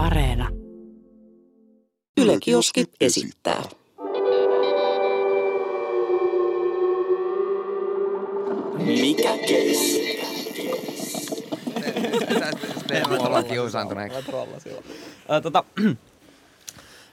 Areena. 0.00 0.48
Yle 2.20 2.38
Kioski 2.40 2.84
esittää. 3.00 3.62
Mikä 8.78 9.36
keissi? 9.48 10.20
Ollaan 13.18 13.44
kiusaantuneeksi. 13.44 14.18
Tota, 15.42 15.64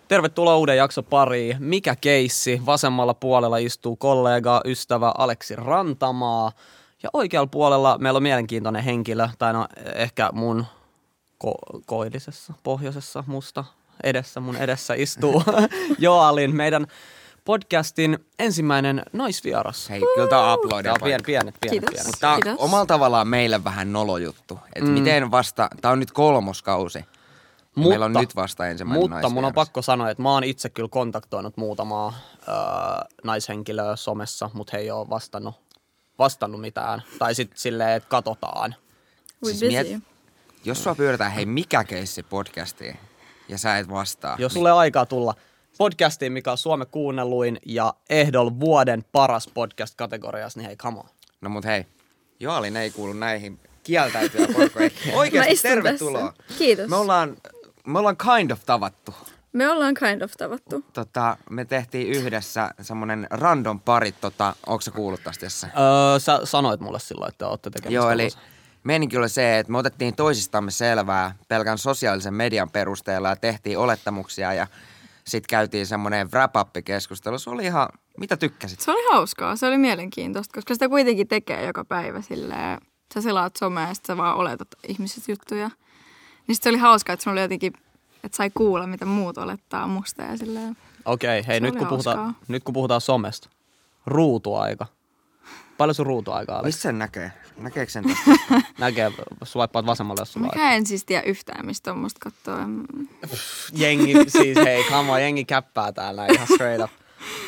tervetuloa 0.07 0.57
uuden 0.57 0.77
jakson 0.77 1.05
pariin. 1.05 1.55
Mikä 1.59 1.95
keissi? 2.01 2.61
Vasemmalla 2.65 3.13
puolella 3.13 3.57
istuu 3.57 3.95
kollega, 3.95 4.61
ystävä 4.65 5.13
Aleksi 5.17 5.55
Rantamaa. 5.55 6.51
Ja 7.04 7.09
oikealla 7.13 7.47
puolella 7.47 7.97
meillä 7.97 8.17
on 8.17 8.23
mielenkiintoinen 8.23 8.83
henkilö, 8.83 9.29
tai 9.38 9.54
no 9.54 9.67
ehkä 9.95 10.29
mun 10.33 10.65
ko- 11.43 11.81
koillisessa, 11.85 12.54
pohjoisessa, 12.63 13.23
musta 13.27 13.65
edessä, 14.04 14.39
mun 14.39 14.55
edessä 14.55 14.93
istuu 14.93 15.43
Joalin, 16.00 16.55
meidän 16.55 16.87
podcastin 17.46 18.19
ensimmäinen 18.39 19.04
naisvieras. 19.13 19.89
Hei, 19.89 20.01
kyllä 20.15 20.27
tää 20.29 20.54
on 20.54 20.60
pien, 21.04 21.19
pienet, 21.25 21.25
pienet, 21.25 21.55
Kiitos. 21.69 21.89
pienet. 21.93 22.15
Tää 22.19 22.33
on 22.33 22.41
Kiitos. 22.41 22.60
omalla 22.65 22.86
tavallaan 22.86 23.27
meille 23.27 23.63
vähän 23.63 23.93
nolojuttu. 23.93 24.60
Et 24.75 24.83
Mm. 24.83 24.89
miten 24.89 25.32
vasta, 25.32 25.69
tää 25.82 25.91
on 25.91 26.00
nyt 26.00 26.11
kolmoskausi. 26.11 27.00
Mutta- 27.75 27.89
Meillä 27.89 28.05
on 28.05 28.13
nyt 28.13 28.35
vasta 28.35 28.68
ensimmäinen 28.68 29.01
Mutta 29.01 29.15
mun 29.15 29.24
on 29.25 29.33
naisvieras. 29.43 29.54
pakko 29.68 29.82
sanoa, 29.82 30.10
että 30.10 30.24
mä 30.24 30.32
oon 30.32 30.43
itse 30.43 30.69
kyllä 30.69 30.89
kontaktoinut 30.89 31.57
muutamaa 31.57 32.13
öö, 32.47 32.55
naishenkilöä 33.23 33.95
somessa, 33.95 34.49
mutta 34.53 34.72
he 34.73 34.81
ei 34.81 34.91
ole 34.91 35.09
vastannut, 35.09 35.55
vastannut 36.19 36.61
mitään. 36.61 37.03
Tai 37.19 37.35
sitten 37.35 37.58
silleen, 37.59 37.89
että 37.91 38.09
katsotaan. 38.09 38.75
We 39.45 39.53
Siis 39.53 39.59
busy. 39.59 39.67
miet- 39.94 40.03
Jos 40.67 40.83
sua 40.83 40.95
pyydetään, 40.95 41.31
hei 41.31 41.45
mikä 41.45 41.83
keissi 41.83 42.23
podcastiin, 42.23 42.99
ja 43.49 43.57
sä 43.57 43.77
et 43.77 43.89
vastaa. 43.89 44.35
Jos 44.39 44.53
sulle 44.53 44.71
on 44.71 44.80
aikaa 44.80 45.05
tulla 45.05 45.33
podcastiin, 45.77 46.31
mikä 46.31 46.51
on 46.51 46.57
Suomen 46.57 46.87
kuunnelluin 46.87 47.59
ja 47.65 47.93
ehdolla 48.09 48.59
vuoden 48.59 49.05
paras 49.11 49.47
podcast 49.53 49.95
kategoriassa, 49.95 50.59
niin 50.59 50.67
hei, 50.67 50.75
come 50.75 50.99
on. 50.99 51.05
No 51.41 51.49
mut 51.49 51.65
hei, 51.65 51.85
Joalin 52.39 52.77
ei 52.77 52.91
kuulu 52.91 53.13
näihin 53.13 53.59
kieltäytyä 53.83 54.47
porko. 54.53 54.79
Ei. 54.79 54.91
Mä 55.11 55.17
Oikeasti 55.17 55.55
tervetuloa. 55.61 56.33
tässä. 56.37 56.57
Kiitos. 56.57 56.87
Me 56.87 56.95
ollaan, 56.95 57.37
me 57.85 57.99
ollaan 57.99 58.17
kind 58.17 58.52
of 58.52 58.65
tavattu. 58.65 59.15
Me 59.53 59.69
ollaan 59.69 59.93
kind 59.93 60.21
of 60.21 60.31
tavattu. 60.37 60.83
Tota, 60.93 61.37
me 61.49 61.65
tehtiin 61.65 62.07
yhdessä 62.07 62.71
semmonen 62.81 63.27
random 63.29 63.79
pari, 63.79 64.11
tota, 64.11 64.55
onko 64.65 64.81
sä 64.81 64.91
kuullut 64.91 65.23
tästä? 65.23 65.45
Öö, 65.67 66.19
sä 66.19 66.39
sanoit 66.43 66.79
mulle 66.79 66.99
silloin, 66.99 67.29
että 67.29 67.47
olette 67.47 67.69
tekemässä 67.69 67.95
Joo, 67.95 68.11
eli 68.11 68.29
tuollaisen. 68.29 68.56
Meininki 68.88 69.17
oli 69.17 69.30
se, 69.30 69.59
että 69.59 69.71
me 69.71 69.77
otettiin 69.77 70.16
toisistamme 70.16 70.71
selvää 70.71 71.35
pelkän 71.47 71.77
sosiaalisen 71.77 72.33
median 72.33 72.69
perusteella 72.69 73.30
ja 73.30 73.35
tehtiin 73.35 73.77
olettamuksia 73.77 74.53
ja 74.53 74.67
sitten 75.23 75.49
käytiin 75.49 75.85
semmoinen 75.85 76.31
wrap-up-keskustelu. 76.31 77.39
Se 77.39 77.49
oli 77.49 77.65
ihan, 77.65 77.89
mitä 78.17 78.38
tykkäsit? 78.38 78.80
Se 78.80 78.91
oli 78.91 79.13
hauskaa, 79.13 79.55
se 79.55 79.65
oli 79.65 79.77
mielenkiintoista, 79.77 80.53
koska 80.53 80.73
sitä 80.73 80.89
kuitenkin 80.89 81.27
tekee 81.27 81.65
joka 81.65 81.85
päivä 81.85 82.21
silleen. 82.21 82.81
Sä 83.13 83.21
selaat 83.21 83.55
somea 83.55 83.88
ja 83.88 83.93
sit 83.93 84.05
sä 84.05 84.17
vaan 84.17 84.38
oletat 84.38 84.67
ihmiset 84.88 85.27
juttuja. 85.27 85.69
Niin 86.47 86.55
sit 86.55 86.63
se 86.63 86.69
oli 86.69 86.77
hauskaa, 86.77 87.13
että 87.13 87.23
sulla 87.23 87.33
oli 87.33 87.41
jotenkin, 87.41 87.73
että 88.23 88.38
sai 88.38 88.49
kuulla, 88.53 88.88
mitä 88.88 89.05
muut 89.05 89.38
olettaa 89.38 89.88
musta 89.88 90.23
ja 90.23 90.38
silleen. 90.38 90.77
Okei, 91.05 91.47
hei, 91.47 91.55
Se 91.55 91.59
nyt 91.59 91.75
kun, 91.75 91.88
puhutaan, 91.88 92.35
nyt 92.47 92.63
kun 92.63 92.73
puhutaan 92.73 93.02
somesta. 93.02 93.49
Ruutuaika. 94.05 94.85
Paljon 95.78 95.95
sun 95.95 96.06
ruutuaikaa 96.06 96.56
Alex? 96.56 96.66
Mistä 96.66 96.81
sen 96.81 97.00
näkee? 97.00 97.31
Näkeekö 97.58 97.92
sen 97.92 98.03
tästä? 98.03 98.61
Näkee, 98.80 99.11
swipeaat 99.44 99.86
vasemmalle, 99.86 100.22
jos 100.22 100.33
sulla 100.33 100.52
Mä 100.56 100.73
en 100.73 100.86
siis 100.86 101.06
tiedä 101.06 101.23
yhtään, 101.23 101.66
mistä 101.66 101.92
tuommoista 101.92 102.20
kattoo. 102.20 102.58
jengi, 103.73 104.14
siis 104.28 104.58
hei, 104.58 104.83
come 104.83 105.11
on, 105.11 105.22
jengi 105.22 105.45
käppää 105.45 105.92
täällä 105.92 106.25
ihan 106.25 106.48
straight 106.48 106.83
up. 106.83 106.92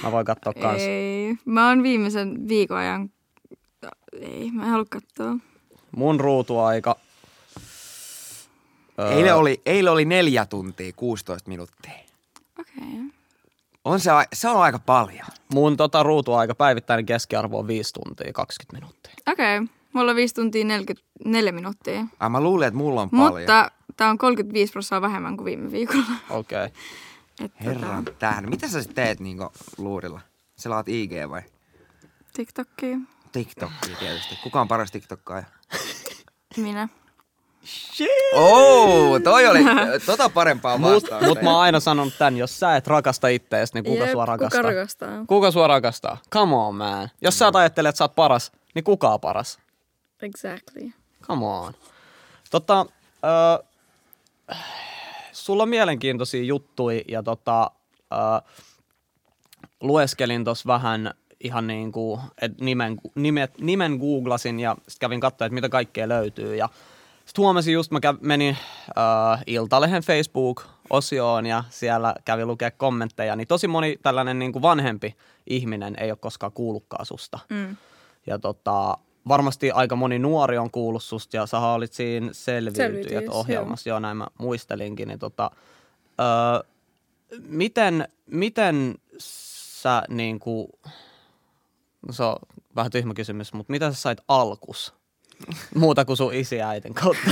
Mä 0.04 0.12
voin 0.12 0.26
katsoa 0.26 0.54
kans. 0.54 0.82
Ei, 0.82 1.36
mä 1.46 1.68
oon 1.68 1.84
viimeisen 1.84 2.48
viikon 2.48 2.78
ajan, 2.78 3.10
ei, 4.22 4.52
mä 4.52 4.64
en 4.64 4.70
halua 4.70 4.86
katsoa. 4.90 5.36
Mun 5.92 6.20
ruutuaika. 6.20 6.96
Öö, 9.00 9.12
eilen, 9.12 9.36
oli, 9.36 9.62
eilen 9.66 9.94
oli 9.94 10.06
neljä 10.06 10.46
tuntia, 10.46 10.94
16 10.96 11.50
minuuttia. 11.50 11.92
Okei. 12.60 12.74
Okay. 12.78 13.19
On 13.86 14.00
se, 14.00 14.12
se 14.34 14.50
on 14.50 14.62
aika 14.62 14.80
paljon. 14.80 15.26
Mun 15.54 15.78
tota 15.78 16.04
ruutuaika 16.04 16.56
päivittäinen 16.56 17.06
keskiarvo 17.06 17.60
on 17.60 17.68
5 17.68 17.94
tuntia 17.94 18.34
20 18.34 18.76
minuuttia. 18.78 19.14
Okei, 19.32 19.58
okay. 19.58 19.76
mulla 19.94 20.12
on 20.12 20.16
5 20.16 20.36
tuntia 20.36 20.66
44 20.66 21.52
minuuttia. 21.52 22.06
Ai 22.20 22.30
mä 22.30 22.42
luulin, 22.42 22.68
että 22.68 22.78
mulla 22.78 23.02
on 23.02 23.10
paljon. 23.10 23.42
Mutta 23.42 23.72
tää 23.98 24.10
on 24.10 24.18
35 24.18 24.72
prosenttia 24.72 25.02
vähemmän 25.02 25.38
kuin 25.38 25.46
viime 25.46 25.72
viikolla. 25.72 26.06
Okei. 26.30 26.66
Okay. 26.66 26.78
Et 27.46 27.52
Herran 27.66 28.06
tota, 28.06 28.18
tähden. 28.20 28.50
Mitä 28.50 28.68
sä 28.68 28.84
sit 28.84 28.96
teet 28.96 29.20
niinku 29.20 29.52
luurilla? 29.78 30.22
Selaat 30.56 30.90
IG 30.90 31.12
vai? 31.30 31.42
TikTokia, 32.34 32.98
TikTokia 33.32 33.96
tietysti. 34.00 34.36
Kuka 34.44 34.62
on 34.62 34.68
paras 34.68 34.92
TikTokkaaja? 34.92 35.46
minä. 36.58 36.90
Oo, 38.34 39.20
toi 39.20 39.48
oli 39.48 39.60
tota 40.06 40.30
parempaa 40.30 40.78
Mut, 40.78 40.94
vastausta. 40.94 41.28
mut 41.28 41.42
mä 41.42 41.52
oon 41.52 41.62
aina 41.62 41.80
sanonut 41.80 42.14
tän, 42.18 42.38
jos 42.38 42.60
sä 42.60 42.76
et 42.76 42.88
rakasta 42.88 43.28
ittees, 43.28 43.74
niin 43.74 43.84
kuka 43.84 44.04
Jep, 44.04 44.12
sua 44.12 44.26
rakastaa? 44.26 44.62
Kuka 44.62 44.70
rakastaa? 44.70 45.26
Kuka 45.28 45.52
sua 45.52 45.68
rakastaa? 45.68 46.18
Come 46.32 46.56
on, 46.56 46.76
man. 46.76 47.10
Jos 47.22 47.40
sä 47.40 47.48
et 47.48 47.56
ajattele, 47.56 47.90
että 47.90 47.98
sä 47.98 48.04
oot 48.04 48.16
paras, 48.16 48.52
niin 48.76 48.84
kuka 48.84 49.10
on 49.14 49.20
paras? 49.20 49.60
Exactly. 50.22 50.92
Come 51.22 51.46
on. 51.46 51.74
Tota, 52.52 52.86
ö, 53.26 53.64
sulla 55.32 55.64
on 55.64 55.70
mielenkiintoisia 55.70 56.44
juttuja 56.44 57.02
ja 57.08 57.24
tota, 57.24 57.72
ö, 58.14 58.16
lueskelin 59.82 60.44
tuossa 60.46 60.68
vähän 60.68 61.14
ihan 61.40 61.68
niin 61.68 61.92
kuin, 61.92 62.22
et 62.42 62.62
nimen, 62.62 62.98
nimet, 63.16 63.58
nimen 63.62 63.98
googlasin 63.98 64.60
ja 64.60 64.74
sitten 64.76 65.00
kävin 65.00 65.20
katsoa, 65.20 65.46
että 65.46 65.54
mitä 65.54 65.70
kaikkea 65.70 66.10
löytyy 66.10 66.56
ja 66.56 66.70
sitten 67.30 67.44
huomasin 67.44 67.74
just, 67.74 67.92
mä 67.92 68.00
käv, 68.00 68.16
menin 68.22 68.58
äh, 68.98 69.44
Iltalehen 69.48 70.04
Facebook-osioon 70.04 71.46
ja 71.46 71.64
siellä 71.70 72.16
kävin 72.26 72.48
lukea 72.48 72.72
kommentteja, 72.72 73.36
niin 73.36 73.48
tosi 73.48 73.68
moni 73.68 73.98
tällainen 74.02 74.40
niin 74.40 74.52
kuin 74.52 74.62
vanhempi 74.62 75.16
ihminen 75.48 75.96
ei 76.00 76.12
ole 76.12 76.18
koskaan 76.22 76.52
kuullutkaan 76.52 77.06
susta. 77.06 77.40
Mm. 77.50 77.78
Ja 78.28 78.40
tota, 78.40 78.98
varmasti 79.28 79.72
aika 79.72 79.96
moni 79.96 80.20
nuori 80.20 80.58
on 80.58 80.72
kuullut 80.72 81.04
susta 81.04 81.38
ja 81.38 81.46
sä 81.46 81.60
olit 81.60 81.94
siinä 81.94 82.30
selviytyjät 82.32 83.30
ohjelmassa, 83.30 83.90
joo. 83.90 84.00
näin 84.00 84.18
mä 84.18 84.28
muistelinkin. 84.38 85.08
Niin 85.08 85.20
tota, 85.20 85.52
öö, 86.20 86.70
miten, 87.40 88.08
miten 88.26 88.96
sä 89.18 90.04
niinku, 90.08 90.70
no 92.08 92.14
se 92.14 92.24
on 92.24 92.36
vähän 92.76 92.92
tyhmä 92.92 93.14
kysymys, 93.14 93.54
mutta 93.54 93.72
mitä 93.72 93.92
sä 93.92 94.02
sait 94.02 94.22
alkus? 94.28 94.99
Muuta 95.76 96.06
kuin 96.06 96.18
sun 96.18 96.34
isi 96.34 96.56
ja 96.56 96.70
äitin 96.70 96.94
kautta. 96.94 97.30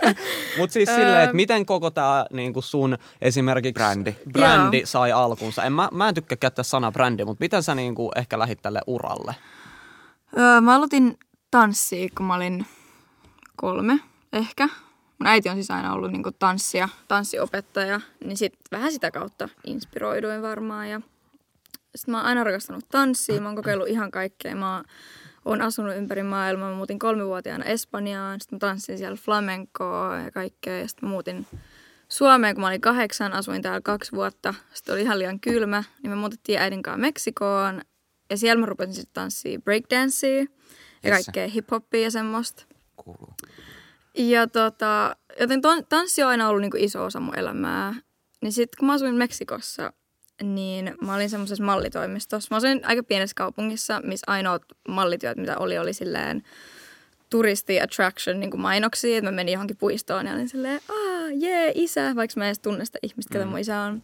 Mutta 0.58 0.72
siis 0.72 0.88
silleen, 0.88 1.22
että 1.24 1.36
miten 1.36 1.66
koko 1.66 1.90
tämä 1.90 2.26
niinku 2.32 2.62
sun 2.62 2.98
esimerkiksi 3.20 3.72
Brändi. 3.72 4.14
brändi 4.32 4.78
Joo. 4.78 4.86
sai 4.86 5.12
alkunsa. 5.12 5.64
En, 5.64 5.72
mä, 5.72 5.88
mä 5.92 6.08
en 6.08 6.14
tykkää 6.14 6.36
käyttää 6.36 6.62
sanaa 6.62 6.92
brändi, 6.92 7.24
mutta 7.24 7.44
miten 7.44 7.62
sä 7.62 7.74
niinku 7.74 8.10
ehkä 8.16 8.38
lähit 8.38 8.62
tälle 8.62 8.80
uralle? 8.86 9.34
Öö, 10.38 10.60
mä 10.60 10.74
aloitin 10.74 11.18
tanssia, 11.50 12.08
kun 12.16 12.26
mä 12.26 12.34
olin 12.34 12.66
kolme 13.56 13.98
ehkä. 14.32 14.68
Mun 15.18 15.26
äiti 15.26 15.48
on 15.48 15.54
siis 15.54 15.70
aina 15.70 15.92
ollut 15.92 16.12
niinku 16.12 16.30
tanssia, 16.32 16.88
tanssiopettaja, 17.08 18.00
niin 18.24 18.36
sit 18.36 18.54
vähän 18.72 18.92
sitä 18.92 19.10
kautta 19.10 19.48
inspiroiduin 19.66 20.42
varmaan. 20.42 20.90
Ja 20.90 21.00
sitten 21.96 22.12
mä 22.12 22.18
oon 22.18 22.26
aina 22.26 22.44
rakastanut 22.44 22.88
tanssia, 22.88 23.40
mä 23.40 23.48
oon 23.48 23.56
kokeillut 23.56 23.88
ihan 23.88 24.10
kaikkea. 24.10 24.56
Mä 24.56 24.74
oon 24.76 24.84
asunut 25.60 25.96
ympäri 25.96 26.22
maailmaa, 26.22 26.70
mä 26.70 26.76
muutin 26.76 26.98
kolmivuotiaana 26.98 27.64
Espanjaan, 27.64 28.40
sitten 28.40 28.56
mä 28.56 28.60
tanssin 28.60 28.98
siellä 28.98 29.16
flamencoa 29.16 30.16
ja 30.16 30.30
kaikkea. 30.30 30.78
Ja 30.78 30.88
sitten 30.88 31.08
muutin 31.08 31.46
Suomeen, 32.08 32.54
kun 32.54 32.60
mä 32.60 32.68
olin 32.68 32.80
kahdeksan, 32.80 33.32
asuin 33.32 33.62
täällä 33.62 33.80
kaksi 33.80 34.12
vuotta. 34.12 34.54
Sitten 34.74 34.92
oli 34.92 35.02
ihan 35.02 35.18
liian 35.18 35.40
kylmä, 35.40 35.84
niin 36.02 36.10
me 36.10 36.16
muutettiin 36.16 36.58
äidin 36.58 36.82
kanssa 36.82 37.00
Meksikoon. 37.00 37.80
Ja 38.30 38.36
siellä 38.36 38.60
mä 38.60 38.66
rupesin 38.66 38.94
sitten 38.94 39.14
tanssia 39.14 39.60
breakdancea 39.60 40.44
ja 41.02 41.10
kaikkea 41.10 41.46
hip-hoppia 41.46 42.02
ja 42.02 42.10
semmoista. 42.10 42.64
Kuuluu. 42.96 43.34
Ja 44.18 44.46
tota, 44.46 45.16
joten 45.40 45.60
ton, 45.60 45.86
tanssi 45.86 46.22
on 46.22 46.28
aina 46.28 46.48
ollut 46.48 46.60
niinku 46.60 46.76
iso 46.80 47.04
osa 47.04 47.20
mun 47.20 47.38
elämää. 47.38 47.94
Niin 48.42 48.52
sitten 48.52 48.78
kun 48.78 48.86
mä 48.86 48.92
asuin 48.92 49.14
Meksikossa, 49.14 49.92
niin 50.42 50.94
mä 51.00 51.14
olin 51.14 51.30
semmoisessa 51.30 51.64
mallitoimistossa. 51.64 52.48
Mä 52.50 52.56
asuin 52.56 52.80
aika 52.84 53.02
pienessä 53.02 53.34
kaupungissa, 53.34 54.00
missä 54.04 54.24
ainoat 54.32 54.62
mallityöt, 54.88 55.36
mitä 55.36 55.58
oli, 55.58 55.78
oli 55.78 55.92
silleen 55.92 56.42
turisti 57.30 57.80
attraction 57.80 58.40
niin 58.40 58.50
kuin 58.50 58.60
mainoksia, 58.60 59.18
että 59.18 59.30
mä 59.30 59.36
menin 59.36 59.52
johonkin 59.52 59.76
puistoon 59.76 60.26
ja 60.26 60.32
olin 60.32 60.48
silleen, 60.48 60.80
aa, 60.88 61.30
jee, 61.34 61.72
isä, 61.74 62.16
vaikka 62.16 62.34
mä 62.36 62.44
en 62.44 62.48
edes 62.48 62.58
tunne 62.58 62.84
sitä 62.84 62.98
ihmistä, 63.02 63.32
ketä 63.32 63.44
mun 63.44 63.58
isä 63.58 63.80
on. 63.80 64.02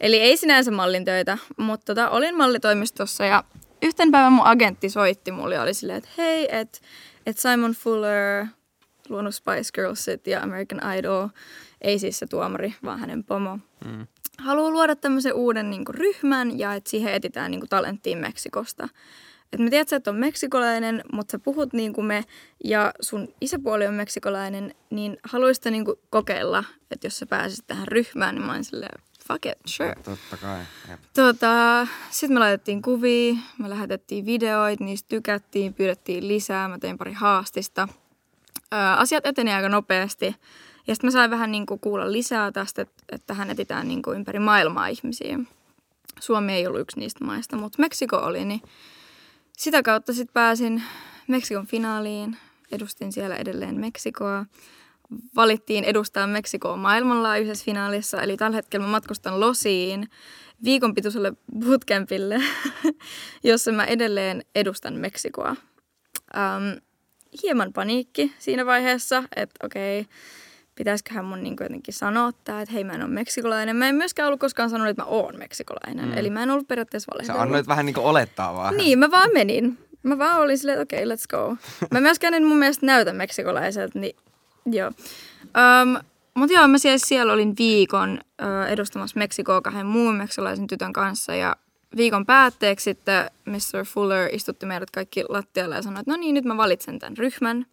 Eli 0.00 0.20
ei 0.20 0.36
sinänsä 0.36 0.70
mallin 0.70 1.04
töitä, 1.04 1.38
mutta 1.56 1.94
tota, 1.94 2.10
olin 2.10 2.36
mallitoimistossa 2.36 3.24
ja 3.24 3.44
yhten 3.82 4.10
päivän 4.10 4.32
mun 4.32 4.46
agentti 4.46 4.90
soitti 4.90 5.32
mulle 5.32 5.54
ja 5.54 5.62
oli 5.62 5.74
silleen, 5.74 5.98
että 5.98 6.10
hei, 6.18 6.48
että 6.50 6.78
et 7.26 7.38
Simon 7.38 7.72
Fuller 7.72 8.46
luonut 9.08 9.34
Spice 9.34 9.70
Girlsit 9.74 10.26
ja 10.26 10.42
American 10.42 10.96
Idol. 10.98 11.28
Ei 11.80 11.98
siis 11.98 12.18
se 12.18 12.26
tuomari, 12.26 12.74
vaan 12.84 12.98
hänen 12.98 13.24
pomo. 13.24 13.58
Mm. 13.84 14.06
Haluaa 14.38 14.70
luoda 14.70 14.96
tämmöisen 14.96 15.34
uuden 15.34 15.70
niin 15.70 15.84
kuin, 15.84 15.94
ryhmän 15.94 16.58
ja 16.58 16.74
että 16.74 16.90
siihen 16.90 17.14
etitään 17.14 17.50
niin 17.50 17.60
kuin, 17.60 17.68
talenttiin 17.68 18.18
Meksikosta. 18.18 18.88
Et 19.52 19.60
mä 19.60 19.70
tiedän, 19.70 19.82
että 19.82 19.90
sä 19.90 19.96
et 19.96 20.08
ole 20.08 20.18
meksikolainen, 20.18 21.04
mutta 21.12 21.32
sä 21.32 21.38
puhut 21.38 21.72
niin 21.72 21.92
kuin 21.92 22.06
me 22.06 22.24
ja 22.64 22.92
sun 23.00 23.28
isäpuoli 23.40 23.86
on 23.86 23.94
meksikolainen, 23.94 24.74
niin 24.90 25.18
haluaisit 25.24 25.64
niin 25.64 25.84
kuin, 25.84 25.96
kokeilla, 26.10 26.64
että 26.90 27.06
jos 27.06 27.18
sä 27.18 27.26
pääsisit 27.26 27.66
tähän 27.66 27.88
ryhmään, 27.88 28.34
niin 28.34 28.46
mä 28.46 28.52
olin 28.52 28.64
silleen, 28.64 29.00
fuck 29.28 29.46
it, 29.46 29.52
sure. 29.64 29.94
Totta 29.94 30.36
kai. 30.36 30.60
Jep. 30.88 31.00
Tota, 31.14 31.86
sitten 32.10 32.34
me 32.34 32.40
laitettiin 32.40 32.82
kuvia, 32.82 33.34
me 33.58 33.70
lähetettiin 33.70 34.26
videoita, 34.26 34.84
niistä 34.84 35.08
tykättiin, 35.08 35.74
pyydettiin 35.74 36.28
lisää, 36.28 36.68
mä 36.68 36.78
tein 36.78 36.98
pari 36.98 37.12
haastista. 37.12 37.88
Ö, 38.74 38.76
asiat 38.76 39.26
eteni 39.26 39.52
aika 39.52 39.68
nopeasti. 39.68 40.36
Ja 40.86 40.94
sitten 40.94 41.08
mä 41.08 41.12
sain 41.12 41.30
vähän 41.30 41.52
niin 41.52 41.66
kuin 41.66 41.80
kuulla 41.80 42.12
lisää 42.12 42.52
tästä, 42.52 42.82
että, 42.82 43.02
että 43.12 43.26
tähän 43.26 43.50
etitään 43.50 43.88
niin 43.88 44.02
kuin 44.02 44.16
ympäri 44.16 44.38
maailmaa 44.38 44.86
ihmisiä. 44.86 45.38
Suomi 46.20 46.52
ei 46.52 46.66
ollut 46.66 46.80
yksi 46.80 46.98
niistä 46.98 47.24
maista, 47.24 47.56
mutta 47.56 47.78
Meksiko 47.78 48.16
oli, 48.16 48.44
niin 48.44 48.60
sitä 49.56 49.82
kautta 49.82 50.12
sitten 50.12 50.34
pääsin 50.34 50.82
Meksikon 51.28 51.66
finaaliin. 51.66 52.36
Edustin 52.72 53.12
siellä 53.12 53.36
edelleen 53.36 53.80
Meksikoa. 53.80 54.46
Valittiin 55.36 55.84
edustaa 55.84 56.26
Meksikoa 56.26 56.76
maailmanlaajuisessa 56.76 57.64
finaalissa, 57.64 58.22
eli 58.22 58.36
tällä 58.36 58.56
hetkellä 58.56 58.86
mä 58.86 58.90
matkustan 58.90 59.40
Losiin 59.40 60.08
viikon 60.64 60.94
pituiselle 60.94 61.32
bootcampille, 61.58 62.40
jossa 63.44 63.72
mä 63.72 63.84
edelleen 63.84 64.44
edustan 64.54 64.94
Meksikoa. 64.94 65.56
Um, 66.36 66.80
hieman 67.42 67.72
paniikki 67.72 68.32
siinä 68.38 68.66
vaiheessa, 68.66 69.24
että 69.36 69.66
okei, 69.66 70.06
pitäisiköhän 70.80 71.24
mun 71.24 71.42
niin 71.42 71.56
jotenkin 71.60 71.94
sanoa 71.94 72.32
tää, 72.44 72.62
että 72.62 72.72
hei 72.72 72.84
mä 72.84 72.92
en 72.92 73.02
ole 73.02 73.10
meksikolainen. 73.10 73.76
Mä 73.76 73.88
en 73.88 73.94
myöskään 73.94 74.26
ollut 74.26 74.40
koskaan 74.40 74.70
sanonut, 74.70 74.90
että 74.90 75.02
mä 75.02 75.08
oon 75.08 75.38
meksikolainen. 75.38 76.08
Mm. 76.08 76.18
Eli 76.18 76.30
mä 76.30 76.42
en 76.42 76.50
ollut 76.50 76.68
periaatteessa 76.68 77.06
Sä 77.06 77.14
valehdellut. 77.14 77.42
annoit 77.42 77.68
vähän 77.68 77.86
niinku 77.86 78.00
olettaa 78.00 78.54
vaan. 78.54 78.76
Niin, 78.76 78.98
mä 78.98 79.10
vaan 79.10 79.30
menin. 79.32 79.78
Mä 80.02 80.18
vaan 80.18 80.40
olin 80.40 80.58
silleen, 80.58 80.80
että 80.80 80.96
okei, 80.96 81.04
okay, 81.04 81.16
let's 81.16 81.26
go. 81.30 81.56
Mä 81.90 82.00
myöskään 82.00 82.34
en 82.34 82.44
mun 82.44 82.58
mielestä 82.58 82.86
näytä 82.86 83.12
meksikolaiselta, 83.12 83.98
niin 83.98 84.16
joo. 84.66 84.90
Um, 85.44 85.98
mutta 86.34 86.54
joo, 86.54 86.68
mä 86.68 86.78
siis 86.78 87.02
siellä 87.02 87.32
olin 87.32 87.54
viikon 87.58 88.20
uh, 88.42 88.72
edustamassa 88.72 89.18
Meksikoa 89.18 89.60
kahden 89.60 89.86
muun 89.86 90.14
meksikolaisen 90.14 90.66
tytön 90.66 90.92
kanssa 90.92 91.34
ja 91.34 91.56
viikon 91.96 92.26
päätteeksi 92.26 92.84
sitten 92.84 93.30
Mr. 93.44 93.84
Fuller 93.84 94.34
istutti 94.34 94.66
meidät 94.66 94.90
kaikki 94.90 95.24
lattialle 95.28 95.74
ja 95.74 95.82
sanoi, 95.82 96.00
että 96.00 96.10
no 96.10 96.16
niin, 96.16 96.34
nyt 96.34 96.44
mä 96.44 96.56
valitsen 96.56 96.98
tämän 96.98 97.16
ryhmän. 97.16 97.66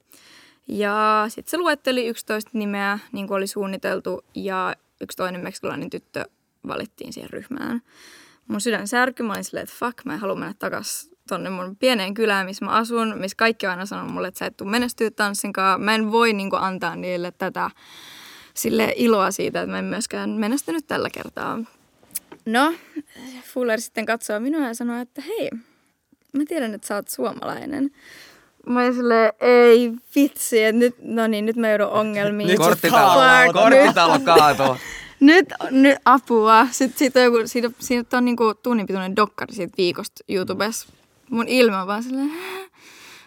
Ja 0.67 1.25
sitten 1.29 1.51
se 1.51 1.57
luetteli 1.57 2.07
11 2.07 2.51
nimeä, 2.53 2.99
niin 3.11 3.27
kuin 3.27 3.37
oli 3.37 3.47
suunniteltu, 3.47 4.25
ja 4.35 4.75
yksi 5.01 5.17
toinen 5.17 5.41
meksikolainen 5.41 5.89
tyttö 5.89 6.25
valittiin 6.67 7.13
siihen 7.13 7.29
ryhmään. 7.29 7.81
Mun 8.47 8.61
sydän 8.61 8.87
särky, 8.87 9.23
mä 9.23 9.33
olin 9.33 9.43
silleen, 9.43 9.63
että 9.63 9.75
fuck, 9.79 10.05
mä 10.05 10.13
en 10.13 10.19
halua 10.19 10.35
mennä 10.35 10.53
takas 10.59 11.09
tonne 11.27 11.49
mun 11.49 11.75
pieneen 11.75 12.13
kylään, 12.13 12.45
missä 12.45 12.65
mä 12.65 12.71
asun, 12.71 13.17
missä 13.17 13.35
kaikki 13.37 13.65
on 13.65 13.71
aina 13.71 13.85
sanonut 13.85 14.13
mulle, 14.13 14.27
että 14.27 14.37
sä 14.37 14.45
et 14.45 14.57
tuu 14.57 14.67
menestyä 14.67 15.11
tanssinkaan. 15.11 15.81
Mä 15.81 15.95
en 15.95 16.11
voi 16.11 16.33
niin 16.33 16.49
kuin, 16.49 16.61
antaa 16.61 16.95
niille 16.95 17.31
tätä 17.31 17.71
sille 18.53 18.93
iloa 18.95 19.31
siitä, 19.31 19.61
että 19.61 19.71
mä 19.71 19.79
en 19.79 19.85
myöskään 19.85 20.29
menestynyt 20.29 20.87
tällä 20.87 21.09
kertaa. 21.09 21.59
No, 22.45 22.73
Fuller 23.53 23.81
sitten 23.81 24.05
katsoo 24.05 24.39
minua 24.39 24.67
ja 24.67 24.73
sanoo, 24.73 25.01
että 25.01 25.21
hei, 25.21 25.49
mä 26.33 26.43
tiedän, 26.47 26.73
että 26.73 26.87
sä 26.87 26.95
oot 26.95 27.09
suomalainen. 27.09 27.91
Mä 28.67 28.79
olin 28.79 28.93
silleen, 28.93 29.33
ei 29.39 29.91
vitsi, 30.15 30.63
että 30.63 30.79
nyt, 30.79 30.95
no 31.01 31.27
niin, 31.27 31.45
nyt 31.45 31.55
mä 31.55 31.69
joudun 31.69 31.87
ongelmiin. 31.87 32.47
Nyt 32.47 32.57
Korttitalo, 32.57 33.21
Fuck, 33.45 33.53
korttitalo 33.53 34.19
kaatuu. 34.19 34.75
nyt, 35.19 35.53
nyt 35.71 35.97
apua. 36.05 36.67
Sitten 36.71 36.99
siitä 36.99 37.19
on, 37.19 37.25
joku, 37.25 37.37
siitä, 37.45 37.71
siitä 37.79 38.17
on 38.17 38.25
niinku 38.25 38.53
tunnin 38.53 38.87
pituinen 38.87 39.15
dokkari 39.15 39.53
siitä 39.53 39.73
viikosta 39.77 40.23
YouTubessa. 40.29 40.87
Mun 41.29 41.47
ilme 41.47 41.77
on 41.77 41.87
vaan 41.87 42.03
silleen, 42.03 42.31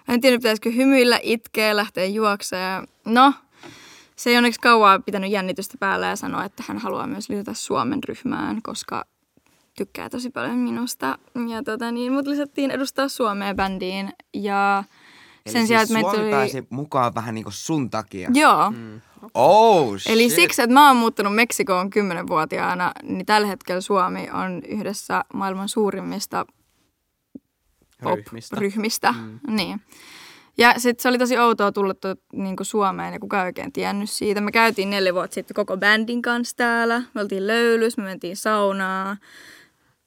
en 0.08 0.20
tiedä 0.20 0.36
pitäisikö 0.36 0.70
hymyillä, 0.70 1.18
itkeä, 1.22 1.76
lähteä 1.76 2.04
juoksemaan. 2.04 2.86
No, 3.04 3.32
se 4.16 4.30
ei 4.30 4.36
onneksi 4.36 4.60
kauaa 4.60 4.98
pitänyt 4.98 5.30
jännitystä 5.30 5.76
päällä 5.80 6.06
ja 6.06 6.16
sanoa, 6.16 6.44
että 6.44 6.62
hän 6.66 6.78
haluaa 6.78 7.06
myös 7.06 7.28
lisätä 7.28 7.54
Suomen 7.54 8.04
ryhmään, 8.08 8.62
koska 8.62 9.04
tykkää 9.76 10.08
tosi 10.10 10.30
paljon 10.30 10.56
minusta. 10.56 11.18
Ja 11.48 11.62
tota, 11.62 11.92
niin, 11.92 12.12
mut 12.12 12.26
lisättiin 12.26 12.70
edustaa 12.70 13.08
Suomea 13.08 13.54
bändiin 13.54 14.12
ja 14.34 14.84
Eli 15.50 15.58
sen 15.58 15.66
sijaan, 15.66 15.86
siis 15.86 15.96
että 15.98 16.06
meitä 16.06 16.16
Suomi 16.16 16.30
tuli... 16.30 16.30
pääsi 16.30 16.66
mukaan 16.70 17.14
vähän 17.14 17.34
niinku 17.34 17.50
sun 17.50 17.90
takia. 17.90 18.30
Joo. 18.34 18.70
Mm. 18.70 19.00
Oh, 19.34 19.98
shit. 19.98 20.12
Eli 20.12 20.30
siksi, 20.30 20.62
että 20.62 20.74
mä 20.74 20.88
oon 20.88 20.96
muuttanut 20.96 21.34
Meksikoon 21.34 21.86
10-vuotiaana, 21.86 22.92
niin 23.02 23.26
tällä 23.26 23.46
hetkellä 23.46 23.80
Suomi 23.80 24.28
on 24.32 24.62
yhdessä 24.68 25.24
maailman 25.34 25.68
suurimmista 25.68 26.46
Ryhmistä. 28.02 28.56
pop-ryhmistä. 28.56 29.12
Mm. 29.12 29.56
Niin. 29.56 29.80
Ja 30.58 30.74
sitten 30.78 31.02
se 31.02 31.08
oli 31.08 31.18
tosi 31.18 31.38
outoa 31.38 31.72
tulla 31.72 31.94
to, 31.94 32.14
niin 32.32 32.56
Suomeen 32.62 33.12
ja 33.12 33.20
kukaan 33.20 33.42
ei 33.44 33.48
oikein 33.48 33.72
tiennyt 33.72 34.10
siitä. 34.10 34.40
Me 34.40 34.52
käytiin 34.52 34.90
neljä 34.90 35.14
vuotta 35.14 35.34
sitten 35.34 35.54
koko 35.54 35.76
bändin 35.76 36.22
kanssa 36.22 36.56
täällä. 36.56 37.02
Me 37.14 37.20
oltiin 37.20 37.46
löylys, 37.46 37.96
me 37.96 38.02
mentiin 38.04 38.36
saunaa, 38.36 39.16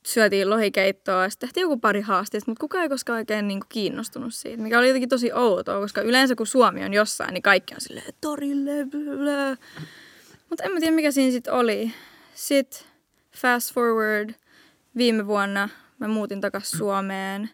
syötiin 0.05 0.49
lohikeittoa 0.49 1.23
ja 1.23 1.29
sitten 1.29 1.49
tehtiin 1.49 1.61
joku 1.61 1.77
pari 1.77 2.01
haasteista, 2.01 2.51
mutta 2.51 2.61
kukaan 2.61 2.83
ei 2.83 2.89
koskaan 2.89 3.17
oikein 3.17 3.47
niin 3.47 3.61
kiinnostunut 3.69 4.33
siitä, 4.33 4.63
mikä 4.63 4.79
oli 4.79 4.87
jotenkin 4.87 5.09
tosi 5.09 5.33
outoa, 5.33 5.79
koska 5.79 6.01
yleensä 6.01 6.35
kun 6.35 6.47
Suomi 6.47 6.85
on 6.85 6.93
jossain, 6.93 7.33
niin 7.33 7.41
kaikki 7.41 7.73
on 7.73 7.81
silleen 7.81 8.13
torille, 8.21 8.85
blö. 8.89 9.55
Mutta 10.49 10.63
en 10.63 10.71
mä 10.71 10.79
tiedä, 10.79 10.95
mikä 10.95 11.11
siinä 11.11 11.31
sitten 11.31 11.53
oli. 11.53 11.93
Sitten 12.35 12.87
fast 13.37 13.73
forward 13.73 14.29
viime 14.97 15.27
vuonna 15.27 15.69
mä 15.99 16.07
muutin 16.07 16.41
takaisin 16.41 16.77
Suomeen, 16.77 17.49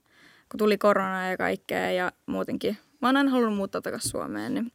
kun 0.52 0.58
tuli 0.58 0.78
korona 0.78 1.30
ja 1.30 1.38
kaikkea 1.38 1.92
ja 1.92 2.12
muutenkin. 2.26 2.78
Mä 3.02 3.08
oon 3.08 3.18
aina 3.18 3.32
halunnut 3.32 3.58
muuttaa 3.58 3.82
takaisin 3.82 4.12
Suomeen, 4.12 4.54
niin, 4.54 4.72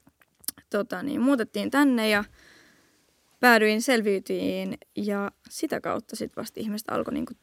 tota, 0.70 1.02
niin 1.02 1.20
muutettiin 1.20 1.70
tänne 1.70 2.08
ja 2.08 2.24
päädyin 3.40 3.82
selviytyihin 3.82 4.78
ja 4.96 5.30
sitä 5.50 5.80
kautta 5.80 6.16
sitten 6.16 6.42
vasta 6.42 6.60
ihmiset 6.60 6.90
alkoi 6.90 7.14
niinku 7.14 7.34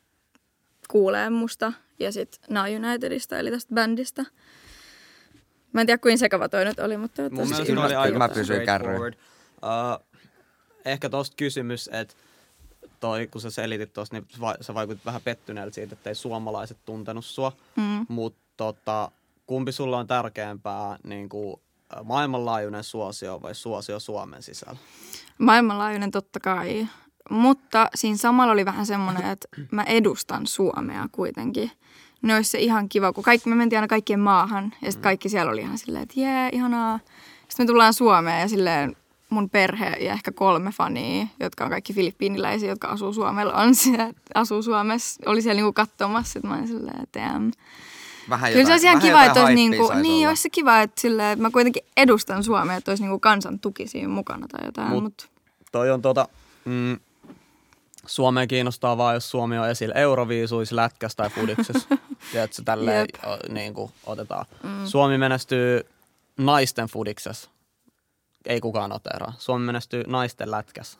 kuulee 0.91 1.29
musta 1.29 1.73
ja 1.99 2.11
sitten 2.11 2.41
Now 2.49 2.65
Unitedista 2.75 3.37
eli 3.37 3.51
tästä 3.51 3.75
bändistä. 3.75 4.25
Mä 5.73 5.81
en 5.81 5.87
tiedä, 5.87 5.97
kuin 5.97 6.17
sekava 6.17 6.49
toi 6.49 6.65
nyt 6.65 6.79
oli, 6.79 6.97
mutta 6.97 7.21
Mun 7.21 7.33
mielestä 7.49 7.61
oli 7.81 7.93
mä- 7.93 8.01
aika 8.01 8.17
mä 8.17 8.29
pysyin. 8.29 8.61
Uh, 8.61 10.05
ehkä 10.85 11.09
tosta 11.09 11.35
kysymys, 11.37 11.89
että 11.93 12.15
toi, 12.99 13.27
kun 13.27 13.41
sä 13.41 13.49
selitit 13.51 13.93
tosta, 13.93 14.15
niin 14.15 14.27
va- 14.41 14.55
sä 14.61 14.73
vaikutit 14.73 15.05
vähän 15.05 15.21
pettyneeltä 15.21 15.75
siitä, 15.75 15.93
että 15.93 16.09
ei 16.09 16.15
suomalaiset 16.15 16.77
tuntenut 16.85 17.25
sua. 17.25 17.51
Mm. 17.75 18.05
Mutta 18.09 18.41
tota, 18.57 19.11
kumpi 19.47 19.71
sulla 19.71 19.97
on 19.97 20.07
tärkeämpää, 20.07 20.97
niin 21.03 21.29
kuin, 21.29 21.61
maailmanlaajuinen 22.03 22.83
suosio 22.83 23.41
vai 23.41 23.55
suosio 23.55 23.99
Suomen 23.99 24.43
sisällä? 24.43 24.79
Maailmanlaajuinen 25.37 26.11
totta 26.11 26.39
kai. 26.39 26.87
Mutta 27.29 27.87
siinä 27.95 28.17
samalla 28.17 28.53
oli 28.53 28.65
vähän 28.65 28.85
semmoinen, 28.85 29.25
että 29.31 29.47
mä 29.71 29.83
edustan 29.83 30.47
Suomea 30.47 31.07
kuitenkin. 31.11 31.71
Ne 32.21 32.35
olisi 32.35 32.49
se 32.51 32.59
ihan 32.59 32.89
kiva, 32.89 33.13
kun 33.13 33.23
kaikki, 33.23 33.49
me 33.49 33.55
mentiin 33.55 33.77
aina 33.77 33.87
kaikkien 33.87 34.19
maahan 34.19 34.73
ja 34.81 34.91
sitten 34.91 35.03
kaikki 35.03 35.29
siellä 35.29 35.51
oli 35.51 35.61
ihan 35.61 35.77
silleen, 35.77 36.03
että 36.03 36.19
jee, 36.19 36.49
ihanaa. 36.51 36.99
Sitten 37.47 37.63
me 37.63 37.67
tullaan 37.67 37.93
Suomeen 37.93 38.41
ja 38.41 38.47
silleen 38.47 38.95
mun 39.29 39.49
perhe 39.49 39.89
ja 39.89 40.13
ehkä 40.13 40.31
kolme 40.31 40.71
fania, 40.71 41.27
jotka 41.39 41.63
on 41.63 41.69
kaikki 41.69 41.93
filippiiniläisiä, 41.93 42.69
jotka 42.69 42.87
asuu 42.87 43.13
Suomella, 43.13 43.53
on 43.53 43.75
siellä, 43.75 44.13
asuu 44.35 44.61
Suomessa, 44.61 45.21
oli 45.25 45.41
siellä 45.41 45.59
niinku 45.59 45.73
katsomassa. 45.73 46.33
Sitten 46.33 46.51
mä 46.51 46.57
olin 46.57 46.67
silleen, 46.67 47.03
että 47.03 47.19
damn. 47.19 47.51
Vähän 48.29 48.51
Kyllä 48.51 48.65
se 48.65 48.71
olisi 48.71 48.85
ihan 48.85 49.01
kiva, 49.01 49.25
että 49.25 49.41
olisi, 49.41 49.55
niinku, 49.55 49.93
niin, 50.01 50.27
olisi 50.27 50.41
se 50.41 50.49
kiva, 50.49 50.81
että, 50.81 51.01
silleen, 51.01 51.29
että 51.31 51.41
mä 51.41 51.51
kuitenkin 51.51 51.83
edustan 51.97 52.43
Suomea, 52.43 52.75
että 52.75 52.91
olisi 52.91 53.03
niinku 53.03 53.19
kansan 53.19 53.59
tuki 53.59 53.87
siinä 53.87 54.07
mukana 54.07 54.47
tai 54.47 54.65
jotain. 54.65 54.89
Mut- 54.89 55.03
Mut, 55.03 55.29
Toi 55.71 55.91
on 55.91 56.01
tota, 56.01 56.27
mm, 56.65 56.99
Suomea 58.11 58.47
kiinnostaa 58.47 58.97
vaan, 58.97 59.13
jos 59.13 59.31
Suomi 59.31 59.57
on 59.57 59.69
esillä 59.69 59.95
Euroviisuissa, 59.95 60.75
lätkässä 60.75 61.15
tai 61.15 61.29
fudiksessa. 61.29 61.87
Tiedätkö, 62.31 62.61
tälleen 62.65 63.07
Jep. 63.13 63.25
o, 63.25 63.37
niin 63.53 63.73
kuin 63.73 63.91
otetaan. 64.05 64.45
Mm. 64.63 64.85
Suomi 64.85 65.17
menestyy 65.17 65.85
naisten 66.37 66.87
fudiksessa. 66.87 67.49
Ei 68.45 68.61
kukaan 68.61 68.89
noteraa. 68.89 69.33
Suomi 69.37 69.65
menestyy 69.65 70.03
naisten 70.07 70.51
lätkässä. 70.51 70.97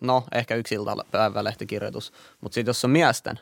No, 0.00 0.24
ehkä 0.32 0.54
yksi 0.54 0.74
iltapäivälehtikirjoitus. 0.74 2.12
Mutta 2.40 2.54
sitten 2.54 2.70
jos 2.70 2.84
on 2.84 2.90
miesten 2.90 3.40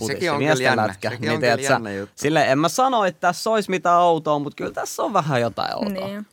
futis 0.00 0.14
Sekin 0.14 0.26
ja 0.26 0.32
on 0.32 0.38
miesten 0.38 0.64
jännä. 0.64 0.86
lätkä, 0.86 1.10
Sekin 1.10 1.20
niin 1.20 1.32
on 1.32 1.40
kyllä 1.40 1.54
tiedät 1.56 1.68
sä, 1.68 1.72
jännä 1.72 1.92
juttu. 1.92 2.14
Silleen 2.16 2.48
en 2.50 2.58
mä 2.58 2.68
sano, 2.68 3.04
että 3.04 3.20
tässä 3.20 3.50
olisi 3.50 3.70
mitään 3.70 4.00
outoa, 4.00 4.38
mutta 4.38 4.56
kyllä 4.56 4.72
tässä 4.72 5.02
on 5.02 5.12
vähän 5.12 5.40
jotain 5.40 5.74
outoa. 5.74 6.08
niin. 6.08 6.26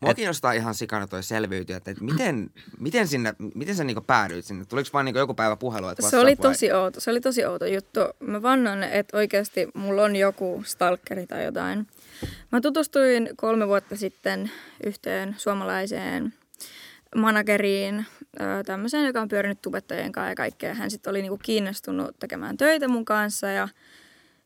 Mua 0.00 0.14
kiinnostaa 0.14 0.52
ihan 0.52 0.74
sikana 0.74 1.06
toi 1.06 1.22
selviytyä, 1.22 1.76
että 1.76 1.94
miten, 2.00 2.50
miten, 2.78 3.08
sinne, 3.08 3.34
miten 3.54 3.76
sä 3.76 3.84
niinku 3.84 4.00
päädyit 4.00 4.44
sinne? 4.44 4.64
Tuliko 4.64 4.88
vaan 4.92 5.04
niinku 5.04 5.18
joku 5.18 5.34
päivä 5.34 5.56
puhelu, 5.56 5.88
että 5.88 6.10
Se 6.10 6.18
oli 6.18 6.36
vai? 6.36 6.36
tosi 6.36 6.72
outo. 6.72 7.00
Se 7.00 7.10
oli 7.10 7.20
tosi 7.20 7.44
outo 7.44 7.66
juttu. 7.66 8.00
Mä 8.20 8.42
vannon, 8.42 8.82
että 8.82 9.16
oikeasti 9.16 9.68
mulla 9.74 10.02
on 10.04 10.16
joku 10.16 10.62
stalkeri 10.66 11.26
tai 11.26 11.44
jotain. 11.44 11.86
Mä 12.52 12.60
tutustuin 12.60 13.28
kolme 13.36 13.68
vuotta 13.68 13.96
sitten 13.96 14.50
yhteen 14.86 15.34
suomalaiseen 15.38 16.34
manageriin, 17.16 18.06
tämmöiseen, 18.66 19.06
joka 19.06 19.20
on 19.20 19.28
pyörinyt 19.28 19.62
tubettajien 19.62 20.12
kanssa 20.12 20.28
ja 20.28 20.34
kaikkea. 20.34 20.74
Hän 20.74 20.90
sitten 20.90 21.10
oli 21.10 21.22
niinku 21.22 21.38
kiinnostunut 21.42 22.16
tekemään 22.18 22.56
töitä 22.56 22.88
mun 22.88 23.04
kanssa 23.04 23.46
ja 23.46 23.68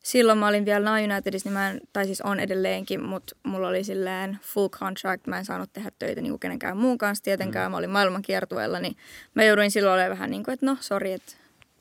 silloin 0.03 0.39
mä 0.39 0.49
olin 0.49 0.65
vielä 0.65 0.97
Nine 0.97 1.15
Unitedissa, 1.15 1.49
niin 1.49 1.53
mä 1.53 1.71
en, 1.71 1.81
tai 1.93 2.07
siis 2.07 2.21
on 2.21 2.41
edelleenkin, 2.41 3.03
mutta 3.05 3.37
mulla 3.43 3.69
oli 3.69 3.85
silleen 3.85 4.39
full 4.43 4.69
contract. 4.69 5.27
Mä 5.27 5.39
en 5.39 5.45
saanut 5.45 5.73
tehdä 5.73 5.91
töitä 5.99 6.21
niin 6.21 6.33
kuin 6.33 6.41
kenenkään 6.41 6.77
muun 6.77 6.99
kanssa 6.99 7.25
tietenkään. 7.25 7.69
Mm. 7.69 7.71
Mä 7.71 7.77
olin 7.77 7.91
maailman 7.91 8.23
kiertueella, 8.23 8.81
niin 8.81 8.97
mä 9.35 9.45
jouduin 9.45 9.71
silloin 9.71 9.95
olemaan 9.95 10.11
vähän 10.11 10.31
niin 10.31 10.45
kuin, 10.45 10.53
että 10.53 10.67
no 10.67 10.77
sori, 10.81 11.13
että 11.13 11.33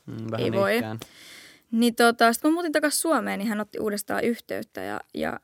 Mm, 0.06 0.26
ei 0.38 0.52
voi. 0.52 0.76
ikään. 0.76 0.98
Niin 1.70 1.94
tota, 1.94 2.32
sitten 2.32 2.48
kun 2.48 2.54
muutin 2.54 2.72
takaisin 2.72 3.00
Suomeen, 3.00 3.38
niin 3.38 3.48
hän 3.48 3.60
otti 3.60 3.78
uudestaan 3.78 4.24
yhteyttä 4.24 4.80
ja, 4.82 5.00
ja 5.14 5.40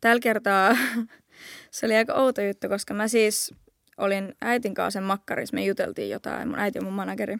tällä 0.00 0.20
kertaa 0.20 0.76
se 1.70 1.86
oli 1.86 1.96
aika 1.96 2.14
outo 2.14 2.42
juttu, 2.42 2.68
koska 2.68 2.94
mä 2.94 3.08
siis 3.08 3.54
olin 3.96 4.34
äitin 4.42 4.74
kanssa 4.74 4.98
sen 4.98 5.02
makkarissa, 5.04 5.54
me 5.54 5.64
juteltiin 5.64 6.10
jotain, 6.10 6.48
mun 6.48 6.58
äiti 6.58 6.78
on 6.78 6.84
mun 6.84 6.94
manageri. 6.94 7.36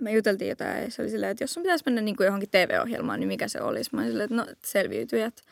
Me 0.00 0.12
juteltiin 0.12 0.48
jotain 0.48 0.82
ja 0.82 0.90
se 0.90 1.02
oli 1.02 1.10
silleen, 1.10 1.30
että 1.30 1.44
jos 1.44 1.54
sun 1.54 1.62
pitäisi 1.62 1.84
mennä 1.86 2.00
niin 2.00 2.16
kuin 2.16 2.24
johonkin 2.24 2.50
TV-ohjelmaan, 2.50 3.20
niin 3.20 3.28
mikä 3.28 3.48
se 3.48 3.60
olisi? 3.60 3.90
Mä 3.92 4.00
olin 4.00 4.10
silleen, 4.10 4.24
että 4.24 4.36
no 4.36 4.46
selviytyjät, 4.64 5.42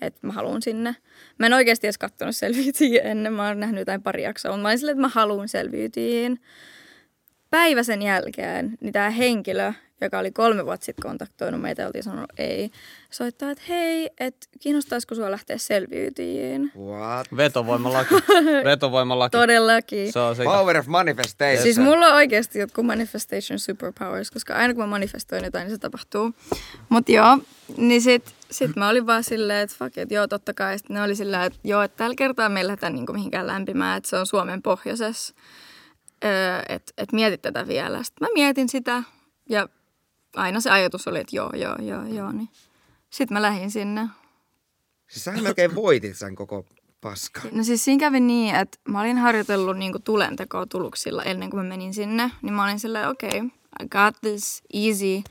että 0.00 0.26
mä 0.26 0.32
haluan 0.32 0.62
sinne. 0.62 0.96
Mä 1.38 1.46
en 1.46 1.52
oikeasti 1.52 1.86
edes 1.86 1.98
katsonut 1.98 2.36
selviytyjiä 2.36 3.02
ennen, 3.02 3.32
mä 3.32 3.48
oon 3.48 3.60
nähnyt 3.60 3.78
jotain 3.78 4.02
pari 4.02 4.22
jaksoa, 4.22 4.52
mutta 4.52 4.62
mä 4.62 4.68
olin 4.68 4.78
silleen, 4.78 4.94
että 4.94 5.00
mä 5.00 5.08
haluan 5.08 5.48
selviytyjiin 5.48 6.40
päivä 7.50 7.82
sen 7.82 8.02
jälkeen, 8.02 8.78
niin 8.80 8.92
tämä 8.92 9.10
henkilö, 9.10 9.72
joka 10.00 10.18
oli 10.18 10.30
kolme 10.30 10.66
vuotta 10.66 10.84
sitten 10.84 11.02
kontaktoinut 11.02 11.60
meitä, 11.60 11.86
oltiin 11.86 12.04
sanonut 12.04 12.30
ei, 12.38 12.70
soittaa, 13.10 13.50
että 13.50 13.64
hei, 13.68 14.10
että 14.20 14.46
kiinnostaisiko 14.60 15.14
sua 15.14 15.30
lähteä 15.30 15.58
selviytyjiin. 15.58 16.72
What? 16.78 17.26
Vetovoimalaki. 17.36 18.14
Vetovoimalaki. 18.64 19.36
Todellakin. 19.36 20.12
Se 20.12 20.18
on 20.18 20.36
se. 20.36 20.44
Power 20.44 20.76
of 20.76 20.86
manifestation. 20.86 21.62
Siis 21.62 21.78
mulla 21.78 22.06
on 22.06 22.14
oikeasti 22.14 22.58
jotkut 22.58 22.86
manifestation 22.86 23.58
superpowers, 23.58 24.30
koska 24.30 24.54
aina 24.54 24.74
kun 24.74 24.82
mä 24.82 24.86
manifestoin 24.86 25.44
jotain, 25.44 25.64
niin 25.64 25.74
se 25.74 25.78
tapahtuu. 25.78 26.32
Mut 26.88 27.08
joo, 27.08 27.38
niin 27.76 28.02
sit, 28.02 28.34
sit 28.50 28.76
mä 28.76 28.88
olin 28.88 29.06
vaan 29.06 29.24
silleen, 29.24 29.60
että 29.60 29.76
fuck 29.78 29.98
it, 29.98 30.10
joo 30.10 30.26
totta 30.26 30.54
kai. 30.54 30.78
Sitten 30.78 30.94
ne 30.94 31.02
oli 31.02 31.14
silleen, 31.14 31.42
että 31.42 31.58
joo, 31.64 31.82
että 31.82 31.96
tällä 31.96 32.14
kertaa 32.14 32.48
me 32.48 32.60
ei 32.60 32.66
lähdetä 32.66 32.90
niinku 32.90 33.12
mihinkään 33.12 33.46
lämpimään, 33.46 33.98
että 33.98 34.10
se 34.10 34.16
on 34.16 34.26
Suomen 34.26 34.62
pohjoisessa. 34.62 35.34
Öö, 36.24 36.30
että 36.68 36.92
et 36.98 37.12
mietit 37.12 37.42
tätä 37.42 37.68
vielä. 37.68 38.02
Sitten 38.02 38.28
mä 38.28 38.32
mietin 38.34 38.68
sitä 38.68 39.02
ja 39.48 39.68
aina 40.36 40.60
se 40.60 40.70
ajatus 40.70 41.08
oli, 41.08 41.20
että 41.20 41.36
joo, 41.36 41.50
joo, 41.54 41.76
joo, 41.78 42.04
joo. 42.04 42.32
Niin. 42.32 42.48
Sitten 43.10 43.34
mä 43.34 43.42
lähdin 43.42 43.70
sinne. 43.70 44.08
Siis 45.08 45.24
sähän 45.24 45.42
melkein 45.42 45.74
voitit 45.74 46.16
sen 46.16 46.34
koko 46.34 46.66
paska. 47.00 47.40
No 47.52 47.64
siis 47.64 47.84
siinä 47.84 48.00
kävi 48.00 48.20
niin, 48.20 48.54
että 48.54 48.78
mä 48.88 49.00
olin 49.00 49.18
harjoitellut 49.18 49.76
niinku 49.76 49.98
tulentekoa 49.98 50.66
tuluksilla 50.66 51.22
ennen 51.22 51.50
kuin 51.50 51.62
mä 51.62 51.68
menin 51.68 51.94
sinne. 51.94 52.30
Niin 52.42 52.54
mä 52.54 52.64
olin 52.64 52.80
silleen, 52.80 53.08
okei, 53.08 53.28
okay, 53.28 53.50
I 53.82 53.88
got 53.88 54.20
this, 54.20 54.62
easy. 54.74 55.22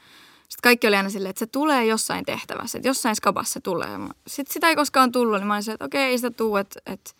Sitten 0.49 0.63
kaikki 0.63 0.87
oli 0.87 0.95
aina 0.95 1.09
silleen, 1.09 1.29
että 1.29 1.39
se 1.39 1.47
tulee 1.47 1.85
jossain 1.85 2.25
tehtävässä, 2.25 2.77
että 2.77 2.89
jossain 2.89 3.15
skabassa 3.15 3.53
se 3.53 3.59
tulee. 3.59 3.89
Sitten 4.27 4.53
sitä 4.53 4.69
ei 4.69 4.75
koskaan 4.75 5.11
tullut, 5.11 5.39
niin 5.39 5.47
mä 5.47 5.53
olin 5.53 5.63
silleen, 5.63 5.75
että 5.75 5.85
okei, 5.85 6.03
okay, 6.03 6.11
ei 6.11 6.17
sitä 6.17 6.31
tuu, 6.31 6.57
että, 6.57 6.79
että 6.85 7.11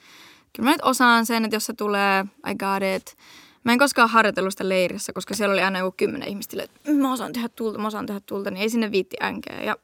kyllä 0.56 0.70
mä 0.70 0.72
nyt 0.72 0.82
osaan 0.84 1.26
sen, 1.26 1.46
että 1.46 1.56
jos 1.56 1.66
se 1.66 1.74
tulee, 1.74 2.26
I 2.52 2.56
got 2.56 2.84
it. 2.96 3.18
Mä 3.64 3.72
en 3.72 3.80
koskaan 3.80 4.10
harjoitellut 4.10 4.54
sitä 4.54 4.70
leirissä, 4.70 5.14
koska 5.14 5.34
siellä 5.34 5.54
oli 5.54 5.62
aina 5.62 5.80
joku 5.80 5.96
kymmenen 5.98 6.30
ihmistä, 6.30 6.64
että 6.64 6.92
mä 6.92 7.14
osaan 7.14 7.34
tehdä 7.34 7.50
tulta, 7.50 7.80
mä 7.80 7.88
osaan 7.88 8.06
tehdä 8.06 8.22
tulta, 8.26 8.52
niin 8.52 8.62
ei 8.62 8.70
sinne 8.70 8.92
viitti 8.92 9.18
änkeä. 9.22 9.64
Ja 9.64 9.78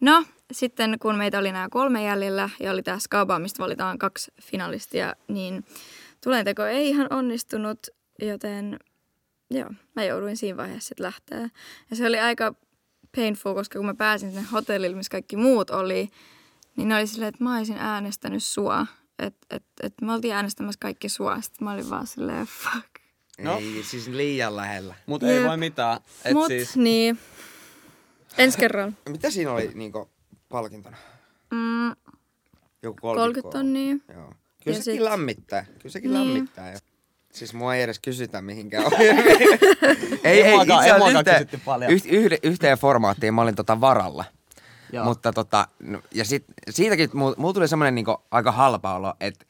no, 0.00 0.24
sitten 0.52 0.98
kun 0.98 1.14
meitä 1.14 1.38
oli 1.38 1.52
nämä 1.52 1.68
kolme 1.70 2.04
jäljellä 2.04 2.50
ja 2.60 2.72
oli 2.72 2.82
tämä 2.82 2.98
skaba, 2.98 3.38
mistä 3.38 3.62
valitaan 3.62 3.98
kaksi 3.98 4.32
finalistia, 4.42 5.14
niin 5.28 5.64
tulenteko 6.24 6.62
ei 6.62 6.88
ihan 6.88 7.06
onnistunut, 7.10 7.86
joten 8.22 8.78
joo, 9.50 9.70
mä 9.96 10.04
jouduin 10.04 10.36
siinä 10.36 10.56
vaiheessa 10.56 10.88
sitten 10.88 11.04
lähteä. 11.04 11.50
Ja 11.90 11.96
se 11.96 12.06
oli 12.06 12.20
aika 12.20 12.54
painful, 13.16 13.54
koska 13.54 13.78
kun 13.78 13.86
mä 13.86 13.94
pääsin 13.94 14.30
sinne 14.32 14.46
hotellille, 14.52 14.96
missä 14.96 15.10
kaikki 15.10 15.36
muut 15.36 15.70
oli, 15.70 16.10
niin 16.76 16.88
ne 16.88 16.96
oli 16.96 17.06
silleen, 17.06 17.28
että 17.28 17.44
mä 17.44 17.56
olisin 17.56 17.78
äänestänyt 17.78 18.44
sua. 18.44 18.86
Että 19.18 19.46
et, 19.50 19.64
et 19.82 19.94
me 20.02 20.12
oltiin 20.12 20.34
äänestämässä 20.34 20.78
kaikki 20.80 21.08
sua. 21.08 21.40
Sitten 21.40 21.64
mä 21.64 21.72
olin 21.72 21.90
vaan 21.90 22.06
silleen, 22.06 22.46
fuck. 22.46 22.97
No. 23.38 23.56
Ei, 23.58 23.82
siis 23.82 24.06
liian 24.08 24.56
lähellä. 24.56 24.94
Mutta 25.06 25.26
ei 25.26 25.36
Jep. 25.36 25.46
voi 25.46 25.56
mitään. 25.56 26.00
Et 26.24 26.32
Mut 26.32 26.46
siis, 26.46 26.76
niin, 26.76 27.18
ensi 28.38 28.58
kerralla. 28.58 28.92
Mitä 29.10 29.30
siinä 29.30 29.52
oli 29.52 29.70
niinku 29.74 30.08
palkintona? 30.48 30.96
Mm, 31.50 31.88
Joku 32.82 32.96
30, 33.00 33.42
30 33.42 33.50
tonnia. 33.58 33.96
Joo. 34.14 34.32
Kyllä 34.64 34.76
Ja 34.78 34.82
sekin 34.82 34.92
sit- 34.92 35.00
lämmittää. 35.00 35.64
Kyllä 35.78 35.92
sekin 35.92 36.12
Niin. 36.14 36.34
lämmittää. 36.34 36.72
Jo. 36.72 36.78
Siis 37.32 37.54
mua 37.54 37.74
ei 37.74 37.82
edes 37.82 37.98
kysytä 37.98 38.42
mihinkään 38.42 38.84
ohjelmiin. 38.86 39.26
ei, 40.24 40.42
ei, 40.42 40.54
itse 40.56 40.72
ei 40.72 40.78
asiassa 40.78 40.98
muakaan 40.98 41.16
yhteen, 41.16 41.36
kysytty 41.36 41.60
paljon. 41.64 41.92
yht, 41.92 42.04
yhde, 42.06 42.38
yhteen 42.42 42.78
formaattiin 42.78 43.34
mä 43.34 43.42
olin 43.42 43.54
tota 43.54 43.80
varalla. 43.80 44.24
Joo. 44.92 45.04
Mutta 45.04 45.32
tota, 45.32 45.68
no, 45.82 46.02
ja 46.14 46.24
sit, 46.24 46.44
siitäkin 46.70 47.10
mulla 47.14 47.34
mul 47.38 47.52
tuli 47.52 47.68
semmoinen 47.68 47.94
niinku 47.94 48.16
aika 48.30 48.52
halpa 48.52 48.94
olo, 48.94 49.14
että 49.20 49.44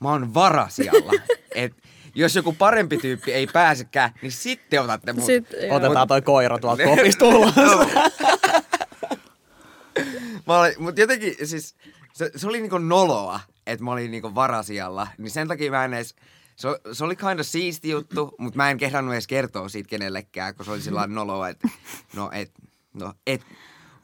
mä 0.00 0.08
oon 0.10 0.34
varasijalla. 0.34 1.12
et 1.54 1.72
jos 2.16 2.36
joku 2.36 2.52
parempi 2.52 2.96
tyyppi 2.96 3.32
ei 3.32 3.46
pääsekään, 3.46 4.10
niin 4.22 4.32
sitten 4.32 4.82
otatte 4.82 5.12
mut. 5.12 5.24
Sitten, 5.24 5.72
otetaan 5.72 6.08
toi 6.08 6.22
koira 6.22 6.58
tuolta 6.58 6.82
kopista 6.96 7.24
ulos. 7.24 7.54
Mä 10.46 10.58
olin, 10.60 10.74
mut 10.78 10.98
jotenkin 10.98 11.34
siis, 11.44 11.74
se, 12.12 12.30
se 12.36 12.48
oli 12.48 12.60
niinku 12.60 12.78
noloa, 12.78 13.40
että 13.66 13.84
mä 13.84 13.92
olin 13.92 14.10
niinku 14.10 14.34
varasijalla. 14.34 15.08
Niin 15.18 15.30
sen 15.30 15.48
takia 15.48 15.70
mä 15.70 15.84
en 15.84 15.94
edes, 15.94 16.14
se, 16.56 16.68
se 16.92 17.04
oli 17.04 17.16
kinda 17.16 17.42
siisti 17.42 17.88
juttu, 17.88 18.34
mutta 18.38 18.56
mä 18.56 18.70
en 18.70 18.78
kehdannut 18.78 19.14
edes 19.14 19.26
kertoa 19.26 19.68
siitä 19.68 19.88
kenellekään, 19.88 20.54
kun 20.54 20.64
se 20.64 20.70
oli 20.70 20.80
sillä 20.80 21.06
noloa, 21.06 21.48
että 21.48 21.68
no 22.14 22.30
et, 22.32 22.52
no 22.94 23.12
et, 23.26 23.42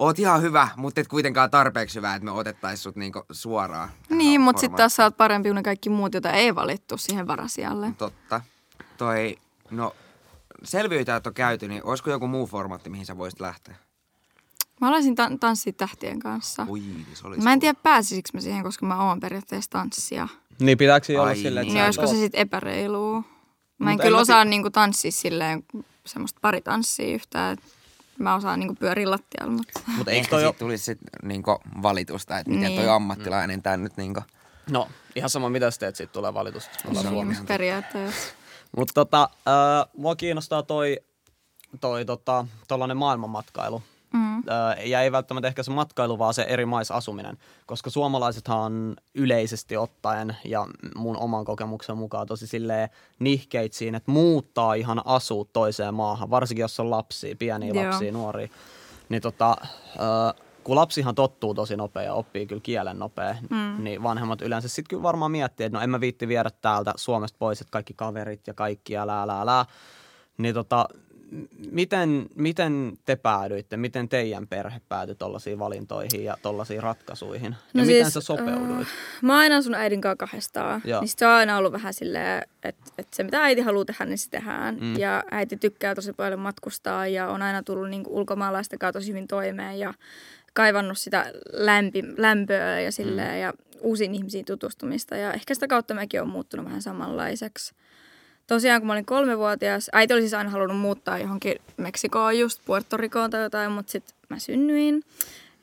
oot 0.05 0.19
ihan 0.19 0.43
hyvä, 0.43 0.69
mutta 0.77 1.01
et 1.01 1.09
kuitenkaan 1.09 1.51
tarpeeksi 1.51 1.97
hyvä, 1.97 2.15
että 2.15 2.25
me 2.25 2.31
otettais 2.31 2.83
sut 2.83 2.97
niinku 2.97 3.23
suoraan. 3.33 3.89
Niin, 4.11 4.41
mutta 4.41 4.61
sitten 4.61 4.77
taas 4.77 4.97
sä 4.97 5.05
oot 5.05 5.17
parempi 5.17 5.49
kuin 5.49 5.57
ne 5.57 5.63
kaikki 5.63 5.91
muut, 5.91 6.15
joita 6.15 6.31
ei 6.33 6.55
valittu 6.55 6.97
siihen 6.97 7.27
varasijalle. 7.27 7.93
Totta. 7.99 8.41
Toi, 8.99 9.39
no 9.71 9.95
selviytyjät 10.65 11.27
on 11.27 11.35
käyty, 11.35 11.69
niin 11.69 11.85
olisiko 11.85 12.11
joku 12.11 12.27
muu 12.27 12.47
formaatti, 12.47 12.91
mihin 12.91 13.07
sä 13.07 13.19
voisit 13.19 13.41
lähteä? 13.41 13.75
Mä 14.81 14.87
haluaisin 14.87 15.15
tan- 15.15 15.39
tanssia 15.41 15.73
tähtien 15.73 16.19
kanssa. 16.19 16.67
Ui, 16.69 16.83
se 17.15 17.27
olisi 17.27 17.43
Mä 17.43 17.53
en 17.53 17.61
tiedä 17.61 17.79
pääsisikö 17.83 18.29
mä 18.33 18.41
siihen, 18.41 18.63
koska 18.63 18.87
mä 18.87 19.05
oon 19.09 19.21
periaatteessa 19.21 19.71
tanssia. 19.71 20.29
niin 20.59 20.79
pitääkö 20.79 21.23
olla 21.23 21.35
silleen, 21.35 21.67
että 21.67 21.75
Niin 21.75 21.83
sä 21.83 21.85
olisiko 21.85 22.07
se 22.07 22.17
sitten 22.21 22.41
epäreilua? 22.41 23.13
Mä 23.13 23.23
en 23.23 23.27
Mut 23.79 23.91
en 23.91 23.99
kyllä 23.99 24.17
mä 24.17 24.21
osaa 24.21 24.45
niinku 24.45 24.71
tanssia 24.71 25.13
silleen 25.13 25.65
semmoista 26.07 26.39
paritanssia 26.43 27.15
yhtään. 27.15 27.53
et 27.53 27.61
Mä 28.19 28.35
osaan 28.35 28.61
niinku 28.61 28.75
pyöriä 28.75 29.11
lattialla, 29.11 29.53
mutta... 29.53 29.81
Mut 29.87 30.09
eikö 30.09 30.19
Ehkä 30.19 30.31
toi 30.31 30.41
siitä 30.41 30.59
tulisi 30.59 30.85
sit 30.85 30.99
niinku 31.23 31.59
valitusta, 31.83 32.39
että 32.39 32.51
miten 32.51 32.73
toi 32.73 32.85
Niin. 32.85 32.91
ammattilainen 32.91 33.63
tän 33.63 33.83
nyt 33.83 33.97
niinku... 33.97 34.21
No, 34.71 34.89
ihan 35.17 35.31
sama 35.31 35.49
mitä 35.49 35.71
sä 35.71 35.81
teet, 35.81 35.97
siitä 35.97 36.13
tulee 36.13 36.35
valitusta. 36.35 36.71
Ollaan 36.89 37.29
Niin, 37.29 37.47
periaatteessa. 37.47 38.33
Mutta 38.77 38.95
tota, 38.95 39.23
äh, 39.49 39.91
mua 39.97 40.17
kiinnostaa 40.17 40.63
toi, 40.63 40.97
toi 41.81 42.05
tota, 42.05 42.47
tollanen 42.69 42.97
maailmanmatkailu. 42.97 43.83
Ja 44.85 45.01
ei 45.01 45.13
välttämättä 45.13 45.49
ehkä 45.49 45.63
se 45.63 45.71
matkailu, 45.71 46.19
vaan 46.19 46.35
se 46.35 46.43
eri 46.43 46.67
maissa 46.67 46.95
asuminen. 46.95 47.39
Koska 47.67 47.91
suomalaisethan 47.91 48.97
yleisesti 49.15 49.77
ottaen 49.77 50.37
ja 50.45 50.67
mun 50.97 51.17
oman 51.17 51.45
kokemuksen 51.45 51.97
mukaan 51.97 52.27
tosi 52.27 52.47
silleen 52.47 52.89
nihkeit 53.19 53.73
siinä, 53.73 53.97
että 53.97 54.11
muuttaa 54.11 54.75
ihan 54.75 55.03
asuu 55.05 55.45
toiseen 55.45 55.95
maahan. 55.95 56.31
Varsinkin 56.31 56.63
jos 56.63 56.81
on 56.81 56.91
lapsia, 56.91 57.37
pieniä 57.39 57.75
Joo. 57.75 57.85
lapsia, 57.85 58.13
nuoria. 58.13 58.49
Niin 59.09 59.23
tota, 59.23 59.57
kun 60.65 60.77
lapsihan 60.77 61.15
tottuu 61.15 61.55
tosi 61.55 61.77
nopea 61.77 62.03
ja 62.03 62.15
oppii 62.15 62.47
kyllä 62.47 62.61
kielen 62.63 62.99
nopea, 62.99 63.37
mm. 63.51 63.85
niin 63.85 64.03
vanhemmat 64.03 64.43
yleensä 64.43 64.69
sitten 64.69 64.89
kyllä 64.89 65.03
varmaan 65.03 65.31
miettii, 65.31 65.67
että 65.67 65.79
no 65.79 65.85
en 65.85 65.91
mä 65.91 66.01
viitti 66.01 66.29
viedä 66.29 66.51
täältä 66.63 66.93
Suomesta 66.97 67.37
pois, 67.39 67.61
että 67.61 67.71
kaikki 67.71 67.95
kaverit 67.97 68.47
ja 68.47 68.55
kaikki 68.55 68.93
ja 68.93 69.07
lää, 69.07 69.27
lää, 69.27 69.47
lää. 69.47 69.65
Niin 70.39 70.55
tota, 70.55 70.89
miten, 71.71 72.27
miten 72.35 72.93
te 73.05 73.17
päädyitte, 73.17 73.77
miten 73.77 74.09
teidän 74.09 74.47
perhe 74.47 74.81
päätyi 74.89 75.15
tollaisiin 75.15 75.59
valintoihin 75.59 76.25
ja 76.25 76.37
tollaisiin 76.43 76.83
ratkaisuihin? 76.83 77.53
Ja 77.53 77.81
No 77.81 77.85
miten 77.85 78.05
siis, 78.05 78.15
sä 78.15 78.21
sopeuduit? 78.21 78.81
äh, 78.81 78.87
Mä 79.23 79.33
oon 79.33 79.41
aina 79.41 79.57
asunut 79.57 79.81
äidin 79.81 80.01
kanssa 80.01 80.17
kahdestaan. 80.17 80.83
Joo. 80.85 81.01
Niin 81.01 81.09
se 81.09 81.27
on 81.27 81.33
aina 81.33 81.59
ollut 81.59 81.73
vähän 81.73 81.95
silleen, 81.95 82.43
että, 82.63 82.91
että 82.99 83.17
se 83.17 83.23
mitä 83.23 83.43
äiti 83.43 83.61
haluaa 83.61 83.85
tehdä, 83.85 84.05
niin 84.05 84.19
se 84.19 84.31
tehdään. 84.31 84.79
Mm. 84.81 84.97
Ja 84.99 85.25
äiti 85.31 85.57
tykkää 85.57 85.95
tosi 85.95 86.13
paljon 86.13 86.41
matkustaa 86.41 87.07
ja 87.07 87.29
on 87.29 87.43
aina 87.43 87.63
tullut 87.63 87.91
niinku 87.91 88.17
ulkomaalaisten 88.17 88.79
kanssa 88.79 89.01
tosi 89.01 89.09
hyvin 89.11 89.29
toimeen 89.29 89.79
ja 89.79 89.95
kaivannut 90.55 90.99
sitä 90.99 91.33
lämpi, 91.53 92.03
lämpöä 92.17 92.81
ja 92.81 92.93
silleen 92.93 93.35
mm. 93.35 93.41
ja 93.41 93.53
uusiin 93.81 94.15
ihmisiin 94.15 94.45
tutustumista. 94.45 95.17
Ja 95.17 95.33
ehkä 95.33 95.55
sitä 95.55 95.69
kautta 95.69 95.95
mäkin 95.95 96.23
on 96.23 96.29
muuttunut 96.29 96.67
vähän 96.67 96.83
samanlaiseksi. 96.83 97.75
Tosiaan, 98.53 98.81
kun 98.81 98.87
mä 98.87 98.93
olin 98.93 99.07
kolmevuotias, 99.07 99.91
äiti 99.93 100.15
oli 100.15 100.21
siis 100.21 100.35
aina 100.35 100.51
halunnut 100.51 100.79
muuttaa 100.79 101.19
johonkin 101.19 101.57
Meksikoon 101.77 102.39
just, 102.39 102.61
Puerto 102.65 102.97
Ricoon 102.97 103.31
tai 103.31 103.43
jotain, 103.43 103.73
mutta 103.73 103.93
sitten 103.93 104.15
mä 104.29 104.39
synnyin. 104.39 105.03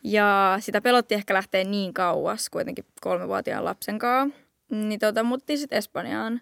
Ja 0.03 0.58
sitä 0.60 0.81
pelotti 0.81 1.15
ehkä 1.15 1.34
lähteä 1.34 1.63
niin 1.63 1.93
kauas, 1.93 2.50
kuitenkin 2.50 2.86
kolmevuotiaan 3.01 3.65
lapsen 3.65 4.00
kanssa. 4.00 4.39
Niin 4.69 5.00
tota, 5.00 5.24
muuttiin 5.24 5.60
sitten 5.60 5.77
Espanjaan. 5.77 6.41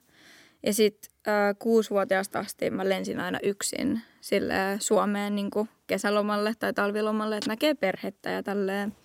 Ja 0.66 0.74
sitten 0.74 1.12
äh, 1.28 1.56
kuusivuotiaasta 1.60 2.40
asti 2.40 2.70
mä 2.70 2.90
lensin 2.90 3.20
aina 3.20 3.40
yksin 3.44 4.02
sille 4.22 4.56
Suomeen 4.80 5.36
niin 5.36 5.52
kesälomalle 5.88 6.54
tai 6.60 6.74
talvilomalle, 6.74 7.38
että 7.38 7.50
näkee 7.50 7.74
perhettä 7.74 8.30
ja 8.30 8.44
tälleen. 8.44 8.96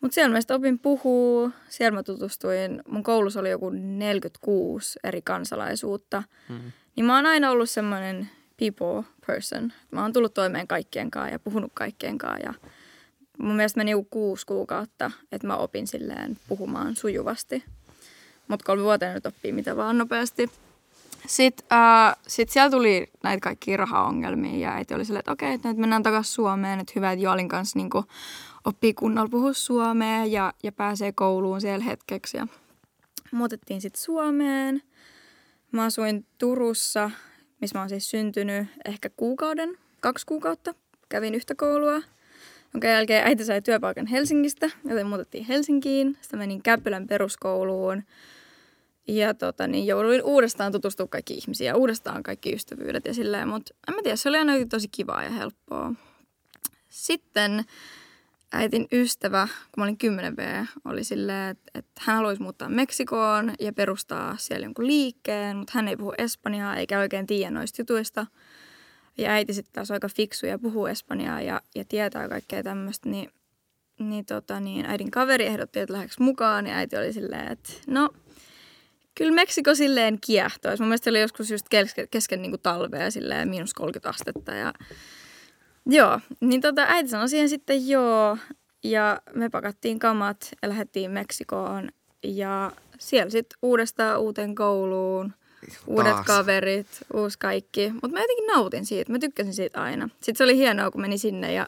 Mutta 0.00 0.14
siellä 0.14 0.36
mä 0.36 0.56
opin 0.56 0.78
puhua, 0.78 1.50
siellä 1.68 1.96
mä 1.96 2.02
tutustuin, 2.02 2.82
mun 2.88 3.02
koulussa 3.02 3.40
oli 3.40 3.50
joku 3.50 3.70
46 3.70 4.98
eri 5.04 5.22
kansalaisuutta. 5.22 6.22
Mm. 6.48 6.72
Niin 6.96 7.06
mä 7.06 7.16
oon 7.16 7.26
aina 7.26 7.50
ollut 7.50 7.70
semmoinen 7.70 8.30
people 8.56 9.04
person. 9.26 9.72
Mä 9.90 10.02
oon 10.02 10.12
tullut 10.12 10.34
toimeen 10.34 10.68
kaikkien 10.68 11.10
kanssa 11.10 11.32
ja 11.32 11.38
puhunut 11.38 11.70
kaikkien 11.74 12.18
kanssa 12.18 12.46
ja 12.46 12.54
mun 13.38 13.56
mielestä 13.56 13.80
meni 13.80 13.90
joku 13.90 14.06
kuusi 14.10 14.46
kuukautta, 14.46 15.10
että 15.32 15.46
mä 15.46 15.56
opin 15.56 15.86
silleen 15.86 16.38
puhumaan 16.48 16.96
sujuvasti. 16.96 17.64
Mutta 18.48 18.64
kolme 18.66 18.82
vuotta 18.82 19.12
nyt 19.14 19.26
oppii 19.26 19.52
mitä 19.52 19.76
vaan 19.76 19.98
nopeasti. 19.98 20.50
Sitten 21.26 21.66
äh, 21.72 22.16
sit 22.26 22.50
siellä 22.50 22.70
tuli 22.70 23.10
näitä 23.22 23.40
kaikkia 23.40 23.76
rahaongelmia 23.76 24.68
ja 24.68 24.74
äiti 24.74 24.94
oli 24.94 25.04
silleen, 25.04 25.20
että 25.20 25.32
okei, 25.32 25.54
että 25.54 25.68
nyt 25.68 25.76
mennään 25.76 26.02
takaisin 26.02 26.34
Suomeen, 26.34 26.80
että 26.80 26.92
hyvä, 26.96 27.12
että 27.12 27.24
Joalin 27.24 27.48
kanssa 27.48 27.78
niin 27.78 27.90
kuin, 27.90 28.04
oppii 28.64 28.94
kunnolla 28.94 29.28
puhua 29.28 29.52
suomea 29.52 30.24
ja, 30.24 30.52
ja 30.62 30.72
pääsee 30.72 31.12
kouluun 31.12 31.60
siellä 31.60 31.84
hetkeksi. 31.84 32.36
Ja 32.36 32.46
muutettiin 33.32 33.80
sitten 33.80 34.02
Suomeen. 34.02 34.82
Mä 35.72 35.84
asuin 35.84 36.26
Turussa, 36.38 37.10
missä 37.60 37.78
mä 37.78 37.82
oon 37.82 37.88
siis 37.88 38.10
syntynyt 38.10 38.68
ehkä 38.84 39.10
kuukauden, 39.16 39.78
kaksi 40.00 40.26
kuukautta. 40.26 40.74
Kävin 41.08 41.34
yhtä 41.34 41.54
koulua, 41.54 42.02
jonka 42.74 42.88
jälkeen 42.88 43.26
äiti 43.26 43.44
sai 43.44 43.62
työpaikan 43.62 44.06
Helsingistä, 44.06 44.70
joten 44.84 45.06
muutettiin 45.06 45.44
Helsinkiin. 45.44 46.18
Sitten 46.20 46.38
menin 46.38 46.62
Käppylän 46.62 47.06
peruskouluun. 47.06 48.02
Ja 49.08 49.34
tota, 49.34 49.66
niin 49.66 49.86
jouduin 49.86 50.22
uudestaan 50.22 50.72
tutustua 50.72 51.06
kaikki 51.06 51.34
ihmisiä, 51.34 51.76
uudestaan 51.76 52.22
kaikki 52.22 52.52
ystävyydet 52.54 53.04
ja 53.04 53.14
silleen, 53.14 53.48
mutta 53.48 53.74
en 53.88 53.94
mä 53.94 54.02
tiedä, 54.02 54.16
se 54.16 54.28
oli 54.28 54.38
aina 54.38 54.52
tosi 54.70 54.88
kivaa 54.88 55.24
ja 55.24 55.30
helppoa. 55.30 55.92
Sitten 56.88 57.64
äitin 58.52 58.88
ystävä, 58.92 59.46
kun 59.46 59.80
mä 59.80 59.84
olin 59.84 59.98
10 59.98 60.36
V, 60.36 60.64
oli 60.84 61.04
silleen, 61.04 61.50
että, 61.50 61.70
että 61.74 62.00
hän 62.04 62.16
haluaisi 62.16 62.42
muuttaa 62.42 62.68
Meksikoon 62.68 63.52
ja 63.60 63.72
perustaa 63.72 64.36
siellä 64.38 64.66
jonkun 64.66 64.86
liikkeen, 64.86 65.56
mutta 65.56 65.72
hän 65.74 65.88
ei 65.88 65.96
puhu 65.96 66.12
espanjaa 66.18 66.76
eikä 66.76 66.98
oikein 66.98 67.26
tiedä 67.26 67.50
noista 67.50 67.80
jutuista. 67.80 68.26
Ja 69.18 69.30
äiti 69.30 69.54
sitten 69.54 69.72
taas 69.72 69.90
aika 69.90 70.08
fiksu 70.08 70.46
ja 70.46 70.58
puhuu 70.58 70.86
espanjaa 70.86 71.40
ja, 71.40 71.60
ja 71.74 71.84
tietää 71.84 72.28
kaikkea 72.28 72.62
tämmöistä, 72.62 73.08
niin, 73.08 73.30
niin, 73.98 74.24
tota, 74.24 74.60
niin 74.60 74.86
äidin 74.86 75.10
kaveri 75.10 75.46
ehdotti, 75.46 75.80
että 75.80 75.92
lähdeks 75.92 76.18
mukaan 76.18 76.66
ja 76.66 76.74
äiti 76.74 76.96
oli 76.96 77.12
silleen, 77.12 77.52
että 77.52 77.72
no 77.86 78.10
kyllä 79.14 79.32
Meksiko 79.32 79.74
silleen 79.74 80.18
kiehtoisi. 80.20 80.82
Mun 80.82 80.88
mielestä 80.88 81.10
oli 81.10 81.20
joskus 81.20 81.50
just 81.50 81.68
kesken, 81.68 82.08
kesken 82.10 82.42
niin 82.42 82.60
talvea 82.62 83.10
silleen 83.10 83.48
miinus 83.48 83.74
30 83.74 84.08
astetta 84.08 84.52
ja 84.52 84.72
Joo, 85.86 86.20
niin 86.40 86.60
tota, 86.60 86.84
äiti 86.88 87.08
sanoi 87.08 87.28
siihen 87.28 87.48
sitten 87.48 87.88
joo. 87.88 88.36
Ja 88.84 89.20
me 89.34 89.48
pakattiin 89.50 89.98
kamat 89.98 90.48
ja 90.62 90.68
lähdettiin 90.68 91.10
Meksikoon. 91.10 91.88
Ja 92.22 92.72
siellä 92.98 93.30
sitten 93.30 93.58
uudestaan 93.62 94.20
uuteen 94.20 94.54
kouluun. 94.54 95.32
Uudet 95.86 96.12
Taas. 96.12 96.26
kaverit, 96.26 96.86
uusi 97.14 97.38
kaikki. 97.38 97.90
Mutta 97.90 98.08
mä 98.08 98.20
jotenkin 98.20 98.46
nautin 98.46 98.86
siitä. 98.86 99.12
Mä 99.12 99.18
tykkäsin 99.18 99.54
siitä 99.54 99.82
aina. 99.82 100.08
Sitten 100.08 100.36
se 100.36 100.44
oli 100.44 100.56
hienoa, 100.56 100.90
kun 100.90 101.00
meni 101.00 101.18
sinne 101.18 101.52
ja 101.52 101.66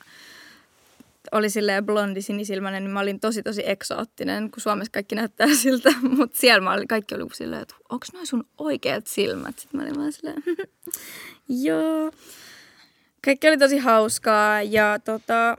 oli 1.32 1.50
silleen 1.50 1.86
blondi 1.86 2.22
sinisilmäinen, 2.22 2.84
niin 2.84 2.92
mä 2.92 3.00
olin 3.00 3.20
tosi 3.20 3.42
tosi 3.42 3.62
eksoottinen, 3.66 4.50
kun 4.50 4.60
Suomessa 4.60 4.92
kaikki 4.92 5.14
näyttää 5.14 5.46
siltä. 5.62 5.94
Mutta 6.02 6.38
siellä 6.38 6.60
mä 6.60 6.72
olin, 6.72 6.88
kaikki 6.88 7.14
oli 7.14 7.24
silleen, 7.32 7.62
että 7.62 7.74
onko 7.88 8.06
noin 8.12 8.26
sun 8.26 8.44
oikeat 8.58 9.06
silmät? 9.06 9.58
Sitten 9.58 9.80
mä 9.80 9.84
olin 9.84 9.98
vaan 9.98 10.12
silleen, 10.12 10.42
joo. 11.68 12.12
Kaikki 13.24 13.48
oli 13.48 13.58
tosi 13.58 13.78
hauskaa 13.78 14.62
ja 14.62 14.98
tota, 15.04 15.56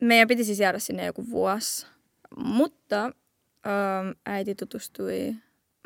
meidän 0.00 0.28
piti 0.28 0.44
siis 0.44 0.60
jäädä 0.60 0.78
sinne 0.78 1.04
joku 1.04 1.30
vuosi. 1.30 1.86
Mutta 2.36 3.04
ähm, 3.04 4.10
äiti 4.26 4.54
tutustui 4.54 5.34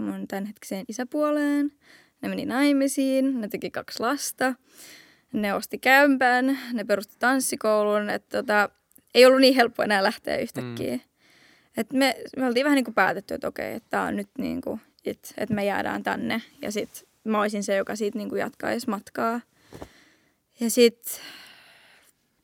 mun 0.00 0.28
tämänhetkiseen 0.28 0.84
isäpuoleen. 0.88 1.72
Ne 2.22 2.28
meni 2.28 2.46
naimisiin, 2.46 3.40
ne 3.40 3.48
teki 3.48 3.70
kaksi 3.70 4.00
lasta. 4.00 4.54
Ne 5.32 5.54
osti 5.54 5.78
kämpän, 5.78 6.58
ne 6.72 6.84
perusti 6.84 7.16
tanssikoulun. 7.18 8.10
Että 8.10 8.38
tota, 8.42 8.70
ei 9.14 9.26
ollut 9.26 9.40
niin 9.40 9.54
helppo 9.54 9.82
enää 9.82 10.02
lähteä 10.02 10.36
yhtäkkiä. 10.36 10.96
Mm. 10.96 11.00
Et 11.76 11.92
me, 11.92 12.16
me 12.36 12.46
oltiin 12.46 12.64
vähän 12.64 12.76
niin 12.76 12.84
kuin 12.84 12.94
päätetty, 12.94 13.34
että 13.34 13.48
okei, 13.48 13.74
että 13.74 13.90
tämä 13.90 14.02
on 14.02 14.16
nyt 14.16 14.28
niin 14.38 14.60
kuin, 14.60 14.80
että 15.04 15.28
et 15.36 15.50
me 15.50 15.64
jäädään 15.64 16.02
tänne. 16.02 16.42
Ja 16.62 16.72
sitten 16.72 17.08
mä 17.24 17.40
olisin 17.40 17.62
se, 17.62 17.76
joka 17.76 17.96
siitä 17.96 18.18
niin 18.18 18.28
kuin 18.28 18.40
jatkaisi 18.40 18.90
matkaa. 18.90 19.40
Ja 20.60 20.70
sitten 20.70 21.22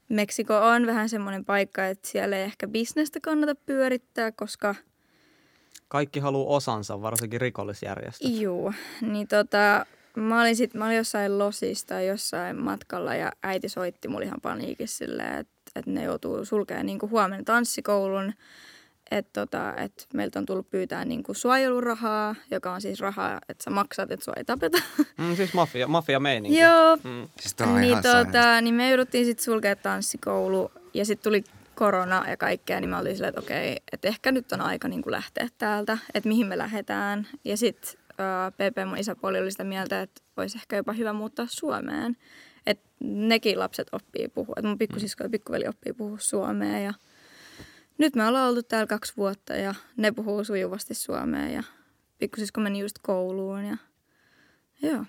Meksiko 0.08 0.56
on 0.56 0.86
vähän 0.86 1.08
semmoinen 1.08 1.44
paikka, 1.44 1.86
että 1.86 2.08
siellä 2.08 2.36
ei 2.36 2.42
ehkä 2.42 2.68
bisnestä 2.68 3.20
kannata 3.20 3.54
pyörittää, 3.54 4.32
koska... 4.32 4.74
Kaikki 5.88 6.20
haluaa 6.20 6.56
osansa, 6.56 7.02
varsinkin 7.02 7.40
rikollisjärjestöt. 7.40 8.30
Joo, 8.30 8.72
niin 9.00 9.28
tota, 9.28 9.86
mä 10.16 10.40
olin, 10.40 10.56
sit, 10.56 10.74
mä 10.74 10.86
olin 10.86 10.96
jossain 10.96 11.38
losista 11.38 12.00
jossain 12.00 12.56
matkalla 12.56 13.14
ja 13.14 13.32
äiti 13.42 13.68
soitti 13.68 14.08
mulle 14.08 14.24
ihan 14.24 14.40
paniikissa 14.42 14.96
silleen, 14.96 15.38
että, 15.38 15.70
että 15.74 15.90
ne 15.90 16.04
joutuu 16.04 16.44
sulkemaan 16.44 16.86
niin 16.86 16.98
huomenna 17.10 17.44
tanssikoulun 17.44 18.32
että 19.10 19.40
tota, 19.40 19.74
et 19.76 20.06
meiltä 20.14 20.38
on 20.38 20.46
tullut 20.46 20.70
pyytää 20.70 21.04
niinku 21.04 21.34
suojelurahaa, 21.34 22.34
joka 22.50 22.72
on 22.72 22.80
siis 22.80 23.00
rahaa, 23.00 23.40
että 23.48 23.64
sä 23.64 23.70
maksat, 23.70 24.10
että 24.10 24.24
sua 24.24 24.34
ei 24.36 24.44
tapeta. 24.44 24.78
Mm, 25.18 25.36
siis 25.36 25.54
mafia, 25.54 25.88
mafia 25.88 26.20
meininki. 26.20 26.58
Joo. 26.58 26.96
Mm. 26.96 27.28
Siis 27.40 27.56
niin, 27.58 27.84
ihan 27.84 28.02
tota, 28.02 28.60
niin 28.60 28.74
me 28.74 28.88
jouduttiin 28.88 29.24
sitten 29.24 29.44
sulkea 29.44 29.76
tanssikoulu 29.76 30.72
ja 30.94 31.04
sitten 31.04 31.24
tuli 31.24 31.44
korona 31.74 32.24
ja 32.28 32.36
kaikkea, 32.36 32.80
niin 32.80 32.90
mä 32.90 32.98
olin 32.98 33.16
silleen, 33.16 33.28
että 33.28 33.40
okei, 33.40 33.76
että 33.92 34.08
ehkä 34.08 34.32
nyt 34.32 34.52
on 34.52 34.60
aika 34.60 34.88
niin 34.88 35.02
kuin 35.02 35.12
lähteä 35.12 35.48
täältä, 35.58 35.98
että 36.14 36.28
mihin 36.28 36.46
me 36.46 36.58
lähdetään. 36.58 37.26
Ja 37.44 37.56
sitten 37.56 37.90
uh, 38.10 38.52
PP, 38.52 38.88
mun 38.88 38.98
isäpuoli, 38.98 39.40
oli 39.40 39.50
sitä 39.50 39.64
mieltä, 39.64 40.02
että 40.02 40.22
olisi 40.36 40.58
ehkä 40.58 40.76
jopa 40.76 40.92
hyvä 40.92 41.12
muuttaa 41.12 41.46
Suomeen. 41.48 42.16
Että 42.66 42.88
nekin 43.00 43.58
lapset 43.58 43.88
oppii 43.92 44.28
puhua, 44.28 44.54
että 44.56 44.68
mun 44.68 44.78
pikkusisko 44.78 45.24
ja 45.24 45.30
pikkuveli 45.30 45.68
oppii 45.68 45.92
puhua 45.92 46.18
suomea 46.20 46.78
ja 46.78 46.94
nyt 47.98 48.16
me 48.16 48.26
ollaan 48.26 48.48
oltu 48.48 48.62
täällä 48.62 48.86
kaksi 48.86 49.12
vuotta 49.16 49.56
ja 49.56 49.74
ne 49.96 50.12
puhuu 50.12 50.44
sujuvasti 50.44 50.94
suomea 50.94 51.48
ja 51.48 51.62
pikkusisko 52.18 52.60
meni 52.60 52.78
just 52.78 52.98
kouluun 53.02 53.64
ja 53.64 53.76
joo. 54.82 55.04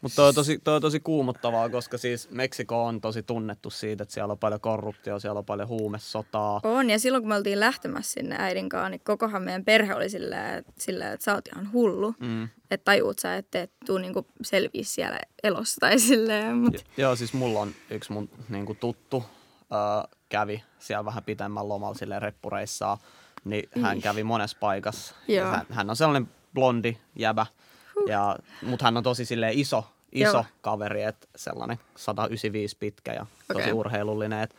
Mutta 0.00 0.16
toi, 0.16 0.28
on 0.28 0.34
tosi, 0.34 0.58
toi 0.58 0.74
on 0.74 0.82
tosi 0.82 1.00
kuumottavaa, 1.00 1.68
koska 1.68 1.98
siis 1.98 2.30
Meksiko 2.30 2.84
on 2.84 3.00
tosi 3.00 3.22
tunnettu 3.22 3.70
siitä, 3.70 4.02
että 4.02 4.14
siellä 4.14 4.32
on 4.32 4.38
paljon 4.38 4.60
korruptio, 4.60 5.18
siellä 5.18 5.38
on 5.38 5.44
paljon 5.44 5.68
huumesotaa. 5.68 6.60
On, 6.62 6.90
ja 6.90 6.98
silloin 6.98 7.22
kun 7.22 7.28
me 7.28 7.34
oltiin 7.34 7.60
lähtemässä 7.60 8.12
sinne 8.12 8.36
äidin 8.38 8.68
kanssa, 8.68 8.88
niin 8.88 9.00
kokohan 9.04 9.42
meidän 9.42 9.64
perhe 9.64 9.94
oli 9.94 10.10
silleen, 10.10 10.64
silleen 10.78 11.12
että 11.12 11.24
sä 11.24 11.34
oot 11.34 11.48
ihan 11.54 11.72
hullu. 11.72 12.14
Mm. 12.20 12.44
Että 12.70 12.84
tajuut 12.84 13.18
sä, 13.18 13.36
että 13.36 13.62
et 13.62 13.72
tuu 13.86 13.98
niinku 13.98 14.26
selviä 14.42 14.82
siellä 14.84 15.18
elossa 15.42 15.76
tai 15.80 15.98
silleen. 15.98 16.56
Mut... 16.56 16.84
Joo, 16.96 17.16
siis 17.16 17.32
mulla 17.32 17.60
on 17.60 17.72
yksi 17.90 18.12
mun 18.12 18.30
niinku 18.48 18.74
tuttu, 18.74 19.24
äh, 19.72 20.17
kävi 20.28 20.62
siellä 20.78 21.04
vähän 21.04 21.24
pitemmän 21.24 21.68
lomalla 21.68 21.94
silleen 21.94 22.22
reppureissaa, 22.22 22.98
niin 23.44 23.68
hän 23.82 24.00
kävi 24.00 24.24
monessa 24.24 24.56
paikassa. 24.60 25.14
Hän, 25.50 25.66
hän, 25.70 25.90
on 25.90 25.96
sellainen 25.96 26.28
blondi 26.54 26.96
jäbä, 27.16 27.46
ja, 28.06 28.38
mutta 28.62 28.84
hän 28.84 28.96
on 28.96 29.02
tosi 29.02 29.24
silleen 29.24 29.58
iso, 29.58 29.84
iso 30.12 30.32
Joo. 30.32 30.44
kaveri, 30.60 31.02
että 31.02 31.28
sellainen 31.36 31.78
195 31.96 32.76
pitkä 32.76 33.12
ja 33.12 33.26
tosi 33.52 33.62
okay. 33.62 33.72
urheilullinen. 33.72 34.42
Että 34.42 34.56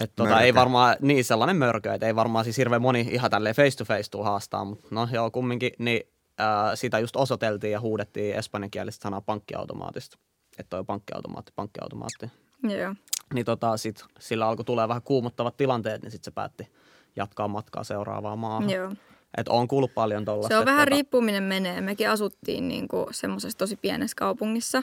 et 0.00 0.12
tota, 0.16 0.40
ei 0.40 0.54
varmaan, 0.54 0.96
niin 1.00 1.24
sellainen 1.24 1.56
mörkö, 1.56 1.94
että 1.94 2.06
ei 2.06 2.16
varmaan 2.16 2.44
siis 2.44 2.58
hirveän 2.58 2.82
moni 2.82 3.08
ihan 3.10 3.30
tälleen 3.30 3.54
face 3.54 3.76
to 3.76 3.84
face 3.84 4.10
tuu 4.10 4.22
haastaa, 4.22 4.64
mutta 4.64 4.88
no 4.90 5.08
joo 5.12 5.30
kumminkin, 5.30 5.72
niin 5.78 6.00
ää, 6.38 6.76
sitä 6.76 6.98
just 6.98 7.16
osoiteltiin 7.16 7.72
ja 7.72 7.80
huudettiin 7.80 8.36
espanjankielistä 8.36 9.02
sanaa 9.02 9.20
pankkiautomaatista. 9.20 10.18
Että 10.58 10.70
toi 10.70 10.84
pankkiautomaatti, 10.84 11.52
pankkiautomaatti. 11.56 12.30
Joo 12.62 12.94
niin 13.34 13.44
tota, 13.44 13.76
sit, 13.76 14.04
sillä 14.18 14.48
alkoi 14.48 14.64
tulee 14.64 14.88
vähän 14.88 15.02
kuumottavat 15.02 15.56
tilanteet, 15.56 16.02
niin 16.02 16.10
sitten 16.10 16.24
se 16.24 16.34
päätti 16.34 16.68
jatkaa 17.16 17.48
matkaa 17.48 17.84
seuraavaan 17.84 18.38
maahan. 18.38 18.70
Joo. 18.70 18.92
Et 19.36 19.48
on 19.48 19.68
kuullut 19.68 19.94
paljon 19.94 20.24
tuollaista. 20.24 20.54
Se 20.54 20.58
on 20.58 20.64
vähän 20.64 20.86
tota... 20.86 20.94
riippuminen 20.94 21.42
menee. 21.42 21.80
Mekin 21.80 22.10
asuttiin 22.10 22.68
niinku 22.68 23.06
semmoisessa 23.10 23.58
tosi 23.58 23.76
pienessä 23.76 24.14
kaupungissa, 24.16 24.82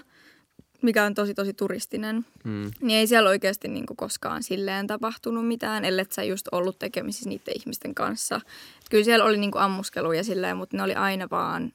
mikä 0.82 1.04
on 1.06 1.14
tosi 1.14 1.34
tosi 1.34 1.54
turistinen. 1.54 2.26
Hmm. 2.44 2.72
Niin 2.82 3.00
ei 3.00 3.08
siellä 3.08 3.30
oikeasti 3.30 3.68
niinku 3.68 3.96
koskaan 3.96 4.44
silleen 4.44 4.88
tapahtunut 4.88 5.48
mitään, 5.48 5.86
ellei 5.86 6.06
sä 6.10 6.24
just 6.24 6.48
ollut 6.52 6.80
tekemisissä 6.80 7.30
niiden 7.30 7.54
ihmisten 7.60 7.96
kanssa. 7.96 8.36
Et 8.36 8.90
kyllä 8.92 9.04
siellä 9.04 9.26
oli 9.26 9.38
niinku 9.38 9.58
ammuskeluja 9.58 10.24
silleen, 10.24 10.58
mutta 10.58 10.78
ne 10.78 10.84
oli 10.84 10.96
aina 10.96 11.28
vaan 11.32 11.72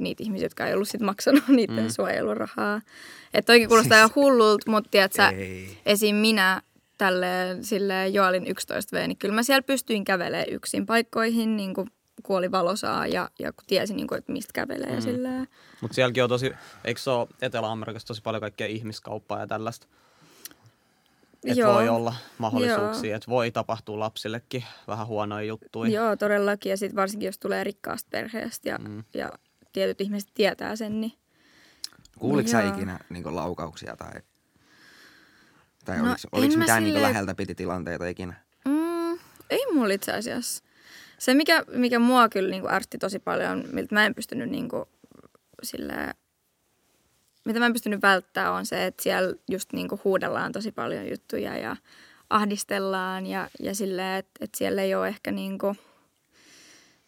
niitä 0.00 0.22
ihmisiä, 0.22 0.44
jotka 0.44 0.66
ei 0.66 0.74
ollut 0.74 0.88
sit 0.88 1.00
maksanut 1.00 1.48
niiden 1.56 1.84
mm. 1.84 1.88
suojelurahaa. 1.88 2.80
Että 3.34 3.46
toikin 3.52 3.68
kuulostaa 3.68 3.98
siis, 3.98 4.10
ihan 4.10 4.24
hullulta, 4.24 4.70
mutta 4.70 4.90
tiedät, 4.90 5.12
sä, 5.12 5.32
esim. 5.86 6.16
minä 6.16 6.62
tälleen 6.98 7.64
silleen 7.64 8.14
Joalin 8.14 8.46
11V, 8.46 9.06
niin 9.06 9.16
kyllä 9.16 9.34
mä 9.34 9.42
siellä 9.42 9.62
pystyin 9.62 10.04
kävelemään 10.04 10.48
yksin 10.50 10.86
paikkoihin, 10.86 11.56
niin 11.56 11.74
kuin 11.74 11.90
kun 12.22 12.38
oli 12.38 12.50
valosaa 12.50 13.06
ja, 13.06 13.30
ja 13.38 13.52
kun 13.52 13.64
tiesin, 13.66 13.96
niin 13.96 14.06
kuin, 14.06 14.18
että 14.18 14.32
mistä 14.32 14.52
kävelee 14.54 14.94
mm. 14.94 15.00
silleen. 15.00 15.48
Mutta 15.80 15.94
sielläkin 15.94 16.22
on 16.22 16.28
tosi, 16.28 16.52
eikö 16.84 17.00
se 17.00 17.10
ole 17.10 17.28
Etelä-Amerikassa 17.42 18.06
tosi 18.06 18.22
paljon 18.22 18.40
kaikkea 18.40 18.66
ihmiskauppaa 18.66 19.40
ja 19.40 19.46
tällaista? 19.46 19.86
Että 21.44 21.66
voi 21.66 21.88
olla 21.88 22.14
mahdollisuuksia, 22.38 23.16
että 23.16 23.30
voi 23.30 23.50
tapahtua 23.50 23.98
lapsillekin 23.98 24.64
vähän 24.86 25.06
huonoja 25.06 25.46
juttuja. 25.46 25.90
Joo, 25.90 26.16
todellakin. 26.16 26.70
Ja 26.70 26.76
sitten 26.76 26.96
varsinkin, 26.96 27.26
jos 27.26 27.38
tulee 27.38 27.64
rikkaasta 27.64 28.08
perheestä 28.10 28.68
ja, 28.68 28.78
mm. 28.78 29.04
ja 29.14 29.32
tietyt 29.72 30.00
ihmiset 30.00 30.30
tietää 30.34 30.76
sen, 30.76 31.00
niin 31.00 31.12
Kuulitko 32.18 32.50
sä 32.50 32.62
Joo. 32.62 32.74
ikinä 32.74 32.98
niin 33.10 33.36
laukauksia 33.36 33.96
tai, 33.96 34.20
tai 35.84 35.96
No, 35.98 36.04
no, 36.04 36.10
oliko, 36.10 36.28
oliko 36.32 36.56
mitään 36.56 36.82
niin 36.82 36.94
silleen- 36.94 37.10
läheltä 37.12 37.34
piti 37.34 37.54
tilanteita 37.54 38.06
ikinä? 38.06 38.34
Mm, 38.64 39.18
ei 39.50 39.66
mulla 39.74 39.94
itse 39.94 40.12
asiassa. 40.12 40.64
Se, 41.18 41.34
mikä, 41.34 41.64
mikä 41.72 41.98
mua 41.98 42.28
kyllä 42.28 42.50
niin 42.50 42.62
kuin 42.62 42.72
ärsytti 42.72 42.98
tosi 42.98 43.18
paljon, 43.18 43.64
miltä 43.72 43.94
mä 43.94 44.06
en 44.06 44.14
pystynyt 44.14 44.50
niin 44.50 44.68
kuin, 44.68 44.84
silleen, 45.62 46.14
mitä 47.44 47.58
mä 47.60 47.66
en 47.66 47.72
pystynyt 47.72 48.02
välttämään, 48.02 48.52
on 48.52 48.66
se, 48.66 48.86
että 48.86 49.02
siellä 49.02 49.34
just 49.50 49.72
niin 49.72 49.88
kuin 49.88 50.00
huudellaan 50.04 50.52
tosi 50.52 50.72
paljon 50.72 51.08
juttuja 51.10 51.56
ja 51.58 51.76
ahdistellaan 52.30 53.26
ja, 53.26 53.48
ja 53.60 53.74
silleen, 53.74 54.18
että, 54.18 54.30
että 54.40 54.58
siellä 54.58 54.82
ei 54.82 54.94
ole 54.94 55.08
ehkä 55.08 55.30
niin 55.30 55.58
kuin, 55.58 55.78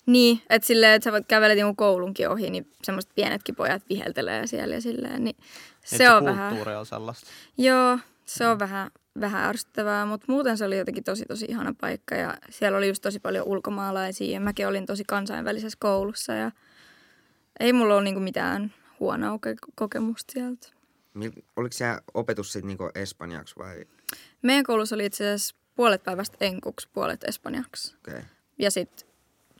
niin, 0.06 0.42
että 0.50 0.66
silleen, 0.66 0.92
että 0.92 1.04
sä 1.04 1.12
voit 1.12 1.26
kävellä 1.28 1.54
niin 1.54 1.76
koulunkin 1.76 2.28
ohi, 2.28 2.50
niin 2.50 2.70
semmoiset 2.82 3.10
pienetkin 3.14 3.56
pojat 3.56 3.82
viheltelee 3.88 4.46
siellä 4.46 4.74
ja 4.74 4.80
silleen, 4.80 5.24
niin 5.24 5.36
se, 5.84 6.04
Et 6.04 6.10
on 6.10 6.24
vähän... 6.24 6.78
on 6.78 6.86
sellaista. 6.86 7.26
Joo, 7.58 7.98
se 8.24 8.46
on 8.46 8.58
vähän, 8.58 8.90
vähän 9.20 9.44
ärsyttävää, 9.44 10.06
mutta 10.06 10.26
muuten 10.28 10.58
se 10.58 10.64
oli 10.64 10.78
jotenkin 10.78 11.04
tosi 11.04 11.26
tosi 11.26 11.46
ihana 11.48 11.74
paikka 11.80 12.14
ja 12.14 12.38
siellä 12.50 12.78
oli 12.78 12.88
just 12.88 13.02
tosi 13.02 13.20
paljon 13.20 13.46
ulkomaalaisia 13.46 14.32
ja 14.32 14.40
mäkin 14.40 14.68
olin 14.68 14.86
tosi 14.86 15.04
kansainvälisessä 15.04 15.78
koulussa 15.80 16.32
ja 16.32 16.50
ei 17.60 17.72
mulla 17.72 17.94
ole 17.94 18.04
niinku 18.04 18.20
mitään 18.20 18.74
huonoa 19.00 19.36
koke- 19.36 19.72
kokemusta 19.74 20.32
sieltä. 20.32 20.68
Oliko 21.56 21.72
siellä 21.72 22.00
opetus 22.14 22.52
sitten 22.52 22.68
niinku 22.68 22.90
espanjaksi 22.94 23.56
vai? 23.58 23.84
Meidän 24.42 24.64
koulussa 24.64 24.94
oli 24.94 25.06
itse 25.06 25.24
asiassa 25.24 25.56
puolet 25.74 26.04
päivästä 26.04 26.36
enkuksi, 26.40 26.88
puolet 26.92 27.24
espanjaksi. 27.24 27.94
Okei. 27.96 28.14
Okay. 28.14 28.24
Ja 28.58 28.70
sitten 28.70 29.08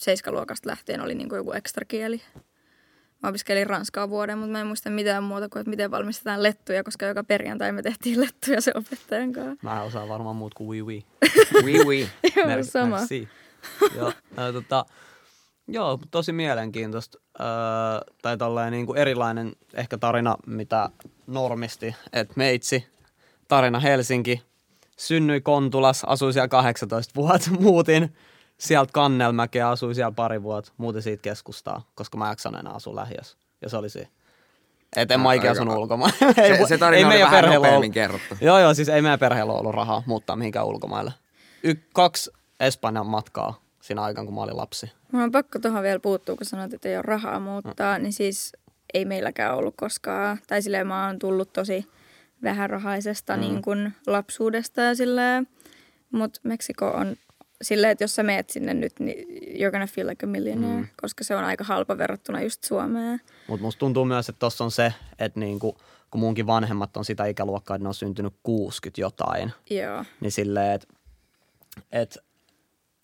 seiskaluokasta 0.02 0.70
lähtien 0.70 1.00
oli 1.00 1.14
niinku 1.14 1.34
joku 1.34 1.52
ekstra 1.52 1.84
kieli. 1.84 2.22
Mä 3.22 3.28
opiskelin 3.28 3.66
ranskaa 3.66 4.08
vuoden, 4.08 4.38
mutta 4.38 4.52
mä 4.52 4.60
en 4.60 4.66
muista 4.66 4.90
mitään 4.90 5.24
muuta 5.24 5.48
kuin, 5.48 5.60
että 5.60 5.70
miten 5.70 5.90
valmistetaan 5.90 6.42
lettuja, 6.42 6.84
koska 6.84 7.06
joka 7.06 7.24
perjantai 7.24 7.72
me 7.72 7.82
tehtiin 7.82 8.20
lettuja 8.20 8.60
sen 8.60 8.76
opettajan 8.76 9.32
kanssa. 9.32 9.58
Mä 9.62 9.82
osaan 9.82 10.08
varmaan 10.08 10.36
muut 10.36 10.54
kuin 10.54 10.68
wii 10.68 10.82
wii. 10.82 11.04
Oui, 11.64 11.84
oui. 11.84 12.08
Joo, 12.36 12.46
Mer- 12.46 12.64
sama. 12.64 12.96
merci. 12.96 13.28
joo, 13.96 14.12
ää, 14.36 14.52
tota, 14.52 14.84
joo, 15.68 15.98
tosi 16.10 16.32
mielenkiintoista. 16.32 17.18
Öö, 17.40 17.46
tai 18.22 18.36
tolleen 18.36 18.72
niin 18.72 18.86
kuin 18.86 18.98
erilainen 18.98 19.52
ehkä 19.74 19.98
tarina, 19.98 20.36
mitä 20.46 20.90
normisti. 21.26 21.94
Että 22.12 22.34
meitsi, 22.36 22.86
tarina 23.48 23.80
Helsinki, 23.80 24.42
synnyi 24.98 25.40
Kontulas, 25.40 26.04
asui 26.04 26.32
siellä 26.32 26.48
18 26.48 27.12
vuotta, 27.16 27.50
muutin 27.60 28.14
sieltä 28.62 28.92
Kannelmäkeä, 28.92 29.68
asui 29.68 29.94
siellä 29.94 30.12
pari 30.12 30.42
vuotta, 30.42 30.72
muutin 30.76 31.02
siitä 31.02 31.22
keskustaa, 31.22 31.82
koska 31.94 32.18
mä 32.18 32.24
en 32.26 32.30
jaksanut 32.30 32.60
enää 32.60 32.72
asua 32.72 32.96
lähiössä. 32.96 33.36
Ja 33.62 33.68
se 33.68 33.76
oli 33.76 33.90
se. 33.90 34.08
Et 34.96 35.10
en 35.10 35.20
Ah, 35.20 35.22
mä 35.24 35.32
ikinä 35.32 35.50
asunut 35.52 35.76
ulkomailla. 35.76 36.18
Se, 36.34 36.58
se 36.68 36.78
tarina 36.78 37.06
oli 37.06 37.14
meidän 37.14 37.26
vähän 37.30 37.36
perheellä 37.42 37.54
nopeammin 37.66 37.76
ollut- 37.84 37.94
kerrottu. 37.94 38.34
Joo, 38.40 38.58
joo, 38.58 38.74
siis 38.74 38.88
ei 38.88 39.02
meidän 39.02 39.18
perheellä 39.18 39.52
ollut 39.52 39.74
rahaa 39.74 40.02
muuttaa 40.06 40.36
mihinkään 40.36 40.66
ulkomaille. 40.66 41.12
Y- 41.62 41.74
kaksi 41.92 42.30
Espanjan 42.60 43.06
matkaa 43.06 43.60
siinä 43.80 44.02
aikaan, 44.02 44.26
kun 44.26 44.34
mä 44.34 44.40
olin 44.42 44.56
lapsi. 44.56 44.92
Mulla 45.12 45.24
on 45.24 45.32
pakko 45.32 45.58
tuohon 45.58 45.82
vielä 45.82 46.00
puuttua, 46.00 46.36
kun 46.36 46.46
sanoit, 46.46 46.74
että 46.74 46.88
ei 46.88 46.96
ole 46.96 47.02
rahaa 47.02 47.40
muuttaa, 47.40 47.98
niin 47.98 48.12
siis 48.12 48.52
ei 48.94 49.04
meilläkään 49.04 49.54
ollut 49.54 49.74
koskaan. 49.76 50.38
Tai 50.46 50.62
silleen 50.62 50.86
mä 50.86 51.06
oon 51.06 51.18
tullut 51.18 51.52
tosi 51.52 51.86
vähärahaisesta 52.42 53.34
mm. 53.36 53.40
niin 53.40 53.62
kuin 53.62 53.92
lapsuudesta 54.06 54.80
ja 54.80 54.94
silleen. 54.94 55.48
Mutta 56.10 56.40
Meksiko 56.42 56.88
on 56.88 57.16
silleen, 57.62 57.90
että 57.90 58.04
jos 58.04 58.14
sä 58.14 58.22
meet 58.22 58.50
sinne 58.50 58.74
nyt, 58.74 58.92
niin 59.00 59.26
you're 59.28 59.70
gonna 59.70 59.86
feel 59.86 60.08
like 60.08 60.26
a 60.26 60.28
millionaire, 60.28 60.80
mm. 60.80 60.88
koska 61.02 61.24
se 61.24 61.36
on 61.36 61.44
aika 61.44 61.64
halpa 61.64 61.98
verrattuna 61.98 62.42
just 62.42 62.64
Suomeen. 62.64 63.20
Mutta 63.48 63.64
musta 63.64 63.78
tuntuu 63.78 64.04
myös, 64.04 64.28
että 64.28 64.38
tossa 64.38 64.64
on 64.64 64.70
se, 64.70 64.92
että 65.18 65.40
niinku, 65.40 65.78
kun 66.10 66.20
munkin 66.20 66.46
vanhemmat 66.46 66.96
on 66.96 67.04
sitä 67.04 67.26
ikäluokkaa, 67.26 67.76
että 67.76 67.84
ne 67.84 67.88
on 67.88 67.94
syntynyt 67.94 68.34
60 68.42 69.00
jotain, 69.00 69.52
Joo. 69.70 70.04
niin 70.20 70.32
silleen, 70.32 70.72
että 70.72 70.88
et, 71.92 72.18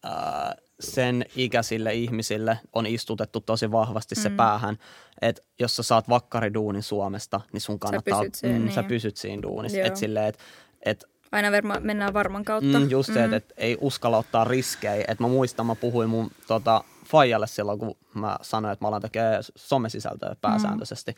ää, 0.03 0.57
sen 0.81 1.25
ikäisille 1.37 1.94
ihmisille 1.94 2.59
on 2.73 2.87
istutettu 2.87 3.40
tosi 3.40 3.71
vahvasti 3.71 4.14
se 4.14 4.31
päähän, 4.31 4.79
että 5.23 5.42
jos 5.59 5.77
sä 5.77 5.83
saat 5.83 6.09
vakkariduunin 6.09 6.83
Suomesta, 6.83 7.40
niin 7.53 7.61
sun 7.61 7.79
kannattaa, 7.79 8.21
pysyt 8.21 8.35
siinä, 8.35 8.59
mm, 8.59 8.71
sä 8.71 8.81
niin. 8.81 8.88
pysyt 8.88 9.16
siinä 9.16 9.42
duunissa. 9.42 9.79
Että 9.79 9.99
silleen, 9.99 10.27
että 10.27 10.42
et, 10.83 11.05
Aina 11.33 11.51
verma, 11.51 11.81
mennään 11.81 12.14
varman 12.14 12.45
kautta. 12.45 12.79
Mm, 12.79 12.91
just 12.91 13.12
se, 13.12 13.25
että 13.25 13.37
et 13.37 13.53
ei 13.57 13.79
uskalla 13.81 14.19
ottaa 14.19 14.45
riskejä. 14.45 15.05
Et 15.09 15.21
mä 15.21 15.29
muistan, 15.29 15.67
mä 15.67 15.75
puhuin 15.75 16.09
mun 16.11 16.31
tota, 16.47 16.85
faijalle 17.05 17.47
silloin, 17.47 17.79
kun 17.79 17.97
mä 18.14 18.37
sanoin, 18.43 18.73
että 18.73 18.85
mä 18.85 18.88
alan 18.88 19.03
tekemään 19.03 19.43
somesisältöä 19.57 20.37
pääsääntöisesti. 20.41 21.14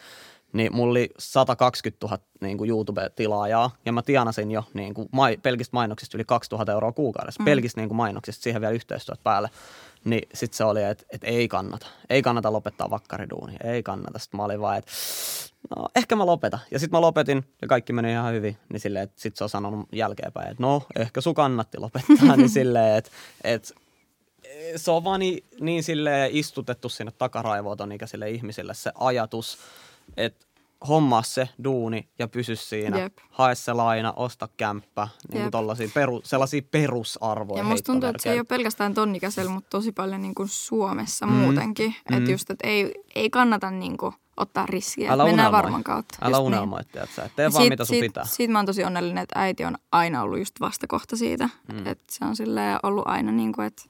Niin 0.53 0.77
mulla 0.77 0.91
oli 0.91 1.11
120 1.19 2.07
000 2.07 2.19
niin 2.41 2.59
kuin 2.59 2.71
YouTube-tilaajaa 2.71 3.71
ja 3.85 3.93
mä 3.93 4.03
tienasin 4.03 4.51
jo 4.51 4.65
niin 4.75 4.95
kuin, 4.95 5.09
mai, 5.13 5.37
pelkistä 5.37 5.77
mainoksista 5.77 6.17
yli 6.17 6.25
2000 6.25 6.73
euroa 6.73 6.93
kuukaudessa. 6.93 7.43
Mm. 7.43 7.45
Pelkistä 7.45 7.81
niin 7.81 7.89
kuin, 7.89 7.97
mainoksista, 7.97 8.43
siihen 8.43 8.61
vielä 8.61 8.75
yhteistyöt 8.75 9.21
päälle. 9.25 9.51
Niin 10.05 10.29
sit 10.35 10.55
se 10.55 10.65
oli, 10.65 10.83
että 10.83 11.05
et 11.11 11.25
ei 11.25 11.49
kannata. 11.49 11.87
Ei 12.11 12.23
kannata 12.23 12.53
lopettaa 12.53 12.91
vakkariduunia. 12.91 13.59
Ei 13.65 13.83
kannata. 13.83 14.19
Sitten 14.19 14.39
mä 14.39 14.45
olin 14.45 14.61
vaan, 14.61 14.79
että 14.79 14.91
no 15.77 15.89
ehkä 15.97 16.17
mä 16.17 16.27
lopetan. 16.27 16.61
Ja 16.71 16.79
sitten 16.79 16.97
mä 16.97 17.01
lopetin 17.01 17.45
ja 17.63 17.69
kaikki 17.69 17.93
meni 17.93 18.13
ihan 18.13 18.35
hyvin. 18.35 18.57
Niin 18.69 18.81
silleen, 18.81 19.03
että 19.03 19.21
sit 19.21 19.37
se 19.37 19.45
on 19.45 19.51
sanonut 19.51 19.89
jälkeenpäin, 19.93 20.51
että 20.51 20.63
no 20.63 20.83
ehkä 20.99 21.21
sun 21.21 21.35
kannatti 21.35 21.79
lopettaa. 21.79 22.37
niin 22.37 22.49
silleen, 22.49 22.97
että 22.97 23.11
et, 23.45 23.73
se 24.77 24.91
on 24.91 25.05
vaan 25.05 25.21
niin, 25.21 25.45
niin 25.61 25.83
silleen 25.83 26.31
istutettu 26.33 26.89
sinne 26.89 27.13
takaraivoon 27.19 27.77
ton 27.77 27.93
ikäisille 27.93 28.31
ihmisille 28.31 28.75
se 28.75 28.93
ajatus, 28.95 29.59
että 30.17 30.47
hommaa 30.89 31.23
se 31.23 31.49
duuni 31.65 32.09
ja 32.19 32.29
pysy 32.29 32.57
siinä. 32.57 32.99
Jep. 32.99 33.19
Hae 33.31 33.55
se 33.55 33.73
laina, 33.73 34.13
osta 34.17 34.49
kämppä. 34.57 35.09
Niin 35.33 35.51
tollasia 35.51 35.89
peru, 35.95 36.21
sellaisia 36.25 36.63
perusarvoja. 36.71 37.59
Ja 37.61 37.65
musta 37.65 37.93
tuntuu, 37.93 38.09
että 38.09 38.23
se 38.23 38.33
ei 38.33 38.39
ole 38.39 38.45
pelkästään 38.45 38.95
tonnikäisellä, 38.95 39.51
mutta 39.51 39.71
tosi 39.71 39.93
paljon 39.93 40.23
niin 40.23 40.35
kuin 40.35 40.49
Suomessa 40.49 41.27
mm. 41.27 41.33
muutenkin. 41.33 41.95
Mm. 42.11 42.19
Että 42.19 42.31
just, 42.31 42.51
että 42.51 42.69
ei, 42.69 42.95
ei 43.15 43.31
kannata 43.31 43.71
niin 43.71 43.97
kuin 43.97 44.15
ottaa 44.37 44.67
riskiä. 44.67 45.13
Älä 45.13 45.25
Mennään 45.25 45.49
unelmoi. 45.49 45.63
varman 45.63 45.85
kautta. 45.85 46.19
Älä 46.23 46.39
unelmoi, 46.39 46.81
niin. 46.81 47.03
että 47.03 47.31
tee 47.37 47.43
Ja 47.45 47.53
vaan 47.53 47.63
siitä- 47.63 47.73
mitä 47.73 47.85
sun 47.85 47.95
siitä, 47.95 48.07
pitää. 48.07 48.25
Siitä 48.25 48.53
mä 48.53 48.59
oon 48.59 48.67
tosi 48.67 48.85
onnellinen, 48.85 49.23
että 49.23 49.41
äiti 49.41 49.65
on 49.65 49.77
aina 49.93 50.23
ollut 50.23 50.39
just 50.39 50.61
vastakohta 50.61 51.17
siitä. 51.17 51.49
Mm. 51.73 51.87
Että 51.87 52.05
se 52.11 52.25
on 52.25 52.37
silleen 52.37 52.79
ollut 52.83 53.05
aina 53.07 53.33
niin 53.33 53.53
kuin, 53.53 53.67
että 53.67 53.83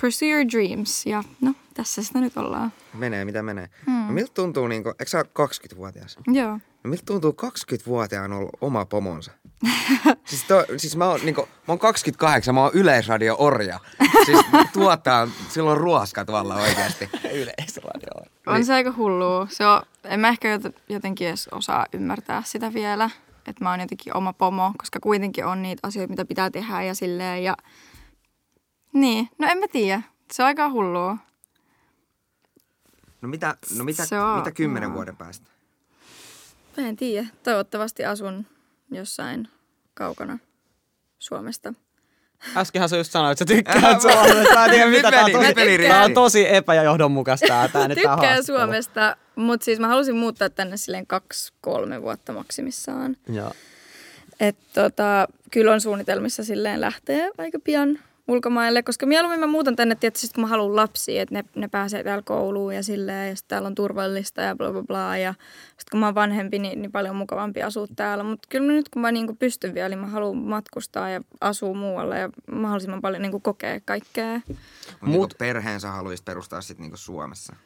pursue 0.00 0.28
your 0.28 0.44
dreams. 0.52 1.06
Ja 1.06 1.24
no, 1.40 1.54
tässä 1.74 2.02
sitä 2.02 2.20
nyt 2.20 2.36
ollaan. 2.36 2.72
Menee 2.94 3.24
mitä 3.24 3.42
menee. 3.42 3.68
Mm. 3.86 3.92
No, 3.92 4.12
miltä 4.12 4.34
tuntuu, 4.34 4.68
niinku, 4.68 4.88
eikö 4.88 5.06
sä 5.06 5.18
ole 5.18 5.48
20-vuotias? 5.48 6.18
Joo. 6.26 6.52
No, 6.84 6.90
miltä 6.90 7.02
tuntuu 7.06 7.36
20-vuotiaan 7.42 8.32
olla 8.32 8.50
oma 8.60 8.84
pomonsa? 8.84 9.32
siis, 10.24 10.44
to, 10.44 10.64
siis 10.76 10.96
mä 10.96 11.06
oon, 11.08 11.20
niinku, 11.24 11.40
mä 11.40 11.48
oon 11.68 11.78
28, 11.78 12.54
mä 12.54 12.62
oon 12.62 12.70
yleisradio-orja. 12.74 13.80
Siis 14.26 14.46
tuottaa, 14.72 15.28
sillä 15.48 15.70
on 15.70 15.76
ruoska 15.76 16.24
tuolla 16.24 16.54
oikeasti. 16.54 17.08
Yleisradio. 17.32 18.26
On 18.46 18.64
se 18.64 18.74
aika 18.74 18.94
hullua. 18.96 19.46
Se 19.50 19.66
on, 19.66 19.82
en 20.04 20.20
mä 20.20 20.28
ehkä 20.28 20.56
jot- 20.56 20.80
jotenkin 20.88 21.28
edes 21.28 21.48
osaa 21.48 21.86
ymmärtää 21.92 22.42
sitä 22.46 22.74
vielä. 22.74 23.10
Että 23.46 23.64
mä 23.64 23.70
oon 23.70 23.80
jotenkin 23.80 24.16
oma 24.16 24.32
pomo, 24.32 24.72
koska 24.78 25.00
kuitenkin 25.00 25.46
on 25.46 25.62
niitä 25.62 25.88
asioita, 25.88 26.10
mitä 26.10 26.24
pitää 26.24 26.50
tehdä 26.50 26.82
ja 26.82 26.94
silleen. 26.94 27.44
Ja... 27.44 27.56
Niin, 28.92 29.28
no 29.38 29.48
en 29.50 29.58
mä 29.58 29.66
tiedä. 29.72 30.02
Se 30.32 30.42
on 30.42 30.46
aika 30.46 30.70
hullua. 30.70 31.16
No 33.22 33.28
mitä, 33.28 33.56
no 33.76 33.84
mitä, 33.84 34.06
Se 34.06 34.20
on- 34.20 34.38
mitä 34.38 34.50
kymmenen 34.52 34.86
joo. 34.86 34.94
vuoden 34.94 35.16
päästä? 35.16 35.46
Mä 36.76 36.88
en 36.88 36.96
tiedä. 36.96 37.26
Toivottavasti 37.42 38.04
asun 38.04 38.46
jossain 38.90 39.48
kaukana 39.94 40.38
Suomesta. 41.18 41.74
Äskenhän 42.56 42.88
sä 42.88 42.96
just 42.96 43.12
sanoit, 43.12 43.40
että 43.40 43.54
sä 43.54 43.56
tykkäät 43.56 44.00
Suomesta. 44.02 44.54
Mä 44.54 44.64
en 44.64 44.70
tiedä, 44.70 44.86
mitä 44.90 45.10
tää 45.10 45.24
on 45.24 45.32
tosi, 45.32 45.54
tää 45.88 46.04
on 46.04 46.14
tosi 46.14 46.54
epäjohdonmukaista 46.54 47.46
tää, 47.46 47.68
tää 47.68 47.88
nyt 47.88 47.98
tää 48.02 48.14
Tykkään. 48.16 48.44
Suomesta, 48.44 49.16
mutta 49.36 49.64
siis 49.64 49.78
mä 49.80 49.88
halusin 49.88 50.16
muuttaa 50.16 50.50
tänne 50.50 50.76
silleen 50.76 51.06
kaksi-kolme 51.06 52.02
vuotta 52.02 52.32
maksimissaan. 52.32 53.16
Joo. 53.28 53.52
Et 54.40 54.56
tota, 54.74 55.28
kyllä 55.50 55.72
on 55.72 55.80
suunnitelmissa 55.80 56.44
silleen 56.44 56.80
lähteä 56.80 57.28
aika 57.38 57.58
pian. 57.64 57.98
Ulkomaille, 58.30 58.82
koska 58.82 59.06
mieluummin 59.06 59.40
mä 59.40 59.46
muutan 59.46 59.76
tänne 59.76 59.94
tietysti, 59.94 60.28
kun 60.34 60.44
mä 60.44 60.48
haluan 60.48 60.76
lapsia, 60.76 61.22
että 61.22 61.34
ne, 61.34 61.44
ne 61.54 61.68
pääsee 61.68 62.04
täällä 62.04 62.22
kouluun 62.22 62.74
ja 62.74 62.82
silleen, 62.82 63.30
ja 63.30 63.36
täällä 63.48 63.66
on 63.66 63.74
turvallista 63.74 64.40
ja 64.40 64.56
bla 64.56 64.72
bla 64.72 64.82
bla. 64.82 65.16
Ja 65.16 65.34
sitten 65.68 65.90
kun 65.90 66.00
mä 66.00 66.06
oon 66.06 66.14
vanhempi, 66.14 66.58
niin, 66.58 66.82
niin 66.82 66.92
paljon 66.92 67.16
mukavampi 67.16 67.62
asua 67.62 67.86
täällä. 67.96 68.24
Mutta 68.24 68.48
kyllä 68.50 68.72
nyt 68.72 68.88
kun 68.88 69.02
mä 69.02 69.12
niinku 69.12 69.34
pystyn 69.34 69.74
vielä, 69.74 69.88
niin 69.88 69.98
mä 69.98 70.06
haluan 70.06 70.36
matkustaa 70.36 71.10
ja 71.10 71.20
asua 71.40 71.74
muualla 71.74 72.16
ja 72.16 72.30
mahdollisimman 72.52 73.00
paljon 73.00 73.22
niinku 73.22 73.40
kokea 73.40 73.80
kaikkea. 73.84 74.40
Mutta 74.48 74.64
Mut- 75.02 75.08
niinku 75.10 75.28
perheensä 75.38 75.90
haluaisi 75.90 76.22
perustaa 76.22 76.60
sitten 76.60 76.82
niinku 76.82 76.96
Suomessa. 76.96 77.56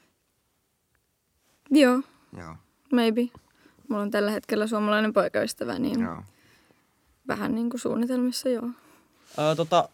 Joo, 1.70 2.00
Joo, 2.38 2.55
maybe. 2.92 3.29
Mulla 3.88 4.03
on 4.03 4.11
tällä 4.11 4.31
hetkellä 4.31 4.66
suomalainen 4.66 5.12
poikaystävä, 5.12 5.79
niin 5.79 6.00
joo. 6.00 6.22
vähän 7.29 7.55
niin 7.55 7.70
kuin 7.70 7.81
suunnitelmissa 7.81 8.48
joo. 8.48 8.68
Öö, 9.38 9.55
tota, 9.55 9.88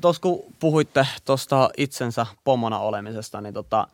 tuossa 0.00 0.22
kun 0.22 0.44
puhuitte 0.60 1.06
tuosta 1.24 1.70
itsensä 1.76 2.26
pomona 2.44 2.78
olemisesta, 2.78 3.40
niin 3.40 3.54
tota, 3.54 3.88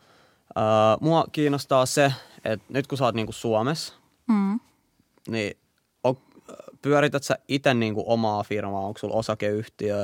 öö, 0.57 0.63
mua 1.01 1.25
kiinnostaa 1.31 1.85
se, 1.85 2.13
että 2.45 2.65
nyt 2.69 2.87
kun 2.87 2.97
sä 2.97 3.05
oot 3.05 3.15
niinku 3.15 3.31
Suomessa, 3.31 3.93
Mm. 4.27 4.59
niin 5.27 5.57
on, 6.03 6.17
pyörität 6.81 7.23
sä 7.23 7.37
itse 7.47 7.73
niinku 7.73 8.03
omaa 8.07 8.43
firmaa, 8.43 8.81
onko 8.85 8.99
sulla 8.99 9.15
osakeyhtiö, 9.15 9.97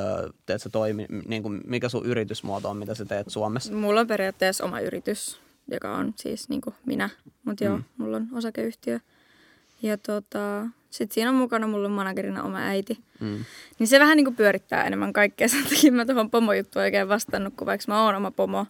teet 0.45 0.61
sä 0.61 0.69
toimi, 0.69 1.05
niinku, 1.27 1.49
mikä 1.49 1.89
sun 1.89 2.05
yritysmuoto 2.05 2.69
on, 2.69 2.77
mitä 2.77 2.95
sä 2.95 3.05
teet 3.05 3.29
Suomessa? 3.29 3.73
Mulla 3.73 3.99
on 3.99 4.07
periaatteessa 4.07 4.63
oma 4.65 4.79
yritys, 4.79 5.39
joka 5.71 5.95
on 5.97 6.13
siis 6.15 6.49
niin 6.49 6.61
kuin 6.61 6.75
minä, 6.85 7.09
mutta 7.45 7.63
joo, 7.63 7.77
Mm. 7.77 7.83
mulla 7.97 8.17
on 8.17 8.27
osakeyhtiö. 8.33 8.99
Ja 9.81 9.97
tota, 9.97 10.65
sitten 10.89 11.13
siinä 11.13 11.30
on 11.30 11.36
mukana 11.36 11.67
mulla 11.67 11.88
on 11.88 11.91
managerina 11.91 12.43
oma 12.43 12.58
äiti. 12.58 13.00
Mm. 13.19 13.45
Niin 13.80 13.88
se 13.88 14.00
vähän 14.00 14.17
niin 14.17 14.26
kuin 14.26 14.36
pyörittää 14.36 14.84
enemmän 14.84 15.13
kaikkea. 15.13 15.47
Sen 15.58 15.63
takia 15.63 15.91
mä 15.91 16.06
tuohon 16.06 16.30
pomojuttuun 16.30 16.84
oikein 16.84 17.10
vastannut, 17.10 17.54
kun 17.58 17.67
vaikka 17.67 17.86
mä 17.88 18.04
oon 18.04 18.15
oma 18.15 18.32
pomo. 18.32 18.65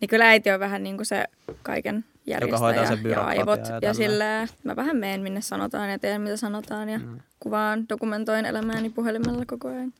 Niin 0.00 0.08
kyllä 0.08 0.28
äiti 0.28 0.50
on 0.50 0.60
vähän 0.60 0.82
niin 0.82 0.96
kuin 0.96 1.06
se 1.06 1.24
kaiken 1.62 2.04
järjestäjä 2.26 2.58
hoitaa 2.58 2.86
sen 2.86 3.10
ja 3.10 3.20
aivot. 3.20 3.68
ja 3.68 3.78
Ja, 3.82 3.94
silleen, 3.94 4.48
mä 4.64 4.76
vähän 4.76 4.96
meen 4.96 5.20
minne 5.20 5.40
sanotaan 5.40 5.90
ja 5.90 5.98
teen 5.98 6.20
mitä 6.20 6.36
sanotaan 6.36 6.88
ja 6.88 6.98
mm. 6.98 7.20
kuvaan, 7.40 7.88
dokumentoin 7.88 8.44
elämääni 8.44 8.90
puhelimella 8.90 9.44
koko 9.46 9.68
ajan. 9.68 9.92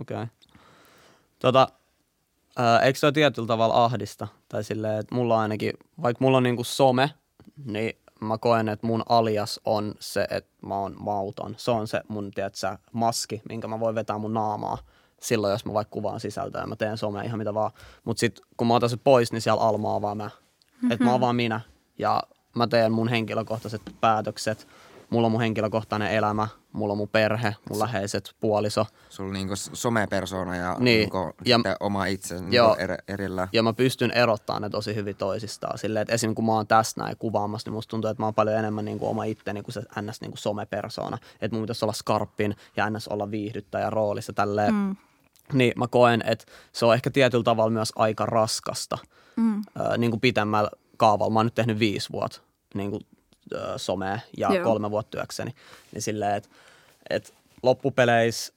Okei. 0.00 0.14
Okay. 0.16 0.26
Tota, 1.38 1.68
ää, 2.56 2.80
eikö 2.80 2.98
se 2.98 3.06
ole 3.06 3.12
tietyllä 3.12 3.46
tavalla 3.46 3.84
ahdista? 3.84 4.28
Tai 4.48 4.64
silleen, 4.64 5.00
että 5.00 5.14
mulla 5.14 5.40
ainakin, 5.40 5.72
vaikka 6.02 6.24
mulla 6.24 6.36
on 6.36 6.42
niinku 6.42 6.64
some, 6.64 7.10
niin 7.64 7.96
mä 8.20 8.38
koen, 8.38 8.68
että 8.68 8.86
mun 8.86 9.02
alias 9.08 9.60
on 9.64 9.94
se, 10.00 10.26
että 10.30 10.66
mä 10.66 10.78
oon 10.78 10.96
mauton. 10.98 11.54
Se 11.56 11.70
on 11.70 11.88
se 11.88 12.00
mun, 12.08 12.30
tiedätkö, 12.30 12.76
maski, 12.92 13.42
minkä 13.48 13.68
mä 13.68 13.80
voin 13.80 13.94
vetää 13.94 14.18
mun 14.18 14.34
naamaa 14.34 14.78
silloin, 15.20 15.50
jos 15.50 15.64
mä 15.64 15.72
vaikka 15.72 15.92
kuvaan 15.92 16.20
sisältöä 16.20 16.60
ja 16.60 16.66
mä 16.66 16.76
teen 16.76 16.98
somea 16.98 17.22
ihan 17.22 17.38
mitä 17.38 17.54
vaan. 17.54 17.70
Mutta 18.04 18.20
sitten 18.20 18.44
kun 18.56 18.66
mä 18.66 18.74
otan 18.74 18.90
se 18.90 18.96
pois, 18.96 19.32
niin 19.32 19.40
siellä 19.40 19.62
almaa 19.62 20.02
vaan 20.02 20.16
mä. 20.16 20.24
Mm-hmm. 20.24 20.92
Että 20.92 21.04
mä 21.04 21.10
oon 21.10 21.20
vaan 21.20 21.36
minä 21.36 21.60
ja 21.98 22.22
mä 22.56 22.66
teen 22.66 22.92
mun 22.92 23.08
henkilökohtaiset 23.08 23.82
päätökset. 24.00 24.66
Mulla 25.10 25.26
on 25.26 25.32
mun 25.32 25.40
henkilökohtainen 25.40 26.10
elämä, 26.10 26.48
mulla 26.72 26.92
on 26.92 26.98
mun 26.98 27.08
perhe, 27.08 27.54
mun 27.70 27.78
läheiset, 27.78 28.34
puoliso. 28.40 28.86
Sulla 29.08 29.32
niinku 29.32 29.56
s- 29.56 29.70
somepersona 29.72 30.56
ja, 30.56 30.76
Niin, 30.78 31.00
niinku 31.00 31.32
ja- 31.44 31.58
oma 31.80 32.06
itse 32.06 32.34
niinku 32.34 32.54
Joo. 32.56 32.76
eri, 32.78 32.94
erillä. 33.08 33.48
Ja 33.52 33.62
mä 33.62 33.72
pystyn 33.72 34.10
erottamaan 34.10 34.62
ne 34.62 34.70
tosi 34.70 34.94
hyvin 34.94 35.16
toisistaan. 35.16 35.78
Silleen, 35.78 36.02
että 36.02 36.14
esim. 36.14 36.34
kun 36.34 36.46
mä 36.46 36.52
oon 36.52 36.66
tässä 36.66 37.00
näin 37.00 37.16
kuvaamassa, 37.18 37.68
niin 37.70 37.74
musta 37.74 37.90
tuntuu, 37.90 38.10
että 38.10 38.22
mä 38.22 38.26
oon 38.26 38.34
paljon 38.34 38.56
enemmän 38.56 38.84
niin 38.84 38.98
kuin 38.98 39.08
oma 39.10 39.24
itteni 39.24 39.62
kuin 39.62 39.72
se 39.74 39.80
ns. 40.02 40.20
Niin 40.20 40.30
kuin 40.30 40.38
somepersona. 40.38 41.18
Että 41.40 41.54
mun 41.56 41.62
pitäisi 41.62 41.84
olla 41.84 41.92
skarppin 41.92 42.56
ja 42.76 42.90
ns. 42.90 43.08
olla 43.08 43.30
viihdyttäjä 43.30 43.90
roolissa 43.90 44.32
tälleen. 44.32 44.74
Mm. 44.74 44.96
Niin 45.52 45.72
mä 45.76 45.88
koen, 45.88 46.22
että 46.26 46.44
se 46.72 46.86
on 46.86 46.94
ehkä 46.94 47.10
tietyllä 47.10 47.44
tavalla 47.44 47.70
myös 47.70 47.92
aika 47.96 48.26
raskasta 48.26 48.98
mm. 49.36 49.58
äh, 49.58 49.98
niin 49.98 50.10
kuin 50.10 50.20
pitemmällä 50.20 50.70
kaavalla. 50.96 51.32
Mä 51.32 51.38
oon 51.38 51.46
nyt 51.46 51.54
tehnyt 51.54 51.78
viisi 51.78 52.08
vuotta 52.12 52.40
niin 52.74 52.90
kuin, 52.90 53.00
somea 53.76 54.18
ja 54.36 54.54
Joo. 54.54 54.64
kolme 54.64 54.90
vuotta 54.90 55.10
työkseni. 55.10 55.54
Niin 55.92 56.02
silleen, 56.02 56.34
että 56.36 56.48
et 57.10 57.34
loppupeleissä 57.62 58.52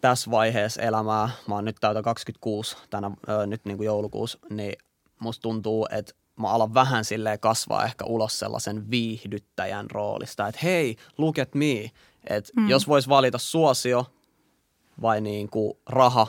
tässä 0.00 0.30
vaiheessa 0.30 0.82
elämää, 0.82 1.28
mä 1.48 1.54
oon 1.54 1.64
nyt 1.64 1.76
täytä 1.80 2.02
26 2.02 2.76
tänä, 2.90 3.10
ö, 3.28 3.46
nyt 3.46 3.64
niin 3.64 3.76
kuin 3.76 3.86
joulukuussa, 3.86 4.38
niin 4.50 4.78
musta 5.18 5.42
tuntuu, 5.42 5.86
että 5.90 6.14
mä 6.36 6.48
alan 6.48 6.74
vähän 6.74 7.04
silleen 7.04 7.40
kasvaa 7.40 7.84
ehkä 7.84 8.04
ulos 8.04 8.38
sellaisen 8.38 8.90
viihdyttäjän 8.90 9.90
roolista, 9.90 10.48
että 10.48 10.60
hei, 10.62 10.96
look 11.18 11.38
at 11.38 11.54
me, 11.54 11.90
että 12.24 12.52
mm. 12.56 12.68
jos 12.68 12.88
vois 12.88 13.08
valita 13.08 13.38
suosio 13.38 14.06
vai 15.02 15.20
niin 15.20 15.48
kuin 15.50 15.78
raha 15.88 16.26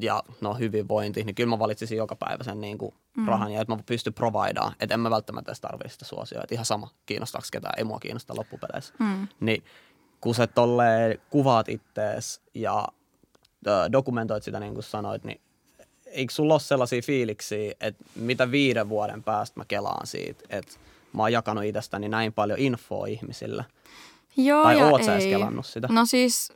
ja 0.00 0.22
no 0.40 0.54
hyvinvointi, 0.54 1.24
niin 1.24 1.34
kyllä 1.34 1.50
mä 1.50 1.58
valitsisin 1.58 1.98
joka 1.98 2.16
päivä 2.16 2.44
sen 2.44 2.60
niin 2.60 2.78
kuin 2.78 2.94
mm. 3.16 3.26
rahan 3.26 3.52
ja 3.52 3.60
että 3.60 3.74
mä 3.74 3.82
pystyn 3.86 4.14
providaan, 4.14 4.72
että 4.80 4.94
en 4.94 5.00
mä 5.00 5.10
välttämättä 5.10 5.50
edes 5.50 5.60
tarvitse 5.60 5.92
sitä 5.92 6.04
suosioa, 6.04 6.42
että 6.42 6.54
ihan 6.54 6.64
sama 6.66 6.90
kiinnostaako 7.06 7.46
ketään, 7.52 7.74
ei 7.76 7.84
mua 7.84 7.98
kiinnosta 7.98 8.36
loppupeleissä. 8.36 8.94
Mm. 8.98 9.28
Niin 9.40 9.64
kun 10.20 10.34
sä 10.34 10.46
tolleen 10.46 11.18
kuvaat 11.30 11.68
ittees 11.68 12.40
ja 12.54 12.86
ö, 13.66 13.70
dokumentoit 13.92 14.42
sitä 14.42 14.60
niin 14.60 14.74
kuin 14.74 14.84
sanoit, 14.84 15.24
niin 15.24 15.40
eikö 16.06 16.32
sulla 16.32 16.54
ole 16.54 16.60
sellaisia 16.60 17.02
fiiliksiä, 17.02 17.74
että 17.80 18.04
mitä 18.16 18.50
viiden 18.50 18.88
vuoden 18.88 19.22
päästä 19.22 19.60
mä 19.60 19.64
kelaan 19.68 20.06
siitä, 20.06 20.44
että 20.50 20.72
mä 21.12 21.22
oon 21.22 21.32
jakanut 21.32 21.64
itsestäni 21.64 22.08
näin 22.08 22.32
paljon 22.32 22.58
infoa 22.58 23.06
ihmisille. 23.06 23.64
Joo 24.36 24.62
Tai 24.62 24.78
ja 24.78 24.86
oot 24.86 25.04
sä 25.04 25.12
ei. 25.12 25.18
edes 25.18 25.30
kelannut 25.30 25.66
sitä? 25.66 25.88
No 25.90 26.06
siis 26.06 26.52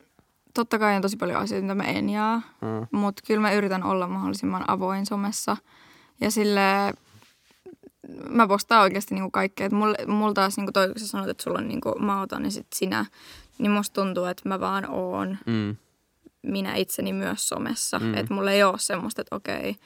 totta 0.55 0.79
kai 0.79 0.97
on 0.97 1.03
tosi 1.03 1.17
paljon 1.17 1.39
asioita, 1.39 1.63
mitä 1.63 1.75
mä 1.75 1.83
en 1.85 2.11
jaa, 2.11 2.43
Mm. 2.61 2.87
mutta 2.99 3.23
kyllä 3.27 3.41
mä 3.41 3.53
yritän 3.53 3.83
olla 3.85 4.07
mahdollisimman 4.07 4.65
avoin 4.71 5.07
somessa. 5.07 5.57
Ja 6.21 6.31
sille 6.31 6.61
mä 8.29 8.49
postaan 8.49 8.83
oikeasti 8.83 9.15
niinku 9.15 9.31
kaikkea. 9.31 9.67
Et 9.67 9.73
mulla, 9.73 9.95
mulla 10.07 10.35
taas 10.35 10.57
niinku 10.57 10.73
toi, 10.73 10.89
kun 10.89 10.99
sä 11.01 11.07
sanoit, 11.07 11.31
että 11.31 11.43
sulla 11.43 11.59
on 11.59 11.69
niinku 11.69 11.95
mauta, 11.99 12.39
niin 12.39 12.53
sit 12.53 12.67
sinä, 12.75 13.05
niin 13.59 13.71
musta 13.71 14.03
tuntuu, 14.03 14.25
että 14.25 14.49
mä 14.49 14.61
vaan 14.61 14.87
oon 14.91 15.39
Mm. 15.47 15.77
minä 16.43 16.75
itseni 16.75 17.13
myös 17.13 17.49
somessa. 17.49 17.99
Mm. 17.99 18.15
Että 18.15 18.35
mulla 18.35 18.53
ei 18.53 18.63
ole 18.63 18.79
semmoista, 18.79 19.21
että 19.23 19.37
okei, 19.37 19.77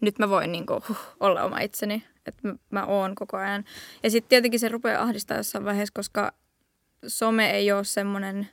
nyt 0.00 0.18
mä 0.18 0.28
voin 0.28 0.52
niinku, 0.52 0.82
huh, 0.88 0.98
olla 1.20 1.42
oma 1.42 1.58
itseni. 1.60 2.04
Että 2.26 2.48
mä, 2.48 2.54
mä 2.70 2.84
oon 2.84 3.14
koko 3.14 3.36
ajan. 3.36 3.64
Ja 4.02 4.10
sitten 4.10 4.28
tietenkin 4.28 4.60
se 4.60 4.68
rupeaa 4.68 5.02
ahdistaa 5.02 5.36
jossain 5.36 5.64
vaiheessa, 5.64 5.92
koska 5.94 6.32
some 7.06 7.50
ei 7.50 7.72
ole 7.72 7.84
semmoinen 7.84 8.48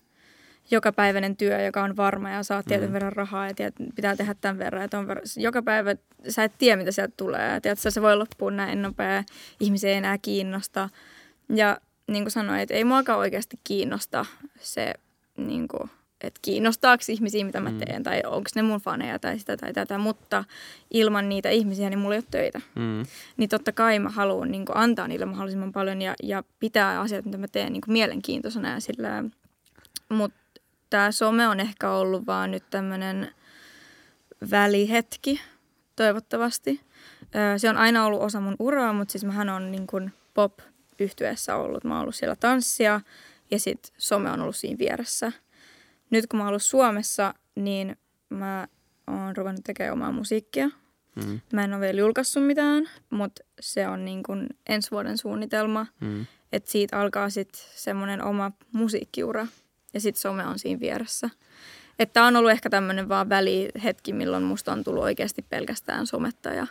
jokapäiväinen 0.71 1.37
työ, 1.37 1.61
joka 1.61 1.83
on 1.83 1.97
varma 1.97 2.29
ja 2.29 2.43
saat 2.43 2.65
tietyn 2.65 2.93
verran 2.93 3.13
rahaa 3.13 3.47
ja 3.47 3.53
tiedät, 3.53 3.75
pitää 3.95 4.15
tehdä 4.15 4.35
tämän 4.41 4.57
verran. 4.57 4.89
Ja 4.93 5.07
verran. 5.07 5.25
Joka 5.37 5.61
päivä 5.61 5.95
sä 6.29 6.43
et 6.43 6.53
tiedä, 6.57 6.77
mitä 6.77 6.91
sieltä 6.91 7.13
tulee. 7.17 7.59
Tiedät, 7.59 7.79
se 7.79 8.01
voi 8.01 8.17
loppua 8.17 8.51
näin 8.51 8.81
nopea, 8.81 9.23
ihmisiä 9.59 9.89
ei 9.89 9.95
enää 9.95 10.17
kiinnosta. 10.17 10.89
Ja 11.49 11.77
niin 12.07 12.23
kuin 12.23 12.31
sanoin, 12.31 12.59
että 12.59 12.73
ei 12.73 12.83
muakaan 12.83 13.19
oikeasti 13.19 13.59
kiinnosta 13.63 14.25
se, 14.59 14.93
niin 15.37 15.67
kuin, 15.67 15.89
että 16.21 16.39
kiinnostaako 16.41 17.03
ihmisiä, 17.09 17.45
mitä 17.45 17.59
mä 17.59 17.71
teen, 17.71 18.03
tai 18.03 18.21
onko 18.25 18.49
ne 18.55 18.61
mun 18.61 18.79
faneja 18.79 19.19
tai 19.19 19.39
sitä 19.39 19.57
tai 19.57 19.73
tätä, 19.73 19.97
mutta 19.97 20.43
ilman 20.91 21.29
niitä 21.29 21.49
ihmisiä, 21.49 21.89
niin 21.89 21.99
mulla 21.99 22.15
ei 22.15 22.19
ole 22.19 22.25
töitä. 22.31 22.61
Mm. 22.75 23.05
Niin 23.37 23.49
totta 23.49 23.71
kai 23.71 23.99
mä 23.99 24.09
haluan 24.09 24.51
niin 24.51 24.65
kuin, 24.65 24.77
antaa 24.77 25.07
niille 25.07 25.25
mahdollisimman 25.25 25.71
paljon 25.71 26.01
ja, 26.01 26.15
ja 26.23 26.43
pitää 26.59 27.01
asiat, 27.01 27.25
mitä 27.25 27.37
mä 27.37 27.47
teen, 27.47 27.73
niin 27.73 27.81
kuin, 27.81 27.93
mielenkiintoisena 27.93 28.69
ja 28.69 28.79
sillä 28.79 29.23
Mutta 30.09 30.37
tämä 30.89 31.11
some 31.11 31.47
on 31.47 31.59
ehkä 31.59 31.91
ollut 31.91 32.25
vaan 32.25 32.51
nyt 32.51 32.63
tämmöinen 32.69 33.31
välihetki, 34.51 35.41
toivottavasti. 35.95 36.81
Se 37.57 37.69
on 37.69 37.77
aina 37.77 38.05
ollut 38.05 38.21
osa 38.21 38.39
mun 38.39 38.55
uraa, 38.59 38.93
mutta 38.93 39.11
siis 39.11 39.25
mähän 39.25 39.49
on 39.49 39.71
niin 39.71 39.87
kuin 39.87 40.13
pop 40.33 40.59
yhtyeessä 40.99 41.55
ollut. 41.55 41.83
Mä 41.83 41.93
oon 41.93 42.01
ollut 42.01 42.15
siellä 42.15 42.35
tanssia 42.35 43.01
ja 43.51 43.59
sitten 43.59 43.93
some 43.97 44.31
on 44.31 44.41
ollut 44.41 44.55
siinä 44.55 44.77
vieressä. 44.77 45.31
Nyt 46.09 46.27
kun 46.27 46.37
mä 46.37 46.43
oon 46.43 46.49
ollut 46.49 46.63
Suomessa, 46.63 47.33
niin 47.55 47.97
mä 48.29 48.67
oon 49.07 49.37
ruvennut 49.37 49.63
tekemään 49.63 49.93
omaa 49.93 50.11
musiikkia. 50.11 50.69
Mm. 51.15 51.39
Mä 51.53 51.63
en 51.63 51.73
ole 51.73 51.81
vielä 51.81 51.99
julkaissut 51.99 52.45
mitään, 52.45 52.89
mutta 53.09 53.43
se 53.59 53.87
on 53.87 54.05
niin 54.05 54.23
kuin 54.23 54.47
ensi 54.69 54.91
vuoden 54.91 55.17
suunnitelma. 55.17 55.85
Mm. 55.99 56.25
Että 56.51 56.71
siitä 56.71 56.99
alkaa 56.99 57.29
sitten 57.29 57.61
semmoinen 57.75 58.23
oma 58.23 58.51
musiikkiura 58.71 59.47
ja 59.97 60.01
sitten 60.01 60.21
some 60.21 60.45
on 60.45 60.59
siinä 60.59 60.79
vieressä. 60.79 61.29
Että 61.99 62.23
on 62.23 62.35
ollut 62.35 62.51
ehkä 62.51 62.69
tämmöinen 62.69 63.09
vaan 63.09 63.29
välihetki, 63.29 64.13
milloin 64.13 64.43
musta 64.43 64.71
on 64.71 64.83
tullut 64.83 65.03
oikeasti 65.03 65.45
pelkästään 65.49 66.07
sometta 66.07 66.49
ja 66.49 66.67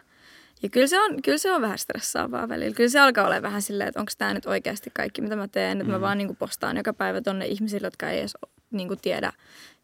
ja 0.63 0.69
kyllä 0.69 0.87
se, 0.87 1.01
on, 1.01 1.23
kyllä 1.23 1.39
se 1.39 1.53
on 1.53 1.63
vähän 1.63 1.79
stressaavaa 1.79 2.49
välillä. 2.49 2.75
Kyllä 2.75 2.91
se 2.91 3.01
alkaa 3.01 3.27
olla 3.27 3.43
vähän 3.43 3.63
silleen, 3.63 3.89
että 3.89 4.01
onko 4.01 4.13
tämä 4.19 4.35
nyt 4.35 4.47
oikeasti 4.47 4.91
kaikki, 4.95 5.23
mitä 5.23 5.37
mä 5.37 5.49
teen. 5.49 5.81
Että 5.81 5.93
mä 5.93 6.01
vaan 6.01 6.19
niin 6.19 6.29
kuin 6.29 6.37
postaan 6.37 6.77
joka 6.77 6.93
päivä 6.93 7.21
tonne 7.21 7.47
ihmisille, 7.47 7.87
jotka 7.87 8.11
ei 8.11 8.19
edes 8.19 8.35
niin 8.71 8.89
kuin 8.89 9.01
tiedä 9.01 9.33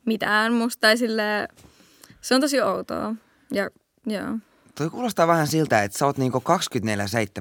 mitään 0.05 0.53
musta. 0.53 0.81
Tai 0.81 0.97
silleen, 0.97 1.49
se 2.21 2.35
on 2.35 2.41
tosi 2.41 2.61
outoa. 2.61 3.15
Ja 3.53 3.71
joo. 4.07 4.39
Toi 4.75 4.91
kuulostaa 4.91 5.27
vähän 5.27 5.47
siltä, 5.47 5.83
että 5.83 5.99
sä 5.99 6.07
oot 6.07 6.19
niinku 6.19 6.43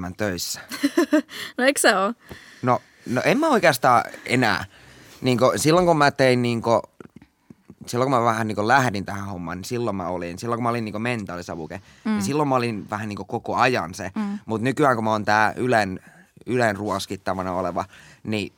24-7 0.10 0.14
töissä. 0.18 0.60
No 1.58 1.64
eikö 1.66 1.80
se 1.80 1.96
ole? 1.96 2.14
No, 2.62 2.82
no 3.06 3.22
en 3.26 3.40
mä 3.40 3.48
oikeastaan 3.48 4.04
enää. 4.26 4.66
Niinku, 5.22 5.52
silloin 5.56 5.86
kun 5.86 5.98
mä 5.98 6.12
tein 6.12 6.42
niinku 6.42 6.82
silloin 7.86 8.12
kun 8.12 8.20
mä 8.20 8.26
vähän 8.26 8.48
niin 8.48 8.68
lähdin 8.68 9.06
tähän 9.06 9.26
hommaan, 9.26 9.58
niin 9.58 9.66
silloin 9.66 9.96
mä 9.96 10.08
olin, 10.08 10.40
silloin 10.40 10.58
kun 10.58 10.64
mä 10.64 10.70
olin 10.70 10.86
niin 10.86 11.02
mentaalisavuke, 11.02 11.82
mm. 12.06 12.12
niin 12.12 12.22
silloin 12.22 12.50
mä 12.50 12.56
olin 12.56 12.90
vähän 12.90 13.10
niin 13.10 13.18
koko 13.28 13.56
ajan 13.56 13.94
se. 13.94 14.12
Mm. 14.16 14.40
Mutta 14.46 14.64
nykyään 14.64 14.96
kun 14.96 15.04
mä 15.04 15.12
oon 15.12 15.26
tää 15.26 15.54
Ylen, 15.56 16.00
Ylen 16.46 16.76
ruoskittavana 16.76 17.54
oleva, 17.54 17.86
niin 18.24 18.54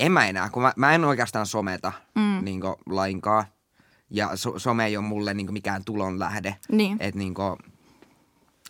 en 0.00 0.12
mä 0.12 0.26
enää, 0.26 0.50
kun 0.50 0.62
mä, 0.62 0.72
mä 0.76 0.94
en 0.94 1.04
oikeastaan 1.04 1.46
someta 1.46 1.92
mm. 2.14 2.38
niin 2.42 2.60
lainkaan. 2.86 3.44
Ja 4.10 4.36
so, 4.36 4.58
some 4.58 4.86
ei 4.86 4.96
ole 4.96 5.04
mulle 5.04 5.34
niin 5.34 5.52
mikään 5.52 5.84
tulon 5.84 6.18
lähde. 6.18 6.56
Niin. 6.72 6.96
Että 7.00 7.18
niin 7.18 7.34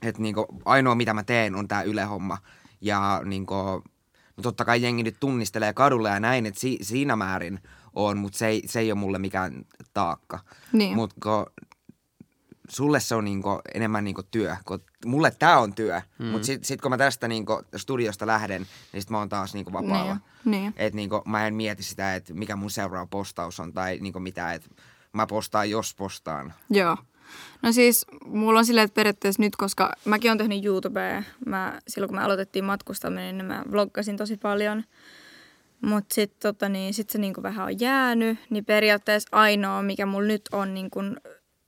et 0.03 0.19
niin 0.19 0.37
ainoa 0.65 0.95
mitä 0.95 1.15
mä 1.15 1.23
teen 1.23 1.55
on 1.55 1.69
tää 1.69 1.83
Yle-homma. 1.83 2.39
Ja 2.81 3.23
niin 3.25 3.47
kuin, 3.47 3.83
no 4.37 4.43
totta 4.43 4.65
kai 4.65 4.83
jengi 4.83 5.03
nyt 5.03 5.17
tunnistelee 5.21 5.73
kadulla 5.73 6.09
ja 6.09 6.21
näin, 6.21 6.47
että 6.47 6.61
si, 6.61 6.79
siinä 6.83 7.17
määrin 7.17 7.61
on, 7.95 8.19
mutta 8.19 8.39
se 8.39 8.47
ei, 8.47 8.63
se 8.67 8.81
ei 8.81 8.93
ole 8.93 8.99
mulle 8.99 9.19
mikään 9.19 9.65
taakka. 9.95 10.39
Niin. 10.73 10.97
Mutta 10.97 11.47
sulle 12.69 13.01
se 13.01 13.15
on 13.15 13.25
niinku 13.25 13.61
enemmän 13.75 14.05
niinku 14.05 14.23
työ. 14.23 14.57
Kun 14.65 14.81
mulle 15.05 15.31
tämä 15.31 15.59
on 15.59 15.75
työ, 15.75 16.01
mm. 16.19 16.27
mutta 16.27 16.47
sitten 16.47 16.67
sit 16.67 16.81
kun 16.81 16.91
mä 16.91 16.99
tästä 16.99 17.29
niinku 17.29 17.63
studiosta 17.77 18.27
lähden, 18.27 18.67
niin 18.93 19.03
sit 19.03 19.11
mä 19.11 19.19
oon 19.19 19.29
taas 19.29 19.55
niinku 19.55 19.73
vapaalla. 19.73 20.17
Niin. 20.45 20.63
niin. 20.63 20.75
Et 20.77 20.95
niinku, 20.95 21.23
mä 21.27 21.47
en 21.47 21.55
mieti 21.55 21.83
sitä, 21.83 22.15
että 22.15 22.35
mikä 22.35 22.57
mun 22.57 22.71
seuraava 22.71 23.07
postaus 23.07 23.61
on 23.61 23.73
tai 23.73 23.99
niinku 24.01 24.21
mitä, 24.21 24.53
että 24.53 24.69
mä 25.13 25.27
postaan, 25.27 25.71
jos 25.71 25.95
postaan. 25.95 26.55
Joo. 26.71 26.97
No 27.63 27.73
siis 27.73 28.07
mulla 28.25 28.59
on 28.59 28.67
silleen, 28.67 28.85
että 28.85 28.95
periaatteessa 28.95 29.43
nyt, 29.43 29.57
koska 29.57 29.93
mäkin 30.05 30.31
olen 30.31 30.39
tehnyt 30.39 30.65
YouTubea, 30.65 31.23
mä, 31.47 31.81
silloin 31.89 32.09
kun 32.09 32.19
me 32.19 32.25
aloitettiin 32.25 32.65
matkustaminen, 32.65 33.39
niin 33.39 33.47
mä 33.47 33.65
vloggasin 33.73 34.17
tosi 34.17 34.37
paljon. 34.37 34.85
Mutta 35.81 36.15
sitten 36.15 36.53
tota, 36.53 36.69
niin, 36.69 36.95
sit 36.95 37.11
se 37.11 37.19
niinku 37.19 37.43
vähän 37.43 37.67
on 37.67 37.81
jäänyt, 37.81 38.39
niin 38.51 38.65
periaatteessa 38.65 39.29
ainoa, 39.33 39.83
mikä 39.83 40.07
mulla 40.07 40.27
nyt 40.27 40.43
on, 40.53 40.75
niinku, 40.75 41.01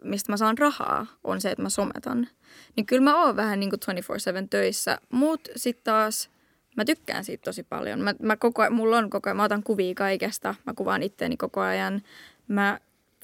mistä 0.03 0.33
mä 0.33 0.37
saan 0.37 0.59
rahaa, 0.59 1.07
on 1.25 1.41
se, 1.41 1.51
että 1.51 1.63
mä 1.63 1.69
sometan. 1.69 2.29
Niin 2.77 2.87
kyllä 2.87 3.03
mä 3.03 3.25
oon 3.25 3.37
vähän 3.37 3.61
niinku 3.61 3.77
24-7 3.77 4.47
töissä, 4.51 4.99
mutta 5.13 5.51
sitten 5.57 5.85
taas 5.85 6.31
mä 6.77 6.85
tykkään 6.85 7.25
siitä 7.25 7.45
tosi 7.45 7.63
paljon. 7.63 8.01
Mä, 8.01 8.15
mä 8.23 8.37
koko, 8.37 8.71
mulla 8.71 8.99
on 8.99 9.11
koko 9.11 9.29
ajan, 9.29 9.37
mä 9.37 9.45
otan 9.45 9.63
kuvia 9.63 9.95
kaikesta, 9.95 10.55
mä 10.67 10.75
kuvaan 10.75 11.03
itteeni 11.03 11.37
koko 11.37 11.61
ajan. 11.61 12.03
Mä, 12.49 12.81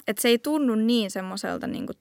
et 0.09 0.19
se 0.19 0.29
ei 0.29 0.39
tunnu 0.39 0.75
niin 0.75 1.11
semmoiselta 1.11 1.67
niinku 1.67 1.93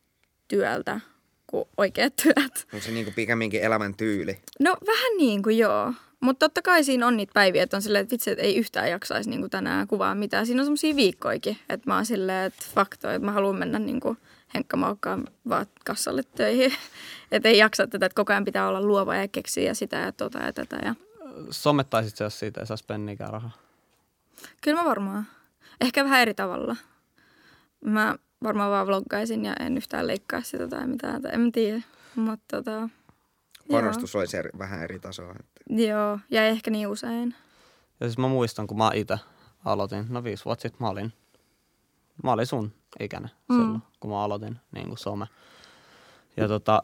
työltä 0.48 1.00
kuin 1.48 1.66
oikeat 1.78 2.14
työt. 2.16 2.68
Onko 2.74 2.86
se 2.86 2.92
niinku 2.92 3.12
pikemminkin 3.16 3.62
elämäntyyli? 3.62 4.40
No 4.60 4.78
vähän 4.88 5.18
niin 5.18 5.44
kuin 5.44 5.58
joo. 5.58 5.94
Mutta 6.20 6.46
totta 6.46 6.62
kai 6.62 6.84
siinä 6.84 7.08
on 7.08 7.18
niitä 7.18 7.34
päiviä, 7.34 7.64
että 7.64 7.78
on 7.78 7.82
silleen, 7.82 8.04
että 8.04 8.12
vitsi, 8.12 8.32
että 8.32 8.44
ei 8.44 8.56
yhtään 8.56 8.90
jaksaisi 8.90 9.30
niin 9.30 9.40
kuin 9.40 9.50
tänään 9.50 9.88
kuvaa 9.88 10.16
mitään. 10.16 10.46
Siinä 10.46 10.62
on 10.62 10.66
semmoisia 10.66 10.96
viikkoikin, 10.96 11.58
että 11.70 11.90
mä 11.90 11.96
oon 11.96 12.06
silleen, 12.06 12.46
että 12.46 12.66
fakto, 12.76 13.10
että 13.10 13.26
mä 13.26 13.32
haluan 13.32 13.56
mennä 13.56 13.80
niin 13.80 14.00
kuin 14.00 14.18
Henkka 14.54 14.78
Maukkaan 14.78 15.28
vaan 15.50 15.66
kassalle 15.86 16.24
töihin. 16.24 16.74
että 17.32 17.50
ei 17.50 17.58
jaksa 17.58 17.88
tätä, 17.88 18.06
että 18.06 18.16
koko 18.16 18.34
ajan 18.34 18.46
pitää 18.46 18.68
olla 18.68 18.82
luova 18.82 19.16
ja 19.16 19.28
keksiä 19.28 19.74
sitä 19.74 19.98
ja 19.98 20.12
tota 20.12 20.40
ja 20.40 20.54
tätä. 20.54 20.78
Ja... 20.86 20.96
Sommettaisit 21.52 22.20
jos 22.20 22.40
siitä 22.40 22.62
ei 22.62 22.68
saisi 22.68 22.86
pennikään 22.88 23.34
rahaa? 23.34 23.58
Kyllä 24.62 24.78
mä 24.78 24.90
varmaan. 24.90 25.28
Ehkä 25.82 26.04
vähän 26.04 26.22
eri 26.22 26.34
tavalla. 26.34 26.76
Mä 27.86 28.16
varmaan 28.44 28.72
vaan 28.72 28.88
vloggaisin 28.88 29.46
ja 29.46 29.54
en 29.60 29.78
yhtään 29.78 30.08
leikkaa 30.08 30.42
sitä 30.42 30.68
tai 30.68 30.88
mitään. 30.88 31.22
Tai 31.22 31.32
en 31.34 31.52
tiedä. 31.52 31.82
Mutta 32.16 32.58
tota, 32.58 32.90
Panostus 33.72 34.16
olisi 34.16 34.38
eri, 34.38 34.50
vähän 34.58 34.84
eri 34.84 35.00
tasoa. 35.00 35.36
Että. 35.40 35.84
Joo, 35.84 36.20
ja 36.32 36.48
ehkä 36.48 36.72
niin 36.72 36.88
usein. 36.88 37.36
Ja 38.00 38.08
siis 38.08 38.18
mä 38.18 38.28
muistan, 38.28 38.68
kun 38.68 38.78
mä 38.78 38.92
itse 38.94 39.20
aloitin, 39.66 40.06
no 40.10 40.24
viisi 40.24 40.46
vuotta 40.46 40.62
sitten 40.62 40.78
mä 40.80 40.90
olin, 40.90 41.14
mä 42.24 42.32
olin 42.32 42.46
sun 42.46 42.74
ikäinen 43.00 43.32
mm. 43.50 43.56
silloin, 43.56 43.82
kun 44.00 44.12
mä 44.12 44.24
aloitin 44.24 44.60
niin 44.72 44.88
kuin 44.88 44.98
some. 44.98 45.28
Ja 46.38 46.48
tota, 46.48 46.84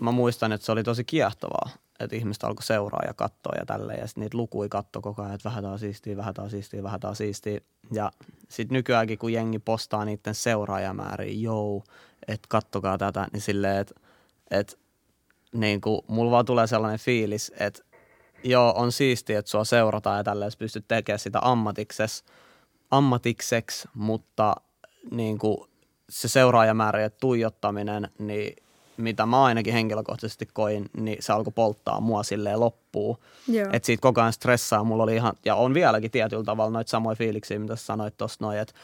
mä 0.00 0.10
muistan, 0.10 0.52
että 0.52 0.64
se 0.64 0.72
oli 0.72 0.82
tosi 0.82 1.04
kiehtovaa, 1.04 1.68
että 2.00 2.16
ihmiset 2.16 2.44
alkoi 2.44 2.62
seuraa 2.62 3.02
ja 3.06 3.14
katsoa 3.14 3.52
ja 3.58 3.66
tälleen. 3.66 4.00
Ja 4.00 4.06
sitten 4.06 4.22
niitä 4.22 4.36
lukui 4.36 4.68
katto 4.68 5.00
koko 5.00 5.22
ajan, 5.22 5.34
että 5.34 5.48
vähän 5.48 5.64
taas 5.64 5.80
siistiä, 5.80 6.16
vähän 6.16 6.34
taas 6.34 6.50
siistiä, 6.50 6.82
vähän 6.82 7.00
taas 7.00 7.18
siistiä. 7.18 7.60
Ja 7.92 8.12
sitten 8.48 8.74
nykyäänkin, 8.74 9.18
kun 9.18 9.32
jengi 9.32 9.58
postaa 9.58 10.04
niiden 10.04 10.34
seuraajamääriä, 10.34 11.32
jou, 11.40 11.84
että 12.28 12.46
kattokaa 12.48 12.98
tätä, 12.98 13.26
niin 13.32 13.40
silleen, 13.40 13.76
että, 13.76 13.94
että 14.50 14.76
niin 15.54 15.80
kuin, 15.80 16.00
mulla 16.06 16.30
vaan 16.30 16.44
tulee 16.44 16.66
sellainen 16.66 17.00
fiilis, 17.00 17.52
että 17.60 17.82
joo, 18.44 18.74
on 18.76 18.92
siistiä, 18.92 19.38
että 19.38 19.50
sua 19.50 19.64
seurataan 19.64 20.16
ja 20.16 20.24
tälleen 20.24 20.52
pystyt 20.58 20.88
tekemään 20.88 21.18
sitä 21.18 21.38
ammatikses, 21.42 22.24
ammatikseksi, 22.90 23.88
mutta 23.94 24.54
niin 25.10 25.38
kuin, 25.38 25.58
se 26.10 26.28
seuraajamäärä 26.28 27.00
ja 27.00 27.10
tuijottaminen, 27.10 28.08
niin 28.18 28.63
mitä 28.96 29.26
mä 29.26 29.44
ainakin 29.44 29.72
henkilökohtaisesti 29.72 30.48
koin, 30.52 30.90
niin 30.96 31.16
se 31.20 31.32
alkoi 31.32 31.52
polttaa 31.52 32.00
mua 32.00 32.22
silleen 32.22 32.60
loppuun. 32.60 33.18
Että 33.72 33.86
siitä 33.86 34.02
koko 34.02 34.20
ajan 34.20 34.32
stressaa. 34.32 34.84
Mulla 34.84 35.02
oli 35.02 35.14
ihan, 35.14 35.32
ja 35.44 35.54
on 35.54 35.74
vieläkin 35.74 36.10
tietyllä 36.10 36.44
tavalla 36.44 36.70
noita 36.70 36.90
samoja 36.90 37.16
fiiliksiä, 37.16 37.58
mitä 37.58 37.76
sä 37.76 37.84
sanoit 37.84 38.16
tuossa 38.16 38.38
noin, 38.40 38.58
että 38.58 38.74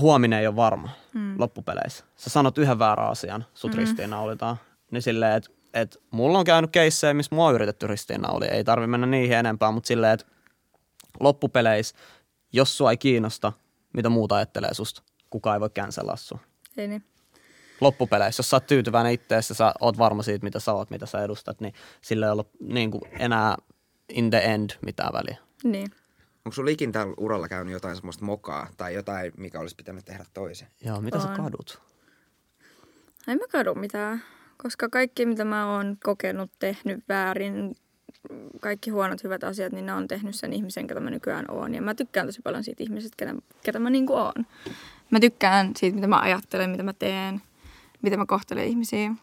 huominen 0.00 0.38
ei 0.40 0.46
ole 0.46 0.56
varma 0.56 0.88
mm. 1.14 1.34
loppupeleissä. 1.38 2.04
Sä 2.16 2.30
sanot 2.30 2.58
yhden 2.58 2.78
väärän 2.78 3.08
asian, 3.08 3.44
sut 3.54 3.72
mm. 3.72 3.78
ristiinnaulitaan. 3.78 4.56
Niin 4.90 5.02
silleen, 5.02 5.36
että 5.36 5.50
et 5.74 6.02
mulla 6.10 6.38
on 6.38 6.44
käynyt 6.44 6.70
keissejä, 6.70 7.14
missä 7.14 7.34
mua 7.34 7.46
on 7.46 7.54
yritetty 7.54 7.86
ristiinnauli. 7.86 8.46
Ei 8.46 8.64
tarvi 8.64 8.86
mennä 8.86 9.06
niihin 9.06 9.36
enempää, 9.36 9.70
mutta 9.70 9.86
silleen, 9.86 10.12
että 10.12 10.26
loppupeleissä, 11.20 11.96
jos 12.52 12.76
sua 12.76 12.90
ei 12.90 12.96
kiinnosta, 12.96 13.52
mitä 13.92 14.08
muuta 14.08 14.36
ajattelee 14.36 14.74
susta, 14.74 15.02
kukaan 15.30 15.56
ei 15.56 15.60
voi 15.60 15.70
cancellaa 15.70 16.16
sua. 16.16 16.38
Ei 16.76 16.88
niin 16.88 17.04
loppupeleissä, 17.80 18.40
jos 18.40 18.50
sä 18.50 18.56
oot 18.56 18.66
tyytyväinen 18.66 19.12
itseessä, 19.12 19.54
sä 19.54 19.74
oot 19.80 19.98
varma 19.98 20.22
siitä, 20.22 20.44
mitä 20.44 20.60
sä 20.60 20.72
oot, 20.72 20.90
mitä 20.90 21.06
sä 21.06 21.24
edustat, 21.24 21.60
niin 21.60 21.74
sillä 22.00 22.26
ei 22.26 22.32
ole 22.32 22.44
niin 22.60 22.90
kuin 22.90 23.02
enää 23.18 23.56
in 24.08 24.30
the 24.30 24.38
end 24.38 24.70
mitään 24.86 25.12
väliä. 25.12 25.36
Niin. 25.64 25.90
Onko 26.44 26.54
sulla 26.54 26.70
ikin 26.70 26.92
tällä 26.92 27.14
uralla 27.16 27.48
käynyt 27.48 27.72
jotain 27.72 27.96
semmoista 27.96 28.24
mokaa 28.24 28.68
tai 28.76 28.94
jotain, 28.94 29.32
mikä 29.36 29.60
olisi 29.60 29.76
pitänyt 29.76 30.04
tehdä 30.04 30.24
toisin? 30.34 30.68
Joo, 30.84 31.00
mitä 31.00 31.16
on. 31.16 31.22
sä 31.22 31.28
kadut? 31.28 31.80
En 33.28 33.38
mä 33.38 33.44
kadu 33.52 33.74
mitään, 33.74 34.22
koska 34.56 34.88
kaikki 34.88 35.26
mitä 35.26 35.44
mä 35.44 35.74
oon 35.74 35.96
kokenut, 36.04 36.50
tehnyt 36.58 37.04
väärin, 37.08 37.74
kaikki 38.60 38.90
huonot 38.90 39.24
hyvät 39.24 39.44
asiat, 39.44 39.72
niin 39.72 39.86
ne 39.86 39.92
on 39.92 40.08
tehnyt 40.08 40.34
sen 40.34 40.52
ihmisen, 40.52 40.86
ketä 40.86 41.00
mä 41.00 41.10
nykyään 41.10 41.44
oon. 41.50 41.74
Ja 41.74 41.82
mä 41.82 41.94
tykkään 41.94 42.26
tosi 42.26 42.42
paljon 42.42 42.64
siitä 42.64 42.82
ihmisestä, 42.82 43.14
ketä, 43.16 43.34
ketä 43.62 43.78
mä 43.78 43.90
niinku 43.90 44.14
oon. 44.14 44.46
Mä 45.10 45.20
tykkään 45.20 45.72
siitä, 45.76 45.94
mitä 45.94 46.06
mä 46.06 46.20
ajattelen, 46.20 46.70
mitä 46.70 46.82
mä 46.82 46.92
teen, 46.92 47.42
miten 48.02 48.18
mä 48.18 48.26
kohtelen 48.26 48.66
ihmisiä. 48.66 49.14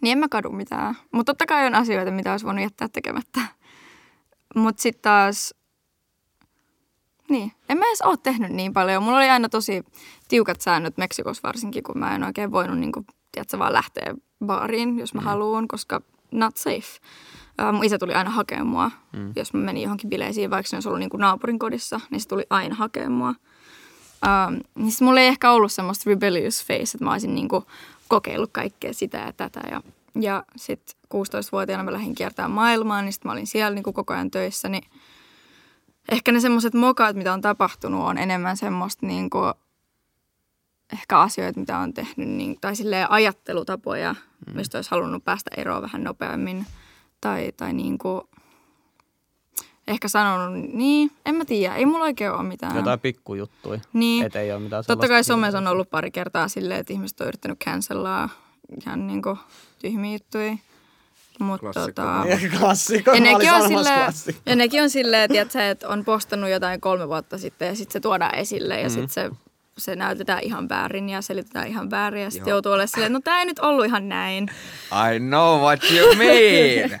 Niin 0.00 0.12
en 0.12 0.18
mä 0.18 0.28
kadu 0.28 0.50
mitään. 0.50 0.94
Mutta 1.12 1.32
totta 1.32 1.46
kai 1.46 1.66
on 1.66 1.74
asioita, 1.74 2.10
mitä 2.10 2.30
olisi 2.30 2.46
voinut 2.46 2.62
jättää 2.62 2.88
tekemättä. 2.88 3.40
Mutta 4.54 4.82
sitten 4.82 5.02
taas, 5.02 5.54
niin, 7.30 7.52
en 7.68 7.78
mä 7.78 7.84
edes 7.86 8.02
ole 8.02 8.16
tehnyt 8.16 8.50
niin 8.50 8.72
paljon. 8.72 9.02
Mulla 9.02 9.16
oli 9.16 9.30
aina 9.30 9.48
tosi 9.48 9.84
tiukat 10.28 10.60
säännöt 10.60 10.96
Meksikossa 10.96 11.42
varsinkin, 11.42 11.82
kun 11.82 11.98
mä 11.98 12.14
en 12.14 12.24
oikein 12.24 12.52
voinut, 12.52 12.78
niin 12.78 12.92
kuin, 12.92 13.06
tiedätkö, 13.32 13.58
vaan 13.58 13.72
lähteä 13.72 14.14
baariin, 14.46 14.98
jos 14.98 15.14
mä 15.14 15.20
mm. 15.20 15.24
haluan, 15.24 15.68
koska 15.68 16.00
not 16.32 16.56
safe. 16.56 16.98
Uh, 17.62 17.72
mun 17.72 17.84
isä 17.84 17.98
tuli 17.98 18.14
aina 18.14 18.30
hakemaan 18.30 18.66
mua, 18.66 18.90
mm. 19.12 19.32
jos 19.36 19.54
mä 19.54 19.60
menin 19.60 19.82
johonkin 19.82 20.10
bileisiin, 20.10 20.50
vaikka 20.50 20.68
se 20.68 20.76
olisi 20.76 20.88
ollut 20.88 21.00
niin 21.00 21.10
kuin 21.10 21.20
naapurin 21.20 21.58
kodissa, 21.58 22.00
niin 22.10 22.20
se 22.20 22.28
tuli 22.28 22.46
aina 22.50 22.74
hakemaan 22.74 23.12
mua. 23.12 23.34
Um, 24.26 24.60
niin 24.74 24.92
mulla 25.00 25.20
ei 25.20 25.26
ehkä 25.26 25.50
ollut 25.50 25.72
semmoista 25.72 26.10
rebellious 26.10 26.64
face, 26.64 26.82
että 26.82 27.04
mä 27.04 27.12
olisin 27.12 27.34
niinku 27.34 27.66
kokeillut 28.08 28.50
kaikkea 28.52 28.94
sitä 28.94 29.18
ja 29.18 29.32
tätä. 29.32 29.60
Ja, 29.70 29.82
ja 30.20 30.44
sitten 30.56 30.96
16-vuotiaana 31.14 31.84
mä 31.84 31.92
lähdin 31.92 32.14
kiertämään 32.14 32.50
maailmaa, 32.50 33.02
niin 33.02 33.12
sitten 33.12 33.28
mä 33.28 33.32
olin 33.32 33.46
siellä 33.46 33.74
niinku 33.74 33.92
koko 33.92 34.12
ajan 34.12 34.30
töissä. 34.30 34.68
Niin 34.68 34.84
ehkä 36.10 36.32
ne 36.32 36.40
semmoiset 36.40 36.74
mokat, 36.74 37.16
mitä 37.16 37.32
on 37.32 37.40
tapahtunut, 37.40 38.04
on 38.04 38.18
enemmän 38.18 38.56
semmoista 38.56 39.06
niinku, 39.06 39.38
ehkä 40.92 41.20
asioita, 41.20 41.60
mitä 41.60 41.78
on 41.78 41.94
tehnyt, 41.94 42.28
niin, 42.28 42.56
tai 42.60 42.76
silleen 42.76 43.10
ajattelutapoja, 43.10 44.14
mm. 44.46 44.56
mistä 44.56 44.78
olisi 44.78 44.90
halunnut 44.90 45.24
päästä 45.24 45.50
eroon 45.56 45.82
vähän 45.82 46.04
nopeammin. 46.04 46.66
Tai, 47.20 47.52
tai 47.56 47.72
niinku, 47.72 48.28
ehkä 49.90 50.08
sanonut, 50.08 50.70
niin, 50.72 51.10
en 51.26 51.34
mä 51.34 51.44
tiedä, 51.44 51.74
ei 51.74 51.86
mulla 51.86 52.04
oikein 52.04 52.32
ole 52.32 52.42
mitään. 52.42 52.76
Jotain 52.76 53.00
pikkujuttuja, 53.00 53.80
niin. 53.92 54.26
et 54.26 54.36
ei 54.36 54.52
ole 54.52 54.60
mitään 54.60 54.84
Totta 54.86 55.08
kai 55.08 55.24
somessa 55.24 55.58
on 55.58 55.66
ollut 55.66 55.90
pari 55.90 56.10
kertaa 56.10 56.48
silleen, 56.48 56.80
että 56.80 56.92
ihmiset 56.92 57.20
on 57.20 57.26
yrittänyt 57.26 57.58
cancellaa 57.64 58.28
ihan 58.80 59.06
niin 59.06 59.22
kuin 59.22 59.38
tyhmiä 59.78 60.12
juttuja. 60.12 60.56
Mutta 61.40 61.72
tota, 61.72 62.24
klassikko. 62.58 63.10
Ja 63.14 63.20
nekin 63.20 63.52
on, 63.52 63.68
silleen, 63.68 64.12
ja 64.46 64.56
nekin 64.56 64.82
on 64.82 64.90
silleen, 64.90 65.30
että, 65.36 65.70
että 65.70 65.88
on 65.88 66.04
postannut 66.04 66.50
jotain 66.50 66.80
kolme 66.80 67.08
vuotta 67.08 67.38
sitten 67.38 67.68
ja 67.68 67.74
sitten 67.74 67.92
se 67.92 68.00
tuodaan 68.00 68.34
esille 68.34 68.80
ja 68.80 68.88
mm. 68.88 68.94
sitten 68.94 69.08
se, 69.08 69.30
se 69.78 69.96
näytetään 69.96 70.42
ihan 70.42 70.68
väärin 70.68 71.08
ja 71.08 71.22
selitetään 71.22 71.66
ihan 71.66 71.90
väärin 71.90 72.22
ja 72.22 72.30
sitten 72.30 72.50
joutuu 72.50 72.72
olemaan 72.72 72.88
silleen, 72.88 73.12
no 73.12 73.20
tämä 73.24 73.40
ei 73.40 73.46
nyt 73.46 73.58
ollut 73.58 73.86
ihan 73.86 74.08
näin. 74.08 74.50
I 75.14 75.18
know 75.18 75.60
what 75.60 75.80
you 75.90 76.14
mean. 76.14 77.00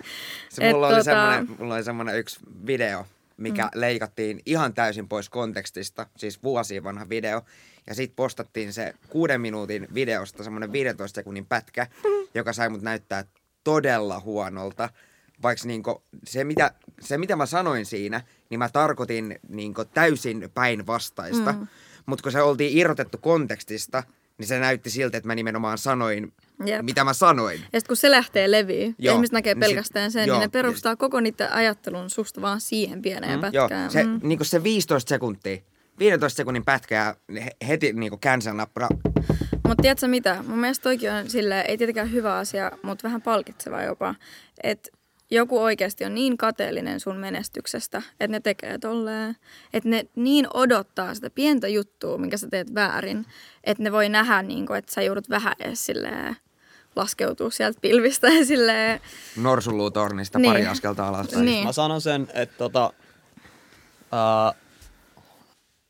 Se 0.60 0.72
mulla, 0.72 0.86
oli 0.86 0.96
tota... 0.96 1.04
semmoinen, 1.04 1.56
mulla 1.58 1.74
oli 1.74 1.84
semmoinen 1.84 2.18
yksi 2.18 2.40
video, 2.66 3.06
mikä 3.36 3.64
mm. 3.64 3.80
leikattiin 3.80 4.40
ihan 4.46 4.74
täysin 4.74 5.08
pois 5.08 5.28
kontekstista, 5.28 6.06
siis 6.16 6.42
vuosia 6.42 6.84
vanha 6.84 7.08
video. 7.08 7.42
Ja 7.86 7.94
sitten 7.94 8.16
postattiin 8.16 8.72
se 8.72 8.94
kuuden 9.08 9.40
minuutin 9.40 9.88
videosta 9.94 10.44
semmoinen 10.44 10.72
15 10.72 11.14
sekunnin 11.14 11.46
pätkä, 11.46 11.86
joka 12.34 12.52
sai 12.52 12.68
mut 12.68 12.82
näyttää 12.82 13.24
todella 13.64 14.20
huonolta. 14.20 14.88
Vaikka 15.42 15.66
niinku 15.66 16.02
se, 16.24 16.44
mitä, 16.44 16.70
se, 17.00 17.18
mitä 17.18 17.36
mä 17.36 17.46
sanoin 17.46 17.86
siinä, 17.86 18.20
niin 18.50 18.58
mä 18.58 18.68
tarkoitin 18.68 19.38
niinku 19.48 19.84
täysin 19.84 20.50
päinvastaista. 20.54 21.52
Mm. 21.52 21.66
Mutta 22.06 22.22
kun 22.22 22.32
se 22.32 22.42
oltiin 22.42 22.78
irrotettu 22.78 23.18
kontekstista, 23.18 24.02
niin 24.38 24.48
se 24.48 24.58
näytti 24.58 24.90
siltä, 24.90 25.16
että 25.16 25.26
mä 25.26 25.34
nimenomaan 25.34 25.78
sanoin, 25.78 26.32
Jep. 26.66 26.82
mitä 26.82 27.04
mä 27.04 27.12
sanoin. 27.12 27.60
Ja 27.60 27.80
sitten 27.80 27.88
kun 27.88 27.96
se 27.96 28.10
lähtee 28.10 28.50
leviä, 28.50 28.86
ja 28.86 28.92
Joo, 28.98 29.14
ihmiset 29.14 29.32
näkee 29.32 29.54
niin 29.54 29.60
pelkästään 29.60 30.12
sen, 30.12 30.26
joo, 30.28 30.36
niin 30.38 30.42
ne 30.44 30.48
perustaa 30.48 30.96
koko 30.96 31.20
niiden 31.20 31.52
ajattelun 31.52 32.10
susta 32.10 32.40
vaan 32.42 32.60
siihen 32.60 33.02
pieneen 33.02 33.40
Joo, 33.52 33.68
pätkään. 33.68 33.90
se, 33.90 34.04
Mm. 34.04 34.20
niinku 34.22 34.44
se 34.44 34.62
15 34.62 35.08
sekuntia, 35.08 35.56
15 35.98 36.36
sekunnin 36.36 36.64
pätkä 36.64 36.94
ja 36.94 37.14
he- 37.44 37.56
heti 37.68 37.92
niinku 37.92 38.18
cancel 38.18 38.54
nappura. 38.54 38.88
Mutta 39.68 39.82
tiedätkö 39.82 40.08
mitä? 40.08 40.44
Mun 40.46 40.58
mielestä 40.58 40.82
toikin 40.82 41.12
on 41.12 41.30
sille 41.30 41.60
ei 41.60 41.78
tietenkään 41.78 42.12
hyvä 42.12 42.36
asia, 42.36 42.70
mutta 42.82 43.02
vähän 43.02 43.22
palkitseva 43.22 43.82
jopa. 43.82 44.14
Että 44.62 44.90
joku 45.30 45.58
oikeasti 45.62 46.04
on 46.04 46.14
niin 46.14 46.36
kateellinen 46.38 47.00
sun 47.00 47.16
menestyksestä, 47.16 48.02
että 48.10 48.28
ne 48.28 48.40
tekee 48.40 48.78
tolleen. 48.78 49.36
Että 49.72 49.88
ne 49.88 50.04
niin 50.16 50.46
odottaa 50.54 51.14
sitä 51.14 51.30
pientä 51.30 51.68
juttua, 51.68 52.18
minkä 52.18 52.36
sä 52.36 52.48
teet 52.50 52.74
väärin, 52.74 53.26
että 53.64 53.82
ne 53.82 53.92
voi 53.92 54.08
nähdä, 54.08 54.42
niin 54.42 54.66
kun, 54.66 54.76
että 54.76 54.92
sä 54.92 55.02
joudut 55.02 55.30
vähän 55.30 55.54
edes 55.60 55.86
silleen 55.86 56.36
laskeutua 56.96 57.50
sieltä 57.50 57.78
pilvistä 57.80 58.28
ja 58.28 58.44
silleen, 58.46 59.00
Norsunluutornista 59.36 60.38
Niin. 60.38 60.50
pari 60.52 60.66
askelta 60.66 61.08
alaspäin. 61.08 61.44
Niin. 61.44 61.66
Mä 61.66 61.72
sanon 61.72 62.00
sen, 62.00 62.28
että 62.34 62.54
tota, 62.58 62.92
ää, 64.12 64.52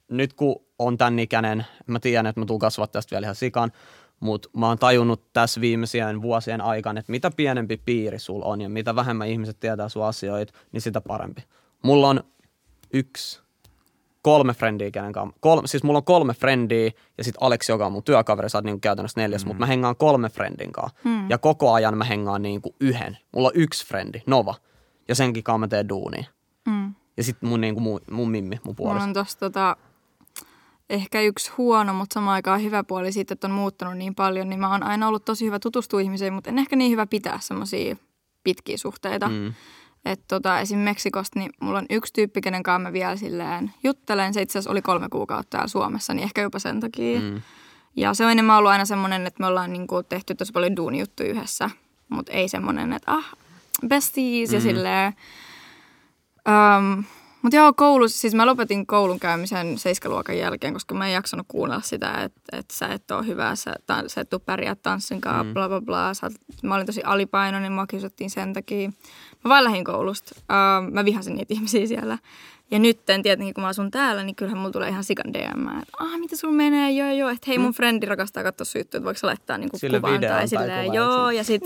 nyt 0.09 0.33
kun 0.33 0.57
on 0.79 0.99
tän 0.99 1.19
ikäinen, 1.19 1.67
mä 1.87 2.01
tiedän, 2.01 2.27
että 2.27 2.41
mä 2.41 2.47
tuun 2.47 2.61
kasvaa 2.61 2.87
tästä 2.87 3.11
vielä 3.11 3.25
ihan 3.25 3.35
sikan, 3.35 3.73
mutta 4.21 4.49
mä 4.57 4.67
oon 4.69 4.79
tajunnut 4.79 5.33
tässä 5.33 5.61
viimeisien 5.61 6.23
vuosien 6.23 6.61
aikana, 6.61 7.01
että 7.01 7.13
mitä 7.13 7.31
pienempi 7.37 7.77
piiri 7.85 8.19
sulla 8.19 8.45
on 8.45 8.61
ja 8.61 8.69
mitä 8.69 8.95
vähemmän 8.97 9.29
ihmiset 9.29 9.61
tietää 9.61 9.89
sun 9.89 10.05
asioita, 10.05 10.53
niin 10.73 10.81
sitä 10.81 11.01
parempi. 11.01 11.45
Mulla 11.83 12.09
on 12.09 12.25
yksi, 12.93 13.41
kolme 14.23 14.53
frendiä, 14.55 14.91
kenen 14.91 15.13
kanssa, 15.13 15.37
kolme, 15.41 15.67
siis 15.69 15.83
mulla 15.83 15.97
on 15.97 16.05
kolme 16.05 16.35
frendiä 16.35 16.91
ja 17.19 17.25
sitten 17.25 17.43
Alex, 17.43 17.69
joka 17.69 17.87
on 17.87 17.93
mun 17.93 18.03
työkaveri, 18.03 18.51
sä 18.51 18.59
oot 18.59 18.65
niinku 18.65 18.81
käytännössä 18.81 19.21
neljäs, 19.21 19.45
mm. 19.45 19.49
mutta 19.49 19.59
mä 19.61 19.67
hengaan 19.67 19.97
kolme 19.97 20.29
friendin 20.29 20.73
kanssa. 20.73 20.99
Mm. 21.05 21.31
Ja 21.31 21.39
koko 21.39 21.73
ajan 21.73 21.99
mä 21.99 22.05
hengaan 22.05 22.43
niinku 22.43 22.75
yhden. 22.81 23.19
Mulla 23.33 23.49
on 23.49 23.55
yksi 23.55 23.87
frendi, 23.87 24.23
Nova, 24.27 24.55
ja 25.09 25.15
senkin 25.15 25.43
kanssa 25.45 25.59
mä 25.59 25.69
teen 25.69 25.89
duunia. 25.89 26.25
mm. 26.67 26.95
Ja 27.17 27.25
sitten 27.25 27.49
mun, 27.49 27.61
niinku, 27.61 27.81
mun, 27.81 28.01
mun 28.11 28.31
mimmi, 28.31 28.57
mun 28.57 28.61
Mulla 28.65 28.75
puoliso. 28.77 29.05
on 29.05 29.13
tossa 29.13 29.39
tota, 29.39 29.77
ehkä 30.91 31.21
yksi 31.21 31.51
huono, 31.59 31.95
mutta 31.95 32.15
samaan 32.15 32.35
aikaan 32.35 32.63
hyvä 32.63 32.85
puoli 32.85 33.13
siitä, 33.13 33.35
että 33.35 33.47
on 33.47 33.51
muuttunut 33.53 33.97
niin 33.97 34.15
paljon, 34.15 34.49
niin 34.49 34.61
mä 34.61 34.71
oon 34.73 34.83
aina 34.83 35.09
ollut 35.09 35.25
tosi 35.25 35.47
hyvä 35.47 35.59
tutustua 35.59 36.01
ihmisiin, 36.01 36.33
mutta 36.33 36.51
en 36.51 36.59
ehkä 36.59 36.77
niin 36.77 36.91
hyvä 36.93 37.07
pitää 37.07 37.39
semmoisia 37.43 37.97
pitkiä 38.45 38.77
suhteita. 38.77 39.29
Mm. 39.29 39.53
Että 40.05 40.25
tota, 40.29 40.61
esim. 40.61 40.79
Meksikosta, 40.79 41.39
niin 41.39 41.51
mulla 41.61 41.79
on 41.79 41.87
yksi 41.91 42.13
tyyppi, 42.13 42.41
kenen 42.41 42.63
kanssa 42.63 42.89
mä 42.89 42.93
vielä 42.93 43.17
silleen 43.17 43.73
juttelen. 43.85 44.35
Se 44.35 44.43
itse 44.43 44.59
asiassa 44.59 44.71
oli 44.71 44.83
kolme 44.83 45.09
kuukautta 45.09 45.51
täällä 45.51 45.69
Suomessa, 45.69 46.15
niin 46.15 46.25
ehkä 46.25 46.43
jopa 46.43 46.59
sen 46.59 46.81
takia. 46.81 47.21
Mm. 47.21 47.43
Ja 47.97 48.15
se 48.15 48.25
on 48.25 48.33
enemmän 48.33 48.59
ollut 48.59 48.71
aina 48.71 48.85
semmoinen, 48.85 49.27
että 49.27 49.41
me 49.41 49.47
ollaan 49.47 49.73
niinku 49.73 50.03
tehty 50.03 50.35
tosi 50.35 50.53
paljon 50.53 50.77
duunijuttuja 50.77 51.31
yhdessä, 51.31 51.71
mutta 52.09 52.33
ei 52.33 52.49
semmoinen, 52.49 52.93
että 52.93 53.13
ah, 53.13 53.25
besties 53.89 54.51
mm. 54.51 54.55
ja 54.55 54.61
silleen. 54.61 55.13
Um, 56.49 57.05
mutta 57.43 57.57
joo, 57.57 57.73
koulussa, 57.73 58.21
siis 58.21 58.35
mä 58.35 58.47
lopetin 58.47 58.87
koulun 58.87 59.21
käymisen 59.21 59.79
seiskaluokan 59.79 60.39
jälkeen, 60.39 60.73
koska 60.73 60.95
mä 60.95 61.07
en 61.07 61.13
jaksanut 61.13 61.47
kuunnella 61.49 61.83
sitä, 61.83 62.11
että, 62.11 62.41
että 62.53 62.75
sä 62.75 62.87
et 62.87 63.11
ole 63.11 63.27
hyvä, 63.27 63.57
sä, 63.57 63.75
ta, 63.87 64.05
sä 64.07 64.21
et 64.21 64.31
tuu 64.31 64.39
pärjää 64.39 64.75
tanssin 64.75 65.21
kanssa, 65.21 65.45
mm. 65.45 65.55
bla 65.55 65.69
bla 65.69 65.81
bla. 65.81 66.15
Sä, 66.15 66.31
mä 66.63 66.75
olin 66.75 66.87
tosi 66.87 67.03
alipainoinen, 67.03 67.73
mua 67.73 67.87
kiusattiin 67.87 68.31
sen 68.31 68.53
takia. 68.53 68.89
Mä 69.45 69.49
vaan 69.49 69.65
lähdin 69.65 69.85
koulusta. 69.85 70.35
Uh, 70.37 70.93
mä 70.93 71.05
vihasin 71.05 71.35
niitä 71.35 71.55
ihmisiä 71.55 71.87
siellä. 71.87 72.19
Ja 72.71 72.79
nyt 72.79 73.05
tietenkin, 73.05 73.55
kun 73.55 73.63
mä 73.63 73.69
asun 73.69 73.91
täällä, 73.91 74.23
niin 74.23 74.37
kyllähän 74.37 74.59
mulla 74.59 74.71
tulee 74.71 74.89
ihan 74.89 75.05
sikan 75.05 75.33
DM, 75.35 75.69
että 75.83 75.93
ah, 75.99 76.19
mitä 76.19 76.37
sulla 76.37 76.55
menee, 76.55 76.91
joo 76.91 77.13
joo, 77.13 77.31
että 77.31 77.45
hei 77.49 77.59
mun 77.59 77.73
frendi 77.73 78.07
rakastaa 78.07 78.43
katsoa 78.43 78.65
syyttyä, 78.65 78.99
että 78.99 79.05
voiko 79.05 79.21
laittaa 79.23 79.59
niinku 79.59 79.79
Sille 79.79 80.01
kuvan 80.01 80.21
tai 80.21 80.49
silleen, 80.49 80.85
kuvan, 80.85 80.97
joo, 80.97 81.31
ja 81.31 81.45
sit 81.45 81.63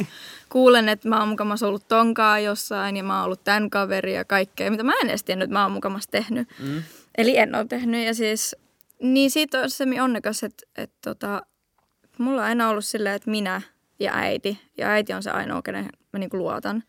kuulen, 0.48 0.88
että 0.88 1.08
mä 1.08 1.18
oon 1.18 1.28
mukamassa 1.28 1.68
ollut 1.68 1.88
tonkaa 1.88 2.38
jossain 2.38 2.96
ja 2.96 3.04
mä 3.04 3.16
oon 3.16 3.24
ollut 3.24 3.44
tämän 3.44 3.70
kaveri 3.70 4.14
ja 4.14 4.24
kaikkea, 4.24 4.70
mitä 4.70 4.82
mä 4.82 4.92
en 5.02 5.08
edes 5.08 5.24
tiennyt, 5.24 5.46
että 5.46 5.52
mä 5.52 5.62
oon 5.62 5.72
mukamassa 5.72 6.10
tehnyt. 6.10 6.48
Mm. 6.58 6.82
Eli 7.18 7.38
en 7.38 7.54
ole 7.54 7.64
tehnyt 7.64 8.06
ja 8.06 8.14
siis, 8.14 8.56
niin 9.02 9.30
siitä 9.30 9.60
on 9.60 9.70
se 9.70 9.84
onnekas, 10.02 10.42
että, 10.42 10.66
että 10.76 10.96
tota, 11.04 11.42
mulla 12.18 12.40
on 12.40 12.46
aina 12.46 12.68
ollut 12.68 12.84
silleen, 12.84 13.14
että 13.14 13.30
minä 13.30 13.62
ja 14.00 14.12
äiti, 14.14 14.60
ja 14.78 14.88
äiti 14.88 15.12
on 15.12 15.22
se 15.22 15.30
ainoa, 15.30 15.62
kenen 15.62 15.88
mä 16.12 16.18
niinku 16.18 16.36
luotan. 16.36 16.82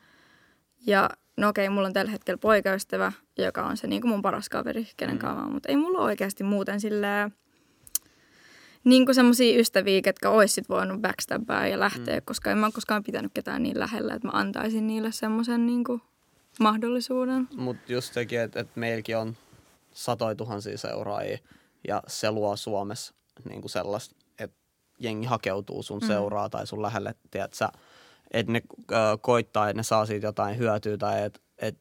Ja 0.87 1.09
no 1.37 1.49
okei, 1.49 1.69
mulla 1.69 1.87
on 1.87 1.93
tällä 1.93 2.11
hetkellä 2.11 2.37
poikaystävä, 2.37 3.11
joka 3.37 3.65
on 3.65 3.77
se 3.77 3.87
niinku 3.87 4.07
mun 4.07 4.21
paras 4.21 4.49
kaveri, 4.49 4.87
kenen 4.97 5.19
kanssa 5.19 5.41
oon, 5.41 5.53
mutta 5.53 5.69
ei 5.69 5.75
mulla 5.75 5.99
oikeasti 5.99 6.43
muuten 6.43 6.81
silleen, 6.81 7.33
niin 8.83 9.05
kuin 9.05 9.15
semmoisia 9.15 9.59
ystäviä, 9.59 10.01
ketkä 10.01 10.29
ois 10.29 10.55
sit 10.55 10.69
voinut 10.69 11.01
backstabaa 11.01 11.67
ja 11.67 11.79
lähteä, 11.79 12.19
mm. 12.19 12.25
koska 12.25 12.51
en 12.51 12.57
mä 12.57 12.71
koskaan 12.73 13.03
pitänyt 13.03 13.31
ketään 13.33 13.63
niin 13.63 13.79
lähellä, 13.79 14.13
että 14.13 14.27
mä 14.27 14.31
antaisin 14.33 14.87
niille 14.87 15.11
semmoisen 15.11 15.65
niin 15.65 15.83
mahdollisuuden. 16.59 17.47
Mutta 17.55 17.91
just 17.91 18.13
sekin, 18.13 18.39
että 18.39 18.59
et 18.59 18.75
meilläkin 18.75 19.17
on 19.17 19.37
satoja 19.93 20.35
tuhansia 20.35 20.77
seuraajia 20.77 21.37
ja 21.87 22.03
se 22.07 22.31
luo 22.31 22.55
Suomessa 22.55 23.13
niinku 23.49 23.67
sellaista, 23.67 24.15
että 24.39 24.57
jengi 24.99 25.27
hakeutuu 25.27 25.83
sun 25.83 25.99
mm. 25.99 26.07
seuraa 26.07 26.49
tai 26.49 26.67
sun 26.67 26.81
lähelle, 26.81 27.15
tiedät 27.31 27.53
sä, 27.53 27.69
että 28.31 28.51
ne 28.51 28.61
ö, 28.91 28.95
koittaa, 29.21 29.69
että 29.69 29.79
ne 29.79 29.83
saa 29.83 30.05
siitä 30.05 30.27
jotain 30.27 30.57
hyötyä 30.57 30.97
tai 30.97 31.23
että 31.23 31.39
et, 31.57 31.77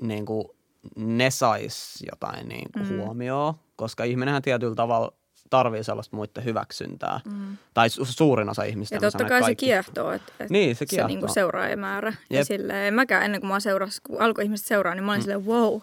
niinku, 0.00 0.56
ne 0.96 1.30
sais 1.30 2.04
jotain 2.10 2.48
niinku 2.48 2.78
mm. 2.78 2.98
huomioon, 2.98 3.54
koska 3.76 4.04
ihminenhän 4.04 4.42
tietyllä 4.42 4.74
tavalla 4.74 5.12
tarvii 5.50 5.84
sellaista 5.84 6.16
muiden 6.16 6.44
hyväksyntää. 6.44 7.20
Mm. 7.24 7.56
Tai 7.74 7.88
su- 7.88 8.04
suurin 8.04 8.48
osa 8.48 8.62
ihmistä. 8.62 8.94
Ja 8.94 9.00
totta 9.00 9.18
kai 9.18 9.26
että 9.26 9.38
se 9.38 9.40
kaikki. 9.44 9.66
kiehtoo, 9.66 10.12
että, 10.12 10.32
että 10.40 10.52
Niin, 10.52 10.74
se 10.74 10.78
se 10.78 10.86
kiehtoo. 10.86 11.08
niinku 11.08 11.28
seuraajamäärä. 11.28 12.12
Ja 12.30 12.36
Jep. 12.38 12.46
silleen, 12.46 12.86
en 12.86 12.94
mäkään 12.94 13.24
ennen 13.24 13.40
kuin 13.40 13.48
mä 13.48 13.60
seurasi, 13.60 14.00
kun 14.02 14.20
alkoi 14.20 14.44
ihmiset 14.44 14.66
seuraa, 14.66 14.94
niin 14.94 15.04
mä 15.04 15.12
olin 15.12 15.20
mm. 15.20 15.22
silleen, 15.22 15.46
wow, 15.46 15.80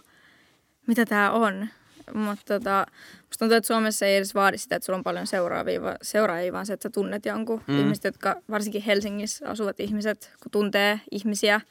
mitä 0.88 1.06
tää 1.06 1.32
on. 1.32 1.68
Mutta 2.14 2.60
tota, 2.60 2.86
musta 3.22 3.40
tuntuu, 3.40 3.58
että 3.58 3.68
Suomessa 3.68 4.06
ei 4.06 4.16
edes 4.18 4.36
vaadi 4.36 4.58
sitä, 4.58 4.76
että 4.76 4.86
sulla 4.86 4.98
on 4.98 5.04
paljon 5.04 5.28
seuraavia, 5.28 5.82
seuraajia, 6.02 6.54
vaan 6.54 6.66
se, 6.66 6.74
että 6.74 6.84
sä 6.84 6.90
tunnet 6.90 7.26
jonkun. 7.26 7.62
Mm. 7.68 7.80
Ihmiset, 7.80 8.04
jotka 8.04 8.36
varsinkin 8.50 8.82
Helsingissä 8.82 9.50
asuvat 9.50 9.80
ihmiset, 9.80 10.32
kun 10.44 10.52
tuntee 10.52 11.00
ihmisiä, 11.12 11.62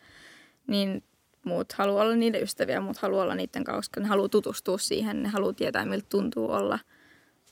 niin 0.67 1.05
muut 1.45 1.73
haluaa 1.73 2.03
olla 2.05 2.15
niiden 2.17 2.43
ystäviä, 2.43 2.81
muut 2.81 2.97
haluaa 2.99 3.23
olla 3.23 3.35
niiden 3.35 3.65
kanssa, 3.65 3.79
koska 3.79 4.01
ne 4.01 4.07
haluaa 4.07 4.29
tutustua 4.29 4.79
siihen, 4.79 5.23
ne 5.23 5.29
haluaa 5.29 5.53
tietää, 5.53 5.85
miltä 5.85 6.07
tuntuu 6.09 6.51
olla 6.51 6.79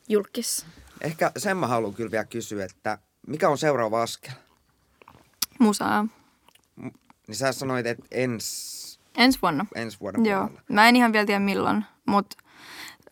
julkis. 0.09 0.67
Ehkä 1.01 1.33
sen 1.37 1.57
mä 1.57 1.67
haluan 1.67 1.95
kyllä 1.95 2.11
vielä 2.11 2.25
kysyä, 2.25 2.65
että 2.65 2.99
mikä 3.27 3.49
on 3.49 3.59
seuraava 3.59 4.03
askel? 4.03 4.33
Musaa. 5.59 6.07
Niin 7.27 7.37
sä 7.37 7.53
sanoit, 7.53 7.87
että 7.87 8.05
ens, 8.11 8.83
Ensi 9.17 9.39
vuonna. 9.43 9.67
ensi 9.75 10.01
vuoden 10.01 10.27
Joo. 10.27 10.41
puolella. 10.41 10.63
Mä 10.69 10.89
en 10.89 10.97
ihan 10.97 11.13
vielä 11.13 11.27
tiedä 11.27 11.41
milloin, 11.41 11.85
mutta 12.07 12.37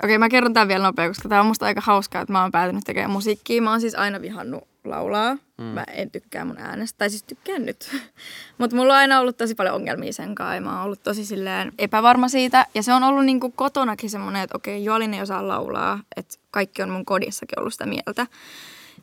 okei 0.04 0.18
mä 0.18 0.28
kerron 0.28 0.54
tämän 0.54 0.68
vielä 0.68 0.84
nopea, 0.84 1.08
koska 1.08 1.28
tää 1.28 1.40
on 1.40 1.46
musta 1.46 1.66
aika 1.66 1.80
hauskaa, 1.84 2.22
että 2.22 2.32
mä 2.32 2.42
oon 2.42 2.52
päätynyt 2.52 2.84
tekemään 2.84 3.10
musiikkia. 3.10 3.62
Mä 3.62 3.70
oon 3.70 3.80
siis 3.80 3.94
aina 3.94 4.20
vihannut 4.20 4.68
laulaa. 4.84 5.34
Mm. 5.34 5.64
Mä 5.64 5.84
en 5.84 6.10
tykkää 6.10 6.44
mun 6.44 6.58
äänestä, 6.58 6.98
tai 6.98 7.10
siis 7.10 7.22
tykkään 7.22 7.66
nyt. 7.66 7.90
mutta 8.58 8.76
mulla 8.76 8.92
on 8.92 8.98
aina 8.98 9.20
ollut 9.20 9.36
tosi 9.36 9.54
paljon 9.54 9.74
ongelmia 9.74 10.12
sen 10.12 10.34
kanssa 10.34 10.54
ja 10.54 10.60
mä 10.60 10.76
oon 10.76 10.84
ollut 10.84 11.02
tosi 11.02 11.24
silleen 11.24 11.72
epävarma 11.78 12.28
siitä. 12.28 12.66
Ja 12.74 12.82
se 12.82 12.92
on 12.92 13.02
ollut 13.02 13.24
niinku 13.24 13.50
kotonakin 13.50 14.10
semmoinen, 14.10 14.42
että 14.42 14.56
okei, 14.56 14.84
Joalin 14.84 15.14
ei 15.14 15.22
osaa 15.22 15.48
laulaa, 15.48 16.00
että 16.16 16.34
kaikki 16.50 16.82
on 16.82 16.90
mun 16.90 17.04
kodissakin 17.04 17.58
ollut 17.58 17.74
sitä 17.74 17.86
mieltä. 17.86 18.26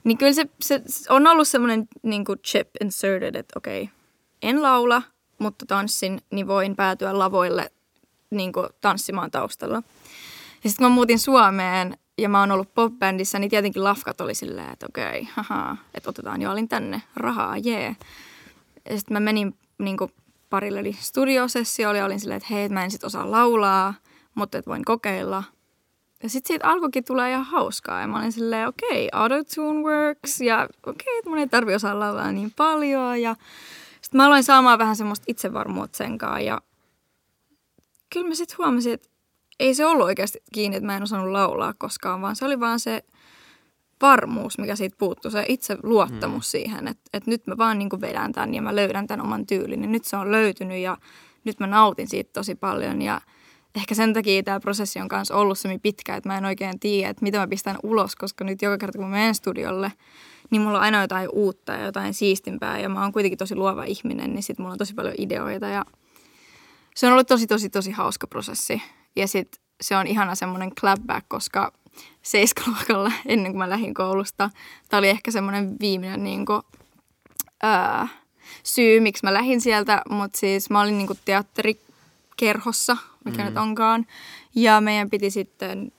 Niin 0.03 0.17
kyllä 0.17 0.33
se, 0.33 0.45
se 0.61 0.81
on 1.09 1.27
ollut 1.27 1.47
semmoinen 1.47 1.87
niinku 2.03 2.35
chip 2.35 2.69
inserted, 2.81 3.35
että 3.35 3.53
okei, 3.57 3.89
en 4.41 4.63
laula, 4.63 5.01
mutta 5.39 5.65
tanssin, 5.65 6.21
niin 6.31 6.47
voin 6.47 6.75
päätyä 6.75 7.19
lavoille 7.19 7.71
niin 8.29 8.53
kuin 8.53 8.67
tanssimaan 8.81 9.31
taustalla. 9.31 9.83
Ja 10.63 10.69
sitten 10.69 10.85
kun 10.85 10.91
mä 10.91 10.95
muutin 10.95 11.19
Suomeen 11.19 11.97
ja 12.17 12.29
mä 12.29 12.39
oon 12.39 12.51
ollut 12.51 12.73
popbändissä, 12.73 13.39
niin 13.39 13.49
tietenkin 13.49 13.83
lafkat 13.83 14.21
oli 14.21 14.35
silleen, 14.35 14.73
että 14.73 14.85
okei, 14.89 15.27
haha, 15.33 15.77
että 15.93 16.09
otetaan 16.09 16.41
jo 16.41 16.51
olin 16.51 16.67
tänne 16.67 17.01
rahaa, 17.15 17.57
jee. 17.57 17.95
Ja 18.89 18.97
sitten 18.97 19.15
mä 19.15 19.19
menin 19.19 19.55
niin 19.77 19.97
parille 20.49 20.79
eli 20.79 20.93
studiosessiolle 20.93 21.97
ja 21.97 22.05
olin 22.05 22.19
silleen, 22.19 22.37
että 22.37 22.53
hei, 22.53 22.63
et 22.63 22.71
mä 22.71 22.83
en 22.83 22.91
sit 22.91 23.03
osaa 23.03 23.31
laulaa, 23.31 23.93
mutta 24.35 24.57
että 24.57 24.69
voin 24.69 24.85
kokeilla. 24.85 25.43
Ja 26.23 26.29
sitten 26.29 26.47
siitä 26.47 26.67
alkoikin 26.67 27.03
tulla 27.03 27.27
ihan 27.27 27.45
hauskaa 27.45 28.01
ja 28.01 28.07
mä 28.07 28.19
olin 28.19 28.31
silleen, 28.31 28.67
okei, 28.67 29.09
autotune 29.11 29.81
works 29.81 30.41
ja 30.41 30.69
okei, 30.85 31.17
että 31.17 31.29
mun 31.29 31.39
ei 31.39 31.47
tarvi 31.47 31.75
osaa 31.75 31.99
laulaa 31.99 32.31
niin 32.31 32.51
paljon 32.55 33.21
ja 33.21 33.35
sitten 34.01 34.17
mä 34.17 34.25
aloin 34.25 34.43
saamaan 34.43 34.79
vähän 34.79 34.95
semmoista 34.95 35.25
itsevarmuutta 35.27 35.97
sen 35.97 36.17
kanssa 36.17 36.39
ja 36.39 36.61
kyllä 38.13 38.27
mä 38.27 38.35
sitten 38.35 38.57
huomasin, 38.57 38.93
että 38.93 39.09
ei 39.59 39.73
se 39.73 39.85
ollut 39.85 40.05
oikeasti 40.05 40.39
kiinni, 40.53 40.77
että 40.77 40.87
mä 40.87 40.97
en 40.97 41.03
osannut 41.03 41.31
laulaa 41.31 41.73
koskaan, 41.77 42.21
vaan 42.21 42.35
se 42.35 42.45
oli 42.45 42.59
vaan 42.59 42.79
se 42.79 43.03
varmuus, 44.01 44.57
mikä 44.57 44.75
siitä 44.75 44.95
puuttuu, 44.99 45.31
se 45.31 45.45
itse 45.47 45.77
luottamus 45.83 46.45
mm. 46.47 46.49
siihen, 46.49 46.87
että, 46.87 47.03
että 47.13 47.31
nyt 47.31 47.47
mä 47.47 47.57
vaan 47.57 47.79
niin 47.79 47.89
kuin 47.89 48.01
vedän 48.01 48.31
tämän 48.31 48.53
ja 48.53 48.61
mä 48.61 48.75
löydän 48.75 49.07
tämän 49.07 49.25
oman 49.25 49.45
tyylin. 49.45 49.81
Ja 49.81 49.87
nyt 49.87 50.05
se 50.05 50.17
on 50.17 50.31
löytynyt 50.31 50.77
ja 50.77 50.97
nyt 51.43 51.59
mä 51.59 51.67
nautin 51.67 52.07
siitä 52.07 52.29
tosi 52.33 52.55
paljon 52.55 53.01
ja 53.01 53.21
ehkä 53.75 53.95
sen 53.95 54.13
takia 54.13 54.43
tämä 54.43 54.59
prosessi 54.59 54.99
on 54.99 55.07
kanssa 55.07 55.35
ollut 55.35 55.59
se 55.59 55.79
pitkä, 55.81 56.15
että 56.15 56.29
mä 56.29 56.37
en 56.37 56.45
oikein 56.45 56.79
tiedä, 56.79 57.09
että 57.09 57.23
mitä 57.23 57.37
mä 57.37 57.47
pistän 57.47 57.77
ulos, 57.83 58.15
koska 58.15 58.43
nyt 58.43 58.61
joka 58.61 58.77
kerta 58.77 58.97
kun 58.97 59.07
mä 59.07 59.15
menen 59.15 59.35
studiolle, 59.35 59.91
niin 60.49 60.61
mulla 60.61 60.77
on 60.77 60.83
aina 60.83 61.01
jotain 61.01 61.29
uutta 61.33 61.73
ja 61.73 61.85
jotain 61.85 62.13
siistimpää 62.13 62.79
ja 62.79 62.89
mä 62.89 63.01
oon 63.01 63.13
kuitenkin 63.13 63.37
tosi 63.37 63.55
luova 63.55 63.83
ihminen, 63.83 64.33
niin 64.33 64.43
sit 64.43 64.59
mulla 64.59 64.71
on 64.71 64.77
tosi 64.77 64.93
paljon 64.93 65.15
ideoita 65.17 65.67
ja 65.67 65.85
se 66.95 67.07
on 67.07 67.13
ollut 67.13 67.27
tosi, 67.27 67.47
tosi, 67.47 67.69
tosi 67.69 67.91
hauska 67.91 68.27
prosessi. 68.27 68.81
Ja 69.17 69.27
sit 69.27 69.61
se 69.81 69.97
on 69.97 70.07
ihana 70.07 70.35
semmoinen 70.35 70.75
clapback, 70.75 71.25
koska 71.29 71.73
seiskaluokalla 72.21 73.11
ennen 73.25 73.51
kuin 73.51 73.57
mä 73.57 73.69
lähdin 73.69 73.93
koulusta, 73.93 74.49
tämä 74.89 74.99
oli 74.99 75.09
ehkä 75.09 75.31
semmoinen 75.31 75.75
viimeinen 75.79 76.23
niin 76.23 76.45
kuin, 76.45 76.61
ää, 77.63 78.07
syy, 78.63 78.99
miksi 78.99 79.25
mä 79.25 79.33
lähdin 79.33 79.61
sieltä, 79.61 80.01
mutta 80.09 80.39
siis 80.39 80.69
mä 80.69 80.81
olin 80.81 80.97
niin 80.97 81.07
kuin 81.07 81.19
teatterikerhossa, 81.25 82.97
mikä 83.25 83.37
mm. 83.37 83.45
nyt 83.45 83.57
onkaan, 83.57 84.05
ja 84.55 84.81
meidän 84.81 85.09
piti 85.09 85.29
sitten 85.29 85.91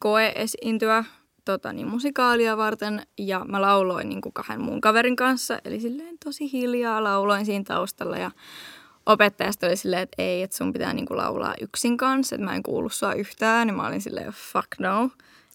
koe 0.00 0.32
esiintyä 0.34 1.04
tota, 1.44 1.72
niin, 1.72 1.88
musikaalia 1.88 2.56
varten. 2.56 3.06
Ja 3.18 3.44
mä 3.44 3.62
lauloin 3.62 4.08
niin 4.08 4.20
kuin 4.20 4.32
kahden 4.32 4.60
muun 4.60 4.80
kaverin 4.80 5.16
kanssa, 5.16 5.58
eli 5.64 5.80
silleen 5.80 6.18
tosi 6.24 6.52
hiljaa 6.52 7.04
lauloin 7.04 7.46
siinä 7.46 7.64
taustalla. 7.64 8.16
Ja 8.16 8.30
opettajasta 9.06 9.66
oli 9.66 9.76
silleen, 9.76 10.02
että 10.02 10.22
ei, 10.22 10.42
että 10.42 10.56
sun 10.56 10.72
pitää 10.72 10.92
niinku 10.92 11.16
laulaa 11.16 11.54
yksin 11.60 11.96
kanssa, 11.96 12.36
että 12.36 12.44
mä 12.44 12.54
en 12.54 12.62
kuulu 12.62 12.88
sua 12.88 13.14
yhtään. 13.14 13.66
Niin 13.66 13.74
mä 13.74 13.86
olin 13.86 14.00
silleen, 14.00 14.32
fuck 14.32 14.68
no. 14.78 15.10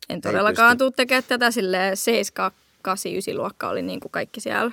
En 0.09 0.21
todellakaan 0.21 0.77
tule 0.77 0.91
tekemään 0.91 1.23
tätä 1.27 1.51
silleen 1.51 1.97
7, 1.97 2.51
8, 2.81 3.11
9 3.11 3.37
luokka 3.37 3.69
oli 3.69 3.81
niinku 3.81 4.09
kaikki 4.09 4.41
siellä. 4.41 4.71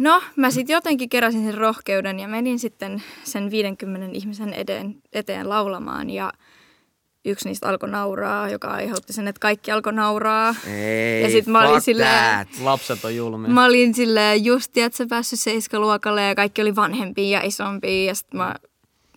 No, 0.00 0.22
mä 0.36 0.50
sitten 0.50 0.74
jotenkin 0.74 1.08
keräsin 1.08 1.44
sen 1.44 1.54
rohkeuden 1.54 2.20
ja 2.20 2.28
menin 2.28 2.58
sitten 2.58 3.02
sen 3.24 3.50
50 3.50 4.08
ihmisen 4.12 4.54
eteen, 4.54 4.96
eteen 5.12 5.48
laulamaan 5.48 6.10
ja– 6.10 6.32
yksi 7.24 7.48
niistä 7.48 7.68
alkoi 7.68 7.88
nauraa, 7.88 8.48
joka 8.48 8.68
aiheutti 8.68 9.12
sen, 9.12 9.28
että 9.28 9.40
kaikki 9.40 9.70
alkoi 9.70 9.92
nauraa. 9.92 10.54
Ei, 10.66 11.22
ja 11.22 11.30
sit 11.30 11.46
mä 11.46 11.68
olin 11.68 11.80
silleen, 11.80 12.46
Lapset 12.60 13.04
on 13.04 13.16
julmia. 13.16 13.50
Mä 13.50 13.64
olin 13.64 13.94
silleen 13.94 14.44
just, 14.44 14.76
että 14.76 14.96
sä 14.96 15.06
päässyt 15.08 15.40
seiskaluokalle 15.40 16.22
ja 16.22 16.34
kaikki 16.34 16.62
oli 16.62 16.76
vanhempia 16.76 17.38
ja 17.38 17.46
isompia. 17.46 18.04
Ja 18.04 18.14
sit 18.14 18.34
mä, 18.34 18.54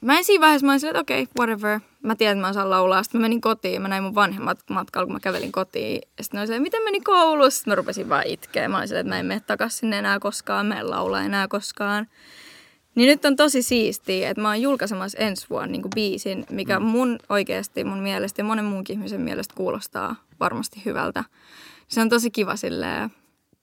mä 0.01 0.17
en 0.17 0.23
siinä 0.23 0.41
vaiheessa, 0.41 0.65
mä 0.65 0.71
olin 0.71 0.79
silleen, 0.79 0.99
että 0.99 1.13
okei, 1.13 1.23
okay, 1.23 1.33
whatever. 1.39 1.79
Mä 2.03 2.15
tiedän, 2.15 2.37
että 2.37 2.41
mä 2.41 2.49
osaan 2.49 2.69
laulaa. 2.69 3.03
Sitten 3.03 3.21
mä 3.21 3.25
menin 3.25 3.41
kotiin, 3.41 3.81
mä 3.81 3.87
näin 3.87 4.03
mun 4.03 4.15
vanhemmat 4.15 4.59
matkalla, 4.69 5.05
kun 5.05 5.13
mä 5.13 5.19
kävelin 5.19 5.51
kotiin. 5.51 6.01
Ja 6.17 6.23
sitten 6.23 6.41
silleen, 6.41 6.61
miten 6.61 6.83
meni 6.83 7.01
koulussa? 7.01 7.57
Sitten 7.57 7.71
mä 7.71 7.75
rupesin 7.75 8.09
vaan 8.09 8.27
itkeä. 8.27 8.69
Mä 8.69 8.77
olin 8.77 8.87
silleen, 8.87 9.05
että 9.05 9.15
mä 9.15 9.19
en 9.19 9.25
mene 9.25 9.39
takaisin 9.39 9.79
sinne 9.79 9.97
enää 9.97 10.19
koskaan, 10.19 10.65
mä 10.65 10.79
en 10.79 10.89
laula 10.89 11.21
enää 11.21 11.47
koskaan. 11.47 12.07
Niin 12.97 13.07
nyt 13.07 13.25
on 13.25 13.35
tosi 13.35 13.61
siistiä, 13.61 14.29
että 14.29 14.41
mä 14.41 14.47
oon 14.47 14.61
julkaisemassa 14.61 15.17
ensi 15.17 15.49
vuonna 15.49 15.71
niin 15.71 15.89
biisin, 15.95 16.45
mikä 16.49 16.79
mm. 16.79 16.85
mun 16.85 17.19
oikeasti, 17.29 17.83
mun 17.83 17.99
mielestä 17.99 18.39
ja 18.41 18.45
monen 18.45 18.65
muunkin 18.65 18.93
ihmisen 18.93 19.21
mielestä 19.21 19.55
kuulostaa 19.55 20.15
varmasti 20.39 20.81
hyvältä. 20.85 21.23
Se 21.87 22.01
on 22.01 22.09
tosi 22.09 22.31
kiva 22.31 22.55
silleen, 22.55 23.09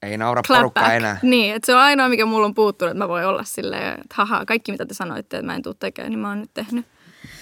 ei 0.01 0.17
naura 0.17 0.41
porukka 0.47 0.93
enää. 0.93 1.19
Niin, 1.21 1.55
että 1.55 1.65
se 1.65 1.75
on 1.75 1.81
ainoa, 1.81 2.09
mikä 2.09 2.25
mulla 2.25 2.45
on 2.45 2.55
puuttunut, 2.55 2.91
että 2.91 3.03
mä 3.03 3.07
voin 3.07 3.25
olla 3.25 3.43
silleen, 3.43 3.93
että 3.93 4.15
haha, 4.15 4.45
kaikki 4.45 4.71
mitä 4.71 4.85
te 4.85 4.93
sanoitte, 4.93 5.37
että 5.37 5.45
mä 5.45 5.55
en 5.55 5.61
tule 5.61 5.75
tekemään, 5.79 6.11
niin 6.11 6.19
mä 6.19 6.29
oon 6.29 6.39
nyt 6.39 6.53
tehnyt. 6.53 6.85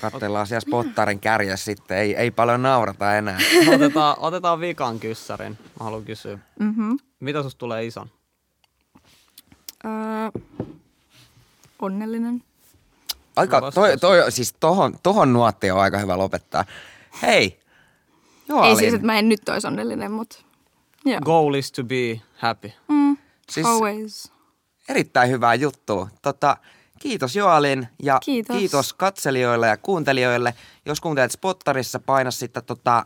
Katsellaan 0.01 0.47
siellä 0.47 0.61
spottarin 0.61 1.19
kärjessä 1.19 1.65
sitten, 1.65 1.97
ei, 1.97 2.15
ei 2.15 2.31
paljon 2.31 2.61
naurata 2.61 3.15
enää. 3.17 3.39
otetaan, 3.75 4.15
otetaan 4.19 4.59
vikan 4.59 4.99
kyssärin, 4.99 5.57
mä 5.79 5.83
haluan 5.83 6.03
kysyä. 6.03 6.39
Mm-hmm. 6.59 6.97
Mitä 7.19 7.43
susta 7.43 7.59
tulee 7.59 7.85
ison? 7.85 8.07
Öö, 9.85 9.91
onnellinen. 11.85 12.43
Aika, 13.35 13.71
toi, 13.71 13.97
toi, 13.97 14.31
siis 14.31 14.55
tohon, 14.59 14.95
tohon 15.03 15.33
nuottiin 15.33 15.73
on 15.73 15.79
aika 15.79 15.97
hyvä 15.97 16.17
lopettaa. 16.17 16.65
Hei, 17.21 17.59
Joalin. 18.49 18.69
Ei 18.69 18.75
siis, 18.75 18.93
että 18.93 19.05
mä 19.05 19.19
en 19.19 19.29
nyt 19.29 19.49
olisi 19.49 19.67
onnellinen, 19.67 20.11
mutta 20.11 20.37
joo. 21.05 21.19
Goal 21.19 21.53
is 21.53 21.71
to 21.71 21.83
be 21.83 22.21
happy. 22.35 22.71
Mm, 22.87 23.17
siis 23.49 23.67
always. 23.67 24.31
Erittäin 24.89 25.29
hyvää 25.29 25.55
juttua. 25.55 26.09
Tota, 26.21 26.57
kiitos 26.99 27.35
Joalin 27.35 27.87
ja 28.03 28.19
kiitos. 28.25 28.57
kiitos 28.57 28.93
katselijoille 28.93 29.67
ja 29.67 29.77
kuuntelijoille. 29.77 30.53
Jos 30.85 31.01
kuuntelet 31.01 31.31
Spottarissa, 31.31 31.99
paina 31.99 32.31
sitten 32.31 32.63
tota, 32.63 33.05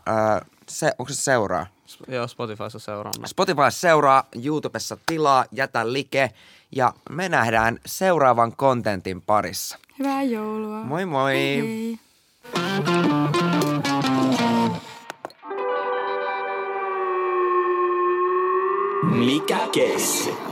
se, 0.68 0.92
onko 0.98 1.12
se 1.12 1.22
seuraa? 1.22 1.66
Joo, 2.08 2.26
Spotifyssa 2.26 2.78
seuraa. 2.78 3.12
Spotify 3.26 3.70
seuraa, 3.70 4.24
YouTubessa 4.44 4.96
tilaa, 5.06 5.44
jätä 5.52 5.92
like 5.92 6.30
ja 6.72 6.92
me 7.10 7.28
nähdään 7.28 7.78
seuraavan 7.86 8.56
kontentin 8.56 9.22
parissa. 9.22 9.78
Hyvää 9.98 10.22
joulua. 10.22 10.82
Moi 10.84 11.04
moi. 11.06 11.32
Hei 11.34 11.60
hei. 11.60 11.98
Mikä 19.02 19.58
kesi? 19.72 20.47